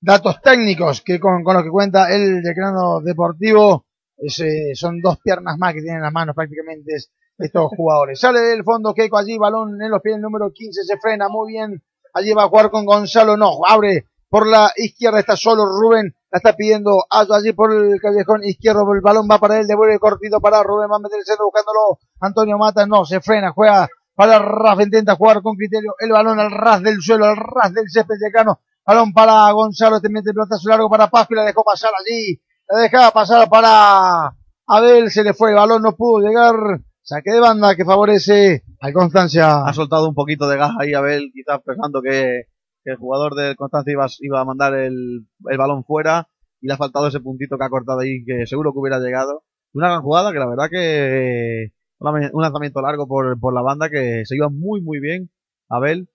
datos 0.00 0.40
técnicos 0.42 1.00
que 1.00 1.20
con, 1.20 1.44
con 1.44 1.54
los 1.54 1.62
que 1.62 1.70
cuenta 1.70 2.12
el 2.12 2.42
decano 2.42 3.00
deportivo. 3.00 3.86
Es, 4.16 4.42
son 4.74 5.00
dos 5.00 5.18
piernas 5.20 5.56
más 5.58 5.74
que 5.74 5.80
tienen 5.80 5.98
en 5.98 6.02
las 6.02 6.12
manos 6.12 6.34
prácticamente 6.34 6.92
es- 6.96 7.12
estos 7.38 7.70
jugadores. 7.76 8.18
Sale 8.18 8.40
del 8.40 8.64
fondo 8.64 8.92
Keiko 8.92 9.16
allí, 9.16 9.38
balón 9.38 9.80
en 9.80 9.90
los 9.92 10.02
pies, 10.02 10.16
el 10.16 10.22
número 10.22 10.50
15 10.52 10.82
se 10.82 10.98
frena 10.98 11.28
muy 11.28 11.52
bien. 11.52 11.82
Allí 12.14 12.32
va 12.32 12.44
a 12.44 12.48
jugar 12.48 12.70
con 12.70 12.84
Gonzalo, 12.84 13.36
no, 13.36 13.64
abre 13.66 14.06
por 14.28 14.46
la 14.48 14.72
izquierda, 14.76 15.20
está 15.20 15.36
solo 15.36 15.64
Rubén, 15.66 16.16
la 16.32 16.38
está 16.38 16.54
pidiendo 16.54 17.04
Ayo 17.10 17.34
allí 17.34 17.52
por 17.52 17.72
el 17.72 18.00
callejón 18.00 18.42
izquierdo, 18.42 18.90
el 18.94 19.02
balón 19.02 19.28
va 19.30 19.38
para 19.38 19.60
él, 19.60 19.66
devuelve 19.66 19.98
cortito 19.98 20.40
para 20.40 20.62
Rubén, 20.62 20.90
va 20.90 20.96
a 20.96 20.98
meter 20.98 21.18
el 21.18 21.26
centro 21.26 21.44
buscándolo. 21.44 21.98
Antonio 22.20 22.56
Mata, 22.56 22.86
no, 22.86 23.04
se 23.04 23.20
frena, 23.20 23.52
juega 23.52 23.88
para 24.14 24.38
Rafa, 24.38 24.82
intenta 24.82 25.14
jugar 25.14 25.42
con 25.42 25.56
criterio, 25.56 25.94
el 25.98 26.10
balón 26.10 26.40
al 26.40 26.50
ras 26.50 26.82
del 26.82 27.00
suelo, 27.00 27.26
al 27.26 27.36
ras 27.36 27.72
del 27.72 27.88
césped 27.88 28.16
decano, 28.20 28.60
balón 28.86 29.12
para 29.12 29.50
Gonzalo, 29.52 30.00
te 30.00 30.08
mete 30.08 30.30
el 30.30 30.34
pelotazo 30.34 30.68
largo 30.68 30.88
para 30.88 31.08
Pascu 31.08 31.34
y 31.34 31.36
la 31.36 31.44
dejó 31.44 31.64
pasar 31.64 31.90
allí, 31.98 32.40
la 32.68 32.78
dejaba 32.78 33.10
pasar 33.10 33.48
para 33.48 34.34
Abel, 34.66 35.10
se 35.10 35.24
le 35.24 35.34
fue 35.34 35.50
el 35.50 35.56
balón, 35.56 35.82
no 35.82 35.96
pudo 35.96 36.26
llegar, 36.26 36.54
saque 37.02 37.30
de 37.30 37.40
banda 37.40 37.74
que 37.74 37.84
favorece 37.84 38.64
al 38.80 38.92
Constancia. 38.92 39.64
Ha 39.64 39.72
soltado 39.72 40.08
un 40.08 40.14
poquito 40.14 40.48
de 40.48 40.56
gas 40.56 40.72
ahí 40.78 40.94
Abel, 40.94 41.30
quizás 41.32 41.60
pensando 41.64 42.00
que, 42.02 42.44
que 42.84 42.90
el 42.92 42.96
jugador 42.96 43.34
del 43.34 43.56
Constancia 43.56 43.94
iba, 44.20 44.40
a 44.40 44.44
mandar 44.44 44.74
el, 44.74 45.26
el 45.48 45.58
balón 45.58 45.84
fuera 45.84 46.28
y 46.60 46.66
le 46.66 46.74
ha 46.74 46.76
faltado 46.76 47.06
ese 47.08 47.20
puntito 47.20 47.58
que 47.58 47.64
ha 47.64 47.70
cortado 47.70 48.00
ahí 48.00 48.24
que 48.24 48.46
seguro 48.46 48.72
que 48.72 48.78
hubiera 48.78 48.98
llegado. 48.98 49.42
Una 49.74 49.88
gran 49.88 50.02
jugada 50.02 50.32
que 50.32 50.38
la 50.38 50.48
verdad 50.48 50.68
que 50.70 51.68
un 51.98 52.42
lanzamiento 52.42 52.80
largo 52.82 53.06
por, 53.06 53.38
por 53.38 53.54
la 53.54 53.62
banda 53.62 53.88
que 53.88 54.22
se 54.24 54.36
iba 54.36 54.48
muy 54.50 54.80
muy 54.82 55.00
bien 55.00 55.30
Abel. 55.68 56.08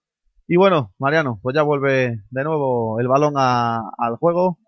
Y 0.47 0.55
bueno, 0.57 0.93
Mariano, 0.99 1.39
pues 1.41 1.55
ya 1.55 1.63
vuelve 1.63 2.21
de 2.29 2.43
nuevo 2.43 2.99
el 2.99 3.07
balón 3.07 3.33
a- 3.37 3.81
al 3.97 4.15
juego. 4.17 4.59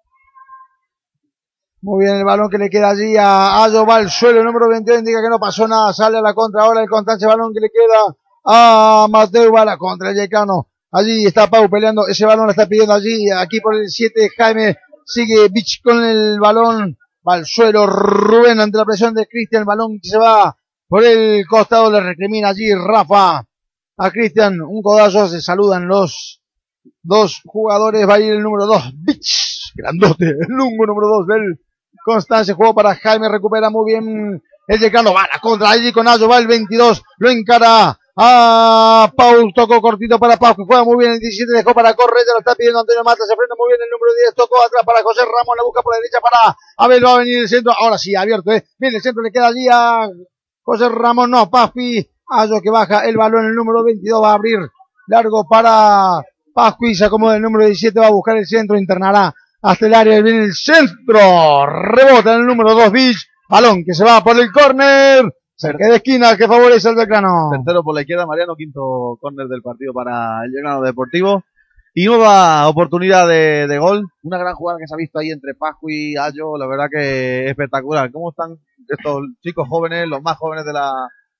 Muy 1.81 2.03
bien 2.03 2.17
el 2.17 2.25
balón 2.25 2.49
que 2.49 2.57
le 2.57 2.69
queda 2.69 2.89
allí 2.89 3.15
a 3.17 3.63
Ayo, 3.63 3.85
va 3.85 3.95
al 3.95 4.09
suelo, 4.09 4.39
el 4.39 4.45
número 4.45 4.67
22 4.67 4.99
indica 4.99 5.21
que 5.21 5.29
no 5.29 5.39
pasó 5.39 5.65
nada, 5.67 5.93
sale 5.93 6.17
a 6.17 6.21
la 6.21 6.33
contra 6.33 6.63
ahora 6.63 6.81
el 6.81 6.89
Constancia, 6.89 7.27
balón 7.27 7.53
que 7.53 7.61
le 7.61 7.69
queda 7.69 8.15
a 8.45 9.07
Mateo, 9.09 9.51
va 9.51 9.61
a 9.61 9.65
la 9.65 9.77
contra 9.77 10.09
el 10.09 10.17
Yecano. 10.17 10.67
Allí 10.91 11.25
está 11.25 11.47
Pau 11.47 11.69
peleando, 11.69 12.07
ese 12.07 12.25
balón 12.25 12.45
lo 12.45 12.51
está 12.51 12.65
pidiendo 12.67 12.93
allí, 12.93 13.29
aquí 13.29 13.61
por 13.61 13.75
el 13.75 13.89
7 13.89 14.29
Jaime, 14.35 14.77
sigue 15.05 15.47
Bich 15.49 15.81
con 15.83 16.03
el 16.03 16.39
balón, 16.39 16.97
va 17.27 17.35
al 17.35 17.45
suelo 17.45 17.85
Rubén 17.85 18.59
ante 18.59 18.77
la 18.77 18.85
presión 18.85 19.13
de 19.13 19.27
Cristian, 19.27 19.61
el 19.61 19.65
balón 19.67 19.99
que 20.01 20.09
se 20.09 20.17
va 20.17 20.55
por 20.87 21.03
el 21.03 21.45
costado, 21.47 21.91
le 21.91 21.99
recrimina 21.99 22.49
allí 22.49 22.73
Rafa 22.73 23.45
a 23.97 24.11
Cristian, 24.11 24.61
un 24.61 24.81
codazo, 24.81 25.27
se 25.27 25.41
saludan 25.41 25.87
los 25.87 26.41
dos 27.03 27.41
jugadores, 27.45 28.09
va 28.09 28.15
a 28.15 28.19
ir 28.19 28.33
el 28.33 28.41
número 28.41 28.65
2, 28.65 28.93
Bich, 28.95 29.73
grandote, 29.75 30.25
el 30.25 30.47
lungo 30.47 30.87
número 30.87 31.07
2 31.19 31.27
del 31.27 31.59
Constancia, 32.03 32.55
juego 32.55 32.73
para 32.73 32.95
Jaime, 32.95 33.29
recupera 33.29 33.69
muy 33.69 33.91
bien 33.91 34.41
el 34.67 34.79
decano, 34.79 35.13
va 35.13 35.23
a 35.23 35.29
la 35.33 35.39
contra 35.39 35.69
allí 35.69 35.91
con 35.91 36.07
Ayo, 36.07 36.27
va 36.27 36.39
el 36.39 36.47
22, 36.47 37.03
lo 37.19 37.29
encara 37.29 37.98
a 38.21 39.13
Paul, 39.15 39.53
tocó 39.55 39.79
cortito 39.79 40.19
para 40.19 40.35
Pau, 40.35 40.53
que 40.53 40.63
juega 40.67 40.83
muy 40.83 40.97
bien 40.97 41.13
el 41.13 41.19
17, 41.19 41.53
dejó 41.53 41.73
para 41.73 41.93
Correa, 41.93 42.23
lo 42.33 42.39
está 42.39 42.53
pidiendo 42.53 42.81
Antonio 42.81 43.01
Mata, 43.01 43.23
se 43.25 43.33
frena 43.33 43.55
muy 43.57 43.69
bien 43.69 43.79
el 43.81 43.89
número 43.89 44.13
10, 44.25 44.35
tocó 44.35 44.61
atrás 44.61 44.83
para 44.85 45.01
José 45.01 45.21
Ramos, 45.21 45.55
la 45.55 45.63
busca 45.63 45.81
por 45.81 45.93
la 45.93 45.99
derecha 45.99 46.19
para 46.19 46.57
Abel, 46.75 47.05
va 47.05 47.15
a 47.15 47.17
venir 47.19 47.37
el 47.39 47.47
centro, 47.47 47.71
ahora 47.71 47.97
sí, 47.97 48.13
abierto, 48.15 48.51
eh, 48.51 48.65
bien 48.77 48.93
el 48.93 49.01
centro 49.01 49.23
le 49.23 49.31
queda 49.31 49.47
allí 49.47 49.67
a 49.71 50.09
José 50.63 50.89
Ramos, 50.89 51.29
no, 51.29 51.49
Paspi, 51.49 52.05
Ayo 52.31 52.61
que 52.61 52.69
baja 52.69 53.07
el 53.07 53.15
balón, 53.15 53.45
el 53.45 53.55
número 53.55 53.83
22 53.85 54.21
va 54.21 54.31
a 54.31 54.33
abrir 54.33 54.59
largo 55.07 55.47
para 55.47 56.21
Pascu 56.53 56.87
y 56.87 56.95
se 56.95 57.05
acomoda 57.05 57.37
el 57.37 57.41
número 57.41 57.65
17, 57.65 57.99
va 58.01 58.07
a 58.07 58.11
buscar 58.11 58.35
el 58.35 58.45
centro, 58.45 58.77
internará 58.77 59.33
hasta 59.61 59.87
el 59.87 59.93
área, 59.93 60.21
viene 60.21 60.43
el 60.43 60.53
centro, 60.53 61.65
rebota 61.65 62.35
en 62.35 62.41
el 62.41 62.45
número 62.45 62.75
2 62.75 62.91
Beach, 62.91 63.17
balón 63.49 63.83
que 63.85 63.93
se 63.93 64.03
va 64.03 64.21
por 64.21 64.37
el 64.37 64.51
córner, 64.51 65.23
Saque 65.59 65.83
de 65.83 65.95
esquina 65.97 66.37
que 66.37 66.47
favorece 66.47 66.87
al 66.87 66.95
decano. 66.95 67.49
Tercero 67.51 67.83
por 67.83 67.93
la 67.93 67.99
izquierda, 67.99 68.25
Mariano, 68.25 68.55
quinto 68.55 69.17
córner 69.19 69.45
del 69.47 69.61
partido 69.61 69.91
para 69.91 70.45
el 70.45 70.51
Llano 70.53 70.81
Deportivo. 70.81 71.43
Y 71.93 72.05
nueva 72.05 72.65
oportunidad 72.69 73.27
de, 73.27 73.67
de 73.67 73.77
gol. 73.77 74.07
Una 74.23 74.37
gran 74.37 74.55
jugada 74.55 74.79
que 74.79 74.87
se 74.87 74.93
ha 74.93 74.97
visto 74.97 75.19
ahí 75.19 75.31
entre 75.31 75.55
Pascu 75.55 75.89
y 75.89 76.15
Ayo. 76.15 76.55
La 76.57 76.65
verdad 76.65 76.85
que 76.89 77.49
espectacular. 77.49 78.09
¿Cómo 78.09 78.29
están 78.29 78.57
estos 78.87 79.21
chicos 79.41 79.67
jóvenes, 79.67 80.07
los 80.07 80.21
más 80.21 80.37
jóvenes 80.37 80.63
de 80.63 80.71
la, 80.71 80.93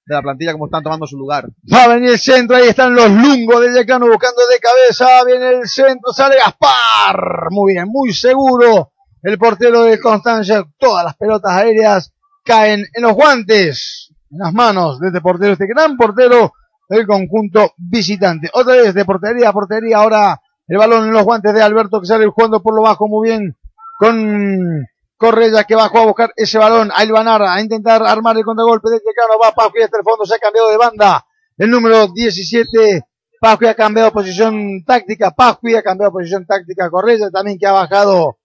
de 0.05 0.15
la 0.15 0.21
plantilla, 0.21 0.51
cómo 0.51 0.65
están 0.65 0.83
tomando 0.83 1.07
su 1.07 1.17
lugar? 1.17 1.47
Va 1.73 1.85
a 1.85 1.87
venir 1.87 2.09
el 2.09 2.19
centro, 2.19 2.57
ahí 2.57 2.67
están 2.67 2.93
los 2.93 3.09
lungos 3.09 3.61
del 3.61 3.73
decano 3.73 4.05
buscando 4.05 4.41
de 4.51 4.59
cabeza. 4.59 5.23
Viene 5.23 5.49
el 5.61 5.67
centro, 5.69 6.11
sale 6.11 6.35
Gaspar. 6.35 7.47
Muy 7.51 7.71
bien, 7.71 7.85
muy 7.87 8.11
seguro. 8.11 8.91
El 9.23 9.37
portero 9.37 9.83
de 9.83 9.97
Constancia, 9.97 10.65
todas 10.77 11.05
las 11.05 11.15
pelotas 11.15 11.53
aéreas 11.53 12.13
caen 12.49 12.83
en 12.93 13.03
los 13.03 13.13
guantes, 13.13 14.08
en 14.31 14.39
las 14.39 14.53
manos 14.53 14.99
de 14.99 15.07
este 15.07 15.21
portero, 15.21 15.53
este 15.53 15.67
gran 15.67 15.97
portero 15.97 16.53
del 16.89 17.05
conjunto 17.05 17.73
visitante. 17.77 18.49
Otra 18.53 18.75
vez 18.75 18.93
de 18.93 19.05
portería 19.05 19.49
a 19.49 19.53
portería, 19.53 19.97
ahora 19.97 20.41
el 20.67 20.77
balón 20.77 21.05
en 21.05 21.13
los 21.13 21.23
guantes 21.23 21.53
de 21.53 21.61
Alberto 21.61 21.99
que 21.99 22.07
sale 22.07 22.27
jugando 22.27 22.61
por 22.61 22.75
lo 22.75 22.81
bajo 22.81 23.07
muy 23.07 23.29
bien 23.29 23.57
con 23.99 24.85
Correa 25.17 25.65
que 25.65 25.75
bajó 25.75 25.99
a 25.99 26.05
buscar 26.05 26.31
ese 26.37 26.57
balón 26.57 26.91
a 26.91 27.53
a 27.53 27.61
intentar 27.61 28.01
armar 28.03 28.37
el 28.37 28.45
contragolpe 28.45 28.89
del 28.89 29.01
decano. 29.05 29.37
Va 29.43 29.51
Pascu 29.51 29.79
y 29.79 29.83
hasta 29.83 29.97
el 29.97 30.03
fondo 30.03 30.25
se 30.25 30.35
ha 30.35 30.39
cambiado 30.39 30.69
de 30.69 30.77
banda. 30.77 31.25
El 31.57 31.69
número 31.69 32.07
17, 32.07 33.03
Pascu 33.41 33.67
ha 33.67 33.73
cambiado 33.73 34.13
posición 34.13 34.83
táctica. 34.85 35.31
Pascu 35.31 35.75
ha 35.75 35.81
cambiado 35.81 36.13
posición 36.13 36.45
táctica. 36.45 36.89
Correa 36.89 37.29
también 37.31 37.57
que 37.59 37.67
ha 37.67 37.73
bajado 37.73 38.37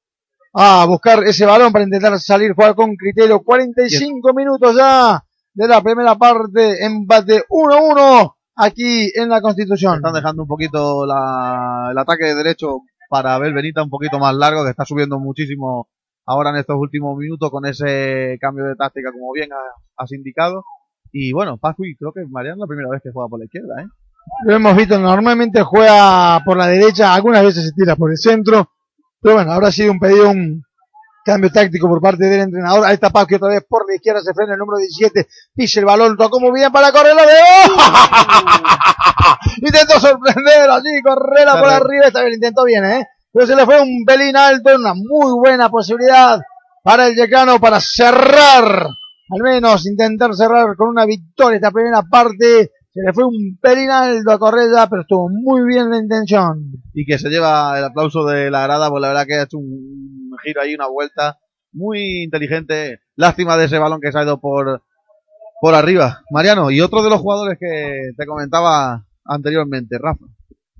a 0.52 0.84
buscar 0.86 1.22
ese 1.22 1.46
balón 1.46 1.72
para 1.72 1.84
intentar 1.84 2.18
salir 2.18 2.54
jugar 2.54 2.74
con 2.74 2.96
criterio. 2.96 3.40
45 3.44 4.34
minutos 4.34 4.74
ya 4.76 5.22
de 5.54 5.68
la 5.68 5.80
primera 5.82 6.14
parte. 6.16 6.84
Empate 6.84 7.44
1-1 7.48 8.34
aquí 8.56 9.10
en 9.14 9.28
la 9.28 9.40
Constitución. 9.40 9.96
Están 9.96 10.12
dejando 10.14 10.42
un 10.42 10.48
poquito 10.48 11.06
la- 11.06 11.88
el 11.90 11.98
ataque 11.98 12.24
de 12.26 12.34
derecho 12.34 12.80
para 13.08 13.34
Abel 13.34 13.54
Benita 13.54 13.82
un 13.82 13.90
poquito 13.90 14.18
más 14.18 14.34
largo, 14.34 14.64
que 14.64 14.70
está 14.70 14.84
subiendo 14.84 15.18
muchísimo 15.18 15.88
ahora 16.26 16.50
en 16.50 16.56
estos 16.56 16.76
últimos 16.78 17.16
minutos 17.16 17.50
con 17.50 17.66
ese 17.66 18.36
cambio 18.40 18.64
de 18.64 18.74
táctica, 18.76 19.12
como 19.12 19.32
bien 19.32 19.50
ha- 19.52 20.02
has 20.02 20.12
indicado. 20.12 20.64
Y 21.12 21.32
bueno, 21.32 21.58
Pascu, 21.58 21.84
y 21.84 21.94
creo 21.96 22.12
que 22.12 22.24
Mariano 22.28 22.56
es 22.56 22.60
la 22.60 22.66
primera 22.66 22.88
vez 22.90 23.00
que 23.02 23.10
juega 23.12 23.28
por 23.28 23.38
la 23.38 23.44
izquierda, 23.44 23.82
¿eh? 23.82 23.86
Lo 24.46 24.54
hemos 24.56 24.74
visto, 24.74 24.98
normalmente 24.98 25.62
juega 25.62 26.40
por 26.44 26.56
la 26.56 26.66
derecha, 26.66 27.14
algunas 27.14 27.44
veces 27.44 27.66
se 27.66 27.72
tira 27.76 27.94
por 27.94 28.10
el 28.10 28.16
centro, 28.16 28.70
pero 29.20 29.34
bueno, 29.34 29.52
habrá 29.52 29.70
sido 29.70 29.92
un 29.92 30.00
pedido, 30.00 30.30
un 30.30 30.62
cambio 31.24 31.50
táctico 31.50 31.88
por 31.88 32.00
parte 32.00 32.24
del 32.24 32.42
entrenador. 32.42 32.84
Ahí 32.84 32.94
está 32.94 33.10
Pascu 33.10 33.36
otra 33.36 33.48
vez 33.48 33.64
por 33.68 33.88
la 33.88 33.94
izquierda, 33.96 34.20
se 34.20 34.34
frena 34.34 34.52
el 34.52 34.58
número 34.58 34.78
17, 34.78 35.26
pisa 35.54 35.80
el 35.80 35.86
balón, 35.86 36.16
tocó 36.16 36.38
muy 36.38 36.52
bien 36.52 36.70
para 36.70 36.92
correr 36.92 37.14
la 37.16 37.22
de 37.22 37.32
Intentó 39.62 39.98
sorprender 40.00 40.70
allí, 40.70 41.02
Correra 41.02 41.58
por 41.58 41.70
arriba, 41.70 42.06
esta 42.06 42.20
vez 42.20 42.28
lo 42.30 42.34
intentó 42.34 42.64
bien, 42.64 42.84
¿eh? 42.84 43.06
Pero 43.32 43.46
se 43.46 43.56
le 43.56 43.64
fue 43.64 43.80
un 43.80 44.04
pelín 44.06 44.36
alto, 44.36 44.74
una 44.76 44.94
muy 44.94 45.32
buena 45.38 45.68
posibilidad 45.68 46.40
para 46.82 47.06
el 47.06 47.16
Yecano 47.16 47.58
para 47.58 47.80
cerrar, 47.80 48.86
al 49.30 49.42
menos 49.42 49.86
intentar 49.86 50.34
cerrar 50.34 50.76
con 50.76 50.88
una 50.88 51.06
victoria 51.06 51.56
esta 51.56 51.70
primera 51.70 52.02
parte. 52.02 52.70
Se 52.94 53.00
le 53.04 53.12
fue 53.12 53.24
un 53.24 53.58
pelín 53.60 53.90
alto 53.90 54.30
a 54.30 54.38
Correa, 54.38 54.86
pero 54.88 55.02
estuvo 55.02 55.28
muy 55.28 55.66
bien 55.66 55.90
la 55.90 55.98
intención. 55.98 56.70
y 56.92 57.04
que 57.04 57.18
se 57.18 57.28
lleva 57.28 57.76
el 57.76 57.84
aplauso 57.84 58.24
de 58.24 58.50
la 58.52 58.62
grada, 58.62 58.88
pues 58.88 59.00
la 59.02 59.08
verdad 59.08 59.26
que 59.26 59.34
ha 59.34 59.42
hecho 59.42 59.58
un 59.58 60.30
giro 60.44 60.60
ahí, 60.62 60.74
una 60.76 60.86
vuelta 60.88 61.38
muy 61.72 62.22
inteligente. 62.22 63.00
Lástima 63.16 63.56
de 63.56 63.64
ese 63.64 63.78
balón 63.78 64.00
que 64.00 64.12
se 64.12 64.18
ha 64.18 64.22
ido 64.22 64.40
por, 64.40 64.80
por 65.60 65.74
arriba. 65.74 66.20
Mariano, 66.30 66.70
y 66.70 66.80
otro 66.80 67.02
de 67.02 67.10
los 67.10 67.20
jugadores 67.20 67.58
que 67.58 68.10
te 68.16 68.26
comentaba 68.26 69.04
anteriormente, 69.24 69.98
Rafa. 69.98 70.24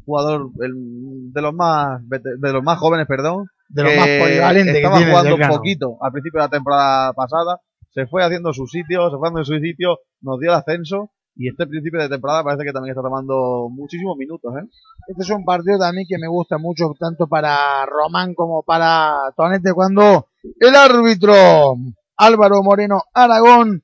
Jugador 0.07 0.51
el- 0.61 1.33
de 1.33 1.43
los 1.43 1.53
más 1.55 2.01
de 2.09 2.53
los 2.53 2.63
más 2.63 2.79
jóvenes, 2.79 3.07
perdón, 3.09 3.47
De 3.69 3.83
los 3.83 3.97
más 3.97 4.07
polivalentes 4.21 4.73
que 4.75 4.79
estaba 4.83 4.97
jugando 4.99 5.35
un 5.35 5.41
poquito 5.57 5.97
al 6.01 6.13
principio 6.13 6.41
de 6.41 6.47
la 6.47 6.51
temporada 6.51 7.13
pasada, 7.15 7.61
se 7.91 8.07
fue 8.07 8.23
haciendo 8.23 8.53
su 8.53 8.67
sitio, 8.67 9.11
se 9.11 9.17
fue 9.17 9.29
haciendo 9.29 9.45
su 9.45 9.59
sitio, 9.59 9.99
nos 10.21 10.39
dio 10.39 10.51
el 10.51 10.57
ascenso 10.59 11.11
y 11.37 11.49
este 11.49 11.67
principio 11.67 12.01
de 12.01 12.09
temporada 12.09 12.45
parece 12.45 12.65
que 12.65 12.73
también 12.73 12.93
está 12.93 13.03
tomando 13.03 13.69
muchísimos 13.71 14.17
minutos, 14.17 14.55
¿eh? 14.57 14.69
Este 15.09 15.23
es 15.23 15.31
un 15.31 15.45
partido 15.45 15.79
también 15.79 16.07
que 16.09 16.19
me 16.19 16.29
gusta 16.29 16.59
mucho, 16.59 16.93
tanto 16.99 17.27
para 17.27 17.85
Román 17.87 18.35
como 18.35 18.63
para 18.63 19.15
Tonete, 19.37 19.73
cuando 19.73 20.29
el 20.61 20.75
árbitro 20.75 21.75
Álvaro 22.17 22.63
Moreno 22.63 23.03
Aragón 23.13 23.83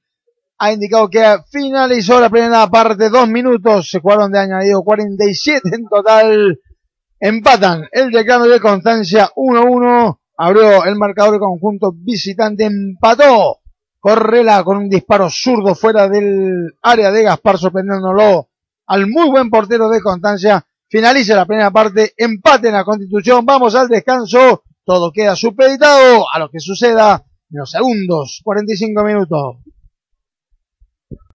ha 0.59 0.73
indicado 0.73 1.09
que 1.09 1.25
finalizó 1.51 2.21
la 2.21 2.31
primera 2.31 2.67
parte, 2.69 3.09
dos 3.09 3.29
minutos, 3.29 3.91
se 3.91 4.01
jugaron 4.01 4.31
de 4.31 4.39
añadido 4.39 4.83
47 4.83 5.71
en 5.73 5.89
total, 5.89 6.61
empatan 7.19 7.89
el 7.91 8.11
decano 8.11 8.47
de 8.47 8.61
Constancia 8.61 9.31
1-1, 9.35 10.19
abrió 10.37 10.85
el 10.85 10.97
marcador 10.97 11.41
conjunto 11.41 11.93
visitante, 11.95 12.67
empató 12.67 13.60
Correla 14.01 14.65
con 14.65 14.79
un 14.79 14.89
disparo 14.89 15.29
zurdo 15.31 15.75
fuera 15.75 16.09
del 16.09 16.75
área 16.83 17.11
de 17.11 17.23
Gaspar, 17.23 17.59
sorprendiéndolo 17.59 18.49
al 18.87 19.07
muy 19.07 19.29
buen 19.29 19.51
portero 19.51 19.91
de 19.91 20.01
Constancia. 20.01 20.65
Finaliza 20.89 21.37
la 21.37 21.47
primera 21.47 21.71
parte, 21.71 22.15
empate 22.17 22.69
en 22.69 22.75
la 22.75 22.85
Constitución, 22.85 23.47
vamos 23.47 23.75
al 23.75 23.89
descanso, 23.89 24.65
todo 24.85 25.13
queda 25.13 25.37
supeditado 25.37 26.27
a 26.33 26.39
lo 26.39 26.49
que 26.49 26.59
suceda 26.59 27.23
en 27.51 27.59
los 27.59 27.71
segundos, 27.71 28.41
45 28.43 29.05
minutos. 29.05 29.57